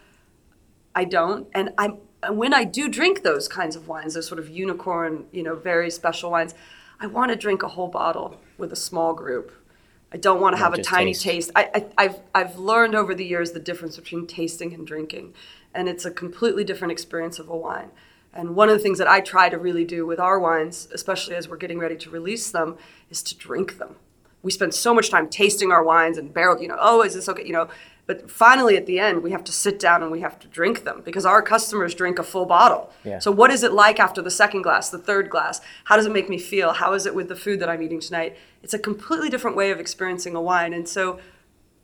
i 0.95 1.05
don't 1.05 1.49
and 1.53 1.71
i'm 1.79 1.99
and 2.25 2.37
when 2.37 2.53
I 2.53 2.65
do 2.65 2.89
drink 2.89 3.23
those 3.23 3.49
kinds 3.49 3.77
of 3.77 3.89
wines, 3.89 4.15
those 4.15 4.27
sort 4.27 4.39
of 4.39 4.49
unicorn, 4.49 5.27
you 5.33 5.43
know, 5.43 5.55
very 5.55 5.91
special 5.91 6.31
wines, 6.31 6.55
I 7.01 7.07
want 7.07 7.31
to 7.31 7.37
drink 7.37 7.63
a 7.63 7.69
whole 7.69 7.89
bottle 7.89 8.41
with 8.59 8.73
a 8.73 8.77
small 8.77 9.15
group. 9.15 9.53
I 10.13 10.17
don't 10.17 10.41
want 10.41 10.55
to 10.55 10.63
have 10.63 10.75
a 10.75 10.83
tiny 10.83 11.13
taste. 11.13 11.25
taste. 11.25 11.51
I, 11.57 11.87
I, 11.99 12.03
have 12.05 12.21
I've 12.35 12.59
learned 12.59 12.95
over 12.95 13.15
the 13.15 13.25
years 13.25 13.51
the 13.51 13.59
difference 13.59 13.97
between 13.97 14.29
tasting 14.29 14.73
and 14.73 14.87
drinking, 14.87 15.35
and 15.75 15.89
it's 15.89 16.05
a 16.05 16.11
completely 16.11 16.63
different 16.63 16.93
experience 16.93 17.41
of 17.41 17.49
a 17.49 17.57
wine. 17.57 17.91
And 18.33 18.55
one 18.55 18.69
of 18.69 18.77
the 18.77 18.83
things 18.83 18.99
that 18.99 19.09
I 19.09 19.21
try 19.21 19.49
to 19.49 19.59
really 19.59 19.85
do 19.85 20.07
with 20.07 20.21
our 20.21 20.39
wines, 20.39 20.89
especially 20.93 21.35
as 21.35 21.49
we're 21.49 21.57
getting 21.57 21.79
ready 21.79 21.97
to 21.97 22.11
release 22.11 22.51
them, 22.51 22.77
is 23.11 23.23
to 23.25 23.37
drink 23.37 23.79
them. 23.79 23.97
We 24.43 24.51
spend 24.51 24.75
so 24.75 24.95
much 24.95 25.11
time 25.11 25.29
tasting 25.29 25.73
our 25.73 25.83
wines 25.83 26.19
and 26.19 26.33
barrel, 26.33 26.61
you 26.61 26.69
know, 26.69 26.77
oh, 26.79 27.03
is 27.03 27.15
this 27.15 27.29
okay? 27.29 27.45
You 27.45 27.53
know, 27.53 27.69
but 28.07 28.31
finally, 28.31 28.77
at 28.77 28.85
the 28.85 28.99
end, 28.99 29.23
we 29.23 29.31
have 29.31 29.45
to 29.45 29.53
sit 29.53 29.81
down 29.81 30.03
and 30.03 30.13
we 30.13 30.21
have 30.21 30.39
to 30.41 30.49
drink 30.49 30.85
them 30.85 31.01
because 31.05 31.25
our 31.25 31.41
customers 31.41 31.95
drink 31.95 32.19
a 32.19 32.23
full 32.23 32.45
bottle. 32.45 32.93
Yeah. 33.03 33.19
So, 33.19 33.31
what 33.31 33.51
is 33.51 33.63
it 33.63 33.73
like 33.73 33.99
after 33.99 34.21
the 34.21 34.31
second 34.31 34.63
glass, 34.63 34.91
the 34.91 34.99
third 34.99 35.31
glass? 35.31 35.63
How 35.85 35.97
does 35.97 36.05
it 36.05 36.13
make 36.13 36.29
me 36.29 36.39
feel? 36.39 36.75
How 36.75 36.93
is 36.93 37.07
it 37.07 37.15
with 37.15 37.29
the 37.29 37.37
food 37.37 37.61
that 37.61 37.71
I'm 37.71 37.83
eating 37.83 38.01
tonight? 38.01 38.37
It's 38.63 38.75
a 38.75 38.79
completely 38.79 39.31
different 39.31 39.57
way 39.57 39.71
of 39.71 39.81
experiencing 39.81 40.37
a 40.37 40.43
wine. 40.43 40.75
And 40.75 40.87
so, 40.87 41.19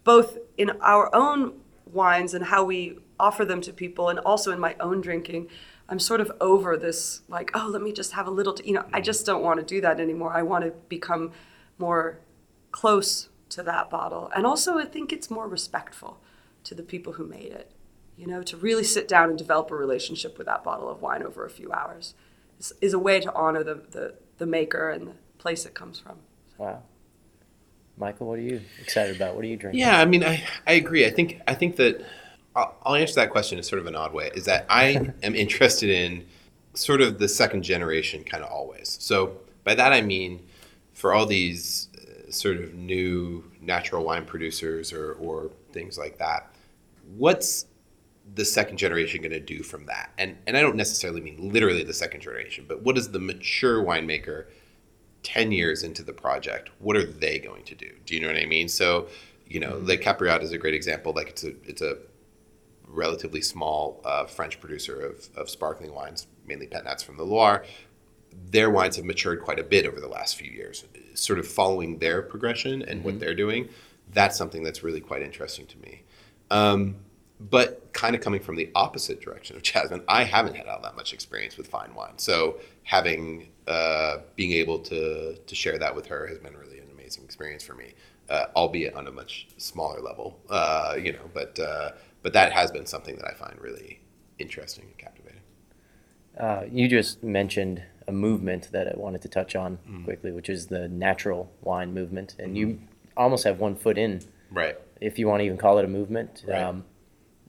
both 0.04 0.36
in 0.58 0.70
our 0.82 1.14
own 1.14 1.54
wines 1.86 2.34
and 2.34 2.46
how 2.46 2.64
we 2.64 2.98
offer 3.18 3.46
them 3.46 3.62
to 3.62 3.72
people, 3.72 4.10
and 4.10 4.18
also 4.18 4.52
in 4.52 4.60
my 4.60 4.76
own 4.78 5.00
drinking, 5.00 5.48
I'm 5.88 5.98
sort 5.98 6.20
of 6.20 6.30
over 6.38 6.76
this, 6.76 7.22
like, 7.28 7.50
oh, 7.54 7.68
let 7.72 7.80
me 7.80 7.92
just 7.92 8.12
have 8.12 8.26
a 8.26 8.30
little, 8.30 8.52
t-. 8.52 8.68
you 8.68 8.74
know, 8.74 8.84
I 8.92 9.00
just 9.00 9.24
don't 9.24 9.42
want 9.42 9.58
to 9.58 9.64
do 9.64 9.80
that 9.80 9.98
anymore. 9.98 10.34
I 10.34 10.42
want 10.42 10.64
to 10.64 10.72
become 10.88 11.32
more 11.78 12.20
close 12.72 13.29
to 13.50 13.62
that 13.62 13.90
bottle. 13.90 14.30
And 14.34 14.46
also, 14.46 14.78
I 14.78 14.84
think 14.84 15.12
it's 15.12 15.30
more 15.30 15.48
respectful 15.48 16.20
to 16.64 16.74
the 16.74 16.82
people 16.82 17.14
who 17.14 17.26
made 17.26 17.52
it. 17.52 17.72
You 18.16 18.26
know, 18.26 18.42
to 18.42 18.56
really 18.56 18.84
sit 18.84 19.08
down 19.08 19.30
and 19.30 19.38
develop 19.38 19.70
a 19.70 19.74
relationship 19.74 20.36
with 20.36 20.46
that 20.46 20.62
bottle 20.62 20.90
of 20.90 21.00
wine 21.00 21.22
over 21.22 21.46
a 21.46 21.50
few 21.50 21.72
hours 21.72 22.14
is, 22.58 22.72
is 22.80 22.92
a 22.92 22.98
way 22.98 23.18
to 23.18 23.32
honor 23.34 23.64
the, 23.64 23.82
the, 23.90 24.14
the 24.36 24.46
maker 24.46 24.90
and 24.90 25.06
the 25.08 25.14
place 25.38 25.64
it 25.64 25.74
comes 25.74 25.98
from. 25.98 26.18
Wow. 26.58 26.82
Michael, 27.96 28.26
what 28.26 28.38
are 28.38 28.42
you 28.42 28.60
excited 28.80 29.16
about? 29.16 29.34
What 29.34 29.44
are 29.44 29.48
you 29.48 29.56
drinking? 29.56 29.80
Yeah, 29.80 29.98
I 29.98 30.04
mean, 30.04 30.22
I, 30.22 30.44
I 30.66 30.72
agree. 30.72 31.06
I 31.06 31.10
think 31.10 31.40
I 31.46 31.54
think 31.54 31.76
that 31.76 32.04
I'll, 32.56 32.76
I'll 32.82 32.94
answer 32.94 33.14
that 33.16 33.30
question 33.30 33.58
in 33.58 33.64
sort 33.64 33.80
of 33.80 33.86
an 33.86 33.94
odd 33.94 34.12
way. 34.12 34.30
Is 34.34 34.44
that 34.46 34.66
I 34.68 35.12
am 35.22 35.34
interested 35.34 35.90
in 35.90 36.26
sort 36.74 37.00
of 37.00 37.18
the 37.18 37.28
second 37.28 37.62
generation 37.62 38.24
kind 38.24 38.42
of 38.44 38.50
always. 38.50 38.96
So 39.00 39.38
by 39.64 39.74
that 39.74 39.92
I 39.92 40.00
mean, 40.00 40.46
for 40.92 41.12
all 41.12 41.26
these 41.26 41.88
sort 42.30 42.56
of 42.56 42.74
new 42.74 43.44
natural 43.60 44.04
wine 44.04 44.24
producers 44.24 44.92
or, 44.92 45.12
or 45.14 45.50
things 45.72 45.98
like 45.98 46.18
that, 46.18 46.54
what's 47.16 47.66
the 48.34 48.44
second 48.44 48.76
generation 48.76 49.20
going 49.20 49.32
to 49.32 49.40
do 49.40 49.62
from 49.62 49.86
that? 49.86 50.10
And 50.18 50.36
and 50.46 50.56
I 50.56 50.60
don't 50.60 50.76
necessarily 50.76 51.20
mean 51.20 51.52
literally 51.52 51.84
the 51.84 51.94
second 51.94 52.20
generation, 52.20 52.64
but 52.68 52.82
what 52.82 52.96
is 52.96 53.10
the 53.10 53.18
mature 53.18 53.82
winemaker 53.82 54.46
10 55.22 55.52
years 55.52 55.82
into 55.82 56.02
the 56.02 56.12
project? 56.12 56.70
What 56.78 56.96
are 56.96 57.04
they 57.04 57.38
going 57.38 57.64
to 57.64 57.74
do? 57.74 57.90
Do 58.06 58.14
you 58.14 58.20
know 58.20 58.28
what 58.28 58.36
I 58.36 58.46
mean? 58.46 58.68
So, 58.68 59.08
you 59.46 59.60
know, 59.60 59.72
mm-hmm. 59.72 59.86
Les 59.86 59.96
Capriades 59.98 60.42
is 60.42 60.52
a 60.52 60.58
great 60.58 60.74
example. 60.74 61.12
Like 61.12 61.28
it's 61.28 61.44
a 61.44 61.52
it's 61.64 61.82
a 61.82 61.98
relatively 62.86 63.40
small 63.40 64.00
uh, 64.04 64.26
French 64.26 64.60
producer 64.60 65.00
of, 65.00 65.28
of 65.36 65.48
sparkling 65.48 65.94
wines, 65.94 66.26
mainly 66.46 66.66
Pet 66.66 66.84
Nats 66.84 67.02
from 67.02 67.16
the 67.16 67.24
Loire. 67.24 67.64
Their 68.50 68.70
wines 68.70 68.96
have 68.96 69.04
matured 69.04 69.40
quite 69.42 69.58
a 69.58 69.64
bit 69.64 69.86
over 69.86 70.00
the 70.00 70.08
last 70.08 70.36
few 70.36 70.50
years, 70.50 70.84
sort 71.14 71.38
of 71.38 71.46
following 71.46 71.98
their 71.98 72.22
progression 72.22 72.82
and 72.82 73.00
Mm-hmm. 73.00 73.02
what 73.04 73.20
they're 73.20 73.34
doing. 73.34 73.68
That's 74.12 74.36
something 74.36 74.62
that's 74.62 74.82
really 74.82 75.00
quite 75.00 75.22
interesting 75.22 75.66
to 75.66 75.78
me. 75.78 76.02
Um, 76.50 76.96
but 77.38 77.92
kind 77.92 78.14
of 78.14 78.20
coming 78.20 78.40
from 78.40 78.56
the 78.56 78.70
opposite 78.74 79.20
direction 79.20 79.56
of 79.56 79.62
Jasmine, 79.68 80.02
I 80.08 80.24
haven't 80.24 80.56
had 80.56 80.66
all 80.66 80.80
that 80.82 80.96
much 80.96 81.12
experience 81.12 81.56
with 81.56 81.68
fine 81.68 81.94
wine. 81.94 82.18
So 82.18 82.60
having 82.82 83.48
uh, 83.66 84.18
being 84.36 84.52
able 84.52 84.78
to 84.80 85.36
to 85.36 85.54
share 85.54 85.78
that 85.78 85.94
with 85.94 86.06
her 86.06 86.26
has 86.26 86.38
been 86.38 86.56
really 86.56 86.78
an 86.80 86.88
amazing 86.92 87.24
experience 87.24 87.62
for 87.62 87.74
me, 87.74 87.94
uh, 88.28 88.46
albeit 88.56 88.94
on 88.94 89.06
a 89.06 89.12
much 89.12 89.48
smaller 89.58 90.00
level. 90.00 90.40
Uh, 90.50 90.96
you 91.00 91.12
know, 91.12 91.30
but 91.32 91.58
uh, 91.58 91.92
but 92.22 92.32
that 92.32 92.52
has 92.52 92.70
been 92.70 92.84
something 92.86 93.16
that 93.16 93.26
I 93.26 93.34
find 93.34 93.58
really 93.60 94.00
interesting 94.38 94.84
and 94.86 94.98
captivating. 94.98 95.40
Uh, 96.38 96.64
you 96.70 96.88
just 96.88 97.22
mentioned 97.22 97.82
a 98.10 98.12
movement 98.12 98.68
that 98.72 98.86
I 98.88 98.94
wanted 98.96 99.22
to 99.22 99.28
touch 99.28 99.54
on 99.56 99.78
Mm. 99.88 100.04
quickly, 100.04 100.32
which 100.32 100.48
is 100.50 100.66
the 100.66 100.88
natural 100.88 101.50
wine 101.62 101.94
movement, 101.94 102.34
and 102.38 102.58
you 102.58 102.80
almost 103.16 103.44
have 103.44 103.58
one 103.60 103.76
foot 103.76 103.96
in, 103.96 104.20
Right. 104.50 104.76
if 105.00 105.18
you 105.18 105.26
want 105.28 105.40
to 105.40 105.44
even 105.46 105.56
call 105.56 105.78
it 105.78 105.84
a 105.84 105.88
movement. 105.88 106.44
Right. 106.46 106.60
Um, 106.62 106.84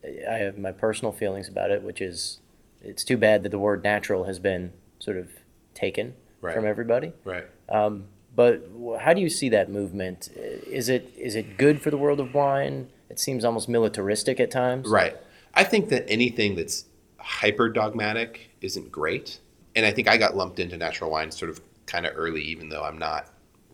I 0.03 0.37
have 0.37 0.57
my 0.57 0.71
personal 0.71 1.11
feelings 1.11 1.47
about 1.49 1.71
it, 1.71 1.83
which 1.83 2.01
is 2.01 2.39
it's 2.83 3.03
too 3.03 3.17
bad 3.17 3.43
that 3.43 3.49
the 3.49 3.59
word 3.59 3.83
natural 3.83 4.23
has 4.25 4.39
been 4.39 4.71
sort 4.99 5.17
of 5.17 5.29
taken 5.73 6.13
Right. 6.41 6.53
from 6.55 6.65
everybody. 6.65 7.13
Right. 7.23 7.45
Um, 7.69 8.05
but 8.35 8.63
how 8.99 9.13
do 9.13 9.21
you 9.21 9.29
see 9.29 9.49
that 9.49 9.69
movement? 9.69 10.29
Is 10.35 10.89
it 10.89 11.11
is 11.17 11.35
it 11.35 11.57
good 11.57 11.81
for 11.81 11.89
the 11.91 11.97
world 11.97 12.19
of 12.19 12.33
wine? 12.33 12.87
It 13.09 13.19
seems 13.19 13.43
almost 13.43 13.67
militaristic 13.67 14.39
at 14.39 14.49
times. 14.51 14.87
Right. 14.87 15.15
I 15.53 15.63
think 15.63 15.89
that 15.89 16.05
anything 16.07 16.55
that's 16.55 16.85
hyper 17.17 17.69
dogmatic 17.69 18.49
isn't 18.61 18.91
great. 18.91 19.39
And 19.75 19.85
I 19.85 19.91
think 19.91 20.07
I 20.07 20.17
got 20.17 20.35
lumped 20.35 20.59
into 20.59 20.77
natural 20.77 21.09
wine 21.11 21.31
sort 21.31 21.49
of 21.51 21.61
kind 21.85 22.05
of 22.05 22.13
early, 22.15 22.41
even 22.43 22.69
though 22.69 22.83
I'm 22.83 22.97
not 22.97 23.27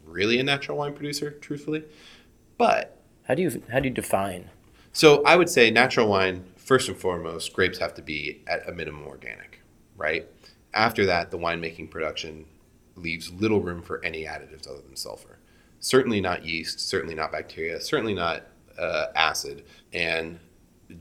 really 0.06 0.40
a 0.40 0.44
natural 0.44 0.78
wine 0.78 0.94
producer, 0.94 1.32
truthfully. 1.32 1.84
But 2.58 2.98
How 3.24 3.36
do 3.36 3.42
you 3.42 3.62
how 3.72 3.80
do 3.80 3.88
you 3.90 3.94
define? 3.94 4.50
so 4.94 5.24
I 5.24 5.36
would 5.36 5.50
say 5.50 5.70
natural 5.70 6.08
wine, 6.08 6.44
first 6.56 6.88
and 6.88 6.98
foremost, 6.98 7.54
grapes 7.54 7.78
have 7.80 7.94
to 7.96 8.02
be 8.02 8.42
at 8.48 8.68
a 8.68 8.72
minimum 8.72 9.04
organic, 9.08 9.62
right? 9.96 10.28
After 10.74 11.06
that, 11.06 11.30
the 11.32 11.38
winemaking 11.38 11.90
production 11.92 12.46
leaves 12.96 13.32
little 13.32 13.62
room 13.62 13.82
for 13.82 14.04
any 14.04 14.24
additives 14.26 14.68
other 14.68 14.82
than 14.82 14.96
sulfur. 14.96 15.38
Certainly 15.80 16.22
not 16.22 16.46
yeast, 16.46 16.80
certainly 16.80 17.14
not 17.14 17.32
bacteria, 17.32 17.80
certainly 17.80 18.14
not 18.16 18.44
uh, 18.80 19.08
acid. 19.16 19.64
And 19.94 20.40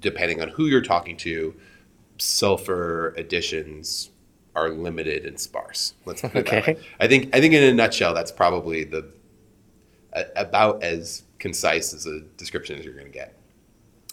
depending 0.00 0.42
on 0.42 0.48
who 0.48 0.66
you're 0.66 0.82
talking 0.82 1.16
to, 1.18 1.54
sulfur 2.18 3.14
additions 3.16 4.10
are 4.56 4.70
limited 4.70 5.26
and 5.26 5.38
sparse. 5.38 5.94
Let's 6.06 6.22
put 6.22 6.34
it 6.34 6.46
that 6.46 6.66
way. 6.66 6.78
I 6.98 7.06
think 7.06 7.34
I 7.34 7.40
think 7.40 7.54
in 7.54 7.62
a 7.62 7.72
nutshell, 7.72 8.14
that's 8.14 8.32
probably 8.32 8.84
the 8.84 9.06
a, 10.14 10.24
about 10.34 10.82
as 10.82 11.22
concise 11.38 11.92
as 11.94 12.06
a 12.06 12.20
description 12.38 12.78
as 12.78 12.84
you're 12.84 12.94
going 12.94 13.06
to 13.06 13.12
get. 13.12 13.36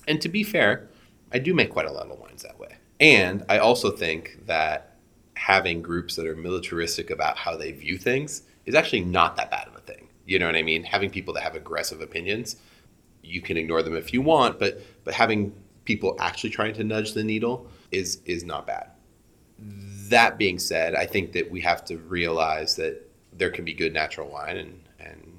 And 0.08 0.22
to 0.22 0.30
be 0.30 0.44
fair, 0.44 0.90
I 1.32 1.40
do 1.40 1.54
make 1.54 1.72
quite 1.72 1.88
a 1.88 1.92
lot 1.92 2.12
of 2.12 2.20
wines 2.20 2.44
that 2.44 2.60
way. 2.60 2.76
And 3.00 3.44
I 3.50 3.58
also 3.58 3.90
think 3.90 4.46
that 4.46 4.98
having 5.36 5.82
groups 5.82 6.16
that 6.18 6.28
are 6.28 6.36
militaristic 6.36 7.10
about 7.10 7.38
how 7.38 7.56
they 7.56 7.72
view 7.72 7.98
things 7.98 8.44
is 8.66 8.76
actually 8.76 9.02
not 9.02 9.36
that 9.38 9.50
bad 9.50 9.68
of 9.68 9.76
a 9.76 9.80
thing. 9.80 10.10
You 10.26 10.40
know 10.40 10.46
what 10.46 10.56
I 10.56 10.62
mean? 10.62 10.84
Having 10.84 11.10
people 11.10 11.34
that 11.36 11.44
have 11.44 11.56
aggressive 11.56 12.02
opinions, 12.02 12.58
you 13.24 13.42
can 13.42 13.58
ignore 13.58 13.82
them 13.82 13.96
if 13.96 14.14
you 14.14 14.22
want, 14.22 14.60
but 14.60 14.82
but 15.06 15.14
having 15.14 15.54
people 15.86 16.16
actually 16.20 16.50
trying 16.50 16.74
to 16.74 16.84
nudge 16.84 17.14
the 17.14 17.24
needle 17.24 17.68
is 17.92 18.20
is 18.26 18.44
not 18.44 18.68
bad. 18.68 18.90
That 20.14 20.38
being 20.38 20.60
said, 20.60 20.94
I 20.94 21.08
think 21.08 21.32
that 21.32 21.50
we 21.50 21.62
have 21.62 21.84
to 21.86 21.98
realize 21.98 22.76
that 22.76 23.02
there 23.36 23.50
can 23.50 23.66
be 23.66 23.74
good 23.74 23.94
natural 23.94 24.30
wine 24.30 24.58
and, 24.58 24.80
and 25.00 25.34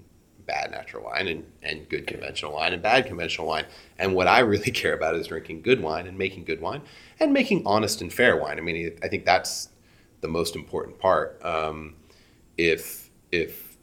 bad 0.47 0.73
natural 0.73 1.05
wine 1.05 1.29
and, 1.29 1.45
and 1.63 1.89
good 1.89 2.09
conventional 2.09 2.55
wine 2.55 2.73
and 2.73 2.83
bad 2.83 3.07
conventional 3.07 3.47
wine. 3.47 3.67
And 4.01 4.17
what 4.17 4.27
I 4.27 4.41
really 4.41 4.71
care 4.83 4.93
about 4.93 5.15
is 5.15 5.29
drinking 5.29 5.63
good 5.63 5.81
wine 5.81 6.09
and 6.09 6.19
making 6.19 6.43
good 6.43 6.61
wine 6.61 6.83
and 7.21 7.33
making 7.33 7.63
honest 7.65 8.03
and 8.03 8.13
fair 8.13 8.37
wine. 8.37 8.59
I 8.59 8.63
mean, 8.63 8.99
I 9.01 9.07
think 9.07 9.25
that's 9.25 9.69
the 10.23 10.29
most 10.29 10.57
important 10.57 10.99
part. 10.99 11.41
Um, 11.45 11.95
if 12.59 13.11
if 13.31 13.77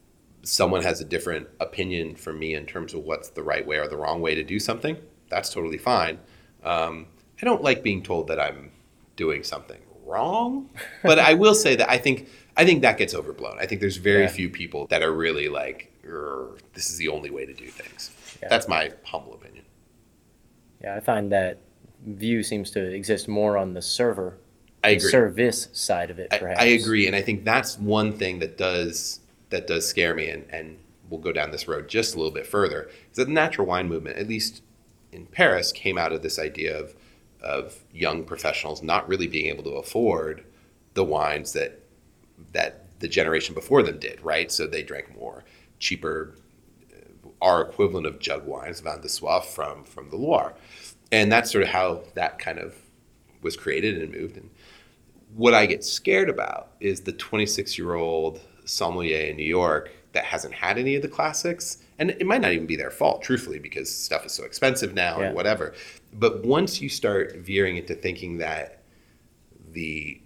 someone 0.44 0.84
has 0.84 1.00
a 1.00 1.06
different 1.06 1.48
opinion 1.62 2.16
from 2.16 2.38
me 2.38 2.54
in 2.54 2.66
terms 2.66 2.94
of 2.94 3.06
what's 3.06 3.30
the 3.30 3.44
right 3.44 3.66
way 3.66 3.78
or 3.78 3.88
the 3.88 3.96
wrong 3.96 4.20
way 4.20 4.36
to 4.36 4.44
do 4.44 4.60
something, 4.60 4.98
that's 5.30 5.54
totally 5.54 5.78
fine. 5.78 6.20
Um, 6.66 7.08
I 7.42 7.46
don't 7.46 7.64
like 7.64 7.82
being 7.82 8.04
told 8.04 8.28
that 8.28 8.42
I'm 8.42 8.72
doing 9.16 9.44
something 9.44 9.80
wrong, 10.12 10.70
but 11.04 11.18
I 11.20 11.34
will 11.34 11.56
say 11.56 11.76
that 11.76 11.90
I 11.90 11.98
think 11.98 12.28
I 12.58 12.66
think 12.66 12.82
that 12.82 12.98
gets 12.98 13.14
overblown. 13.16 13.58
I 13.60 13.66
think 13.66 13.80
there's 13.82 13.98
very 13.98 14.24
Yeah. 14.24 14.28
few 14.30 14.50
people 14.50 14.88
that 14.88 15.02
are 15.02 15.12
really 15.14 15.48
like, 15.48 15.92
this 16.74 16.90
is 16.90 16.98
the 16.98 17.08
only 17.08 17.30
way 17.30 17.46
to 17.46 17.54
do 17.54 17.68
things. 17.68 18.12
Yeah. 18.42 18.50
That's 18.50 18.68
my 18.68 18.92
humble 19.04 19.34
opinion. 19.34 19.64
Yeah, 20.82 20.96
I 20.96 21.00
find 21.00 21.32
that 21.32 21.60
view 22.06 22.44
seems 22.44 22.70
to 22.72 22.82
exist 22.82 23.28
more 23.30 23.56
on 23.58 23.74
the 23.74 23.82
server, 23.82 24.38
I 24.84 24.90
agree. 24.90 25.10
service 25.12 25.70
side 25.72 26.10
of 26.10 26.20
it. 26.20 26.28
I, 26.34 26.38
I 26.58 26.66
agree, 26.66 27.08
and 27.08 27.16
I 27.16 27.22
think 27.22 27.46
that's 27.46 27.78
one 27.78 28.12
thing 28.14 28.40
that 28.40 28.58
does 28.58 29.20
that 29.50 29.68
does 29.68 29.88
scare 29.88 30.14
me, 30.16 30.30
and, 30.30 30.46
and 30.50 30.78
we'll 31.10 31.20
go 31.22 31.32
down 31.32 31.52
this 31.52 31.68
road 31.68 31.88
just 31.88 32.16
a 32.16 32.18
little 32.18 32.32
bit 32.34 32.48
further. 32.48 32.90
Is 33.12 33.18
that 33.18 33.26
the 33.26 33.32
natural 33.34 33.68
wine 33.68 33.88
movement, 33.88 34.18
at 34.18 34.28
least 34.28 34.62
in 35.12 35.26
Paris, 35.28 35.72
came 35.72 35.98
out 35.98 36.12
of 36.12 36.22
this 36.22 36.38
idea 36.40 36.78
of 36.78 36.96
of 37.44 37.78
young 37.94 38.24
professionals 38.24 38.82
not 38.82 39.08
really 39.08 39.28
being 39.28 39.48
able 39.48 39.64
to 39.64 39.72
afford 39.72 40.44
the 40.94 41.04
wines 41.04 41.54
that 41.54 41.80
that 42.54 42.86
the 43.00 43.08
generation 43.08 43.56
before 43.56 43.84
them 43.84 44.00
did, 44.00 44.22
right? 44.22 44.52
So 44.52 44.68
they 44.68 44.84
drank 44.84 45.16
more 45.16 45.44
cheaper, 45.80 46.36
uh, 46.94 47.30
our 47.42 47.62
equivalent 47.62 48.06
of 48.06 48.20
jug 48.20 48.46
wines, 48.46 48.80
Vin 48.80 49.02
de 49.02 49.08
Soif 49.08 49.46
from 49.46 49.84
from 49.84 50.10
the 50.10 50.18
Loire, 50.18 50.54
and 51.12 51.32
that's 51.32 51.52
sort 51.52 51.64
of 51.64 51.70
how 51.70 52.04
that 52.16 52.40
kind 52.40 52.60
of 52.60 52.76
was 53.42 53.56
created 53.56 54.02
and 54.02 54.12
moved. 54.12 54.38
And 54.38 54.50
what 55.36 55.54
I 55.54 55.66
get 55.66 55.84
scared 55.84 56.30
about 56.30 56.72
is 56.80 57.02
the 57.02 57.14
26 57.14 57.78
year 57.78 57.96
old 57.96 58.40
sommelier 58.66 59.28
in 59.28 59.38
New 59.38 59.44
York 59.44 59.92
that 60.14 60.26
hasn't 60.26 60.54
had 60.54 60.78
any 60.78 60.96
of 60.96 61.02
the 61.02 61.08
classics. 61.08 61.78
And 62.00 62.12
it 62.12 62.26
might 62.26 62.42
not 62.42 62.52
even 62.52 62.66
be 62.66 62.76
their 62.76 62.92
fault, 62.92 63.22
truthfully, 63.22 63.60
because 63.60 63.94
stuff 63.96 64.26
is 64.26 64.32
so 64.34 64.44
expensive 64.44 64.94
now 64.94 65.20
Yeah. 65.20 65.28
and 65.28 65.36
whatever. 65.36 65.74
But 66.14 66.46
once 66.46 66.82
you 66.82 66.90
start 66.90 67.36
veering 67.38 67.78
into 67.78 67.96
thinking 67.96 68.38
that 68.40 68.82
the 69.72 70.20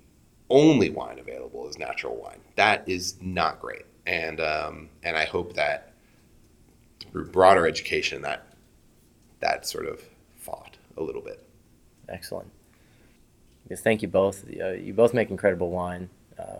only 0.50 0.90
wine 0.90 1.20
available 1.20 1.68
is 1.68 1.78
natural 1.78 2.16
wine, 2.16 2.40
that 2.56 2.88
is 2.88 3.16
not 3.22 3.60
great. 3.60 3.86
And 4.08 4.40
um, 4.40 4.90
and 5.04 5.18
I 5.18 5.26
hope 5.26 5.54
that 5.54 5.92
through 7.12 7.28
broader 7.28 7.68
education, 7.68 8.22
that 8.24 8.48
that 9.40 9.68
sort 9.68 9.86
of 9.88 10.02
fought 10.36 10.78
a 10.98 11.04
little 11.04 11.22
bit. 11.22 11.44
Excellent. 12.10 12.50
Yes, 13.70 13.82
thank 13.82 14.02
you 14.04 14.08
both. 14.08 14.46
Uh, 14.60 14.72
you 14.72 14.94
both 14.94 15.14
make 15.14 15.30
incredible 15.32 15.72
wine. 15.72 16.10
Uh, 16.38 16.60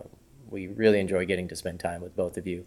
we 0.50 0.66
really 0.68 0.98
enjoy 1.00 1.24
getting 1.24 1.46
to 1.48 1.56
spend 1.56 1.78
time 1.80 2.00
with 2.00 2.16
both 2.16 2.36
of 2.36 2.46
you. 2.46 2.64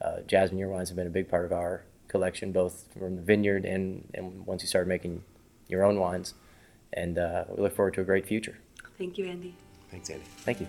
Uh, 0.00 0.20
Jasmine, 0.26 0.58
your 0.58 0.68
wines 0.68 0.88
have 0.88 0.96
been 0.96 1.06
a 1.06 1.10
big 1.10 1.28
part 1.28 1.44
of 1.44 1.52
our 1.52 1.84
collection, 2.08 2.52
both 2.52 2.86
from 2.98 3.16
the 3.16 3.22
vineyard 3.22 3.64
and, 3.64 4.08
and 4.14 4.46
once 4.46 4.62
you 4.62 4.68
started 4.68 4.88
making 4.88 5.22
your 5.68 5.84
own 5.84 5.98
wines. 5.98 6.34
And 6.92 7.18
uh, 7.18 7.44
we 7.48 7.62
look 7.62 7.74
forward 7.74 7.94
to 7.94 8.00
a 8.00 8.04
great 8.04 8.26
future. 8.26 8.58
Thank 8.98 9.16
you, 9.18 9.26
Andy. 9.26 9.54
Thanks, 9.90 10.10
Andy. 10.10 10.24
Thank 10.38 10.60
you. 10.60 10.68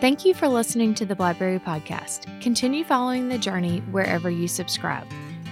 Thank 0.00 0.24
you 0.24 0.34
for 0.34 0.48
listening 0.48 0.94
to 0.96 1.06
the 1.06 1.14
Blackberry 1.14 1.58
Podcast. 1.58 2.40
Continue 2.42 2.84
following 2.84 3.28
the 3.28 3.38
journey 3.38 3.78
wherever 3.90 4.28
you 4.28 4.48
subscribe. 4.48 5.06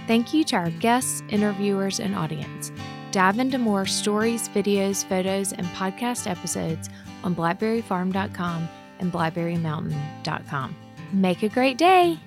Thank 0.07 0.35
you 0.35 0.45
to 0.45 0.57
our 0.57 0.71
guests, 0.71 1.23
interviewers, 1.31 2.01
and 2.01 2.15
audience. 2.15 2.71
Dive 3.13 3.39
into 3.39 3.59
more 3.59 3.87
stories, 3.87 4.49
videos, 4.49 5.07
photos, 5.07 5.53
and 5.53 5.67
podcast 5.69 6.31
episodes 6.31 6.89
on 7.25 7.35
blackberryfarm.com 7.35 8.69
and 9.03 9.13
blackberrymountain.com. 9.13 10.75
Make 11.13 11.43
a 11.43 11.49
great 11.51 11.77
day! 11.77 12.19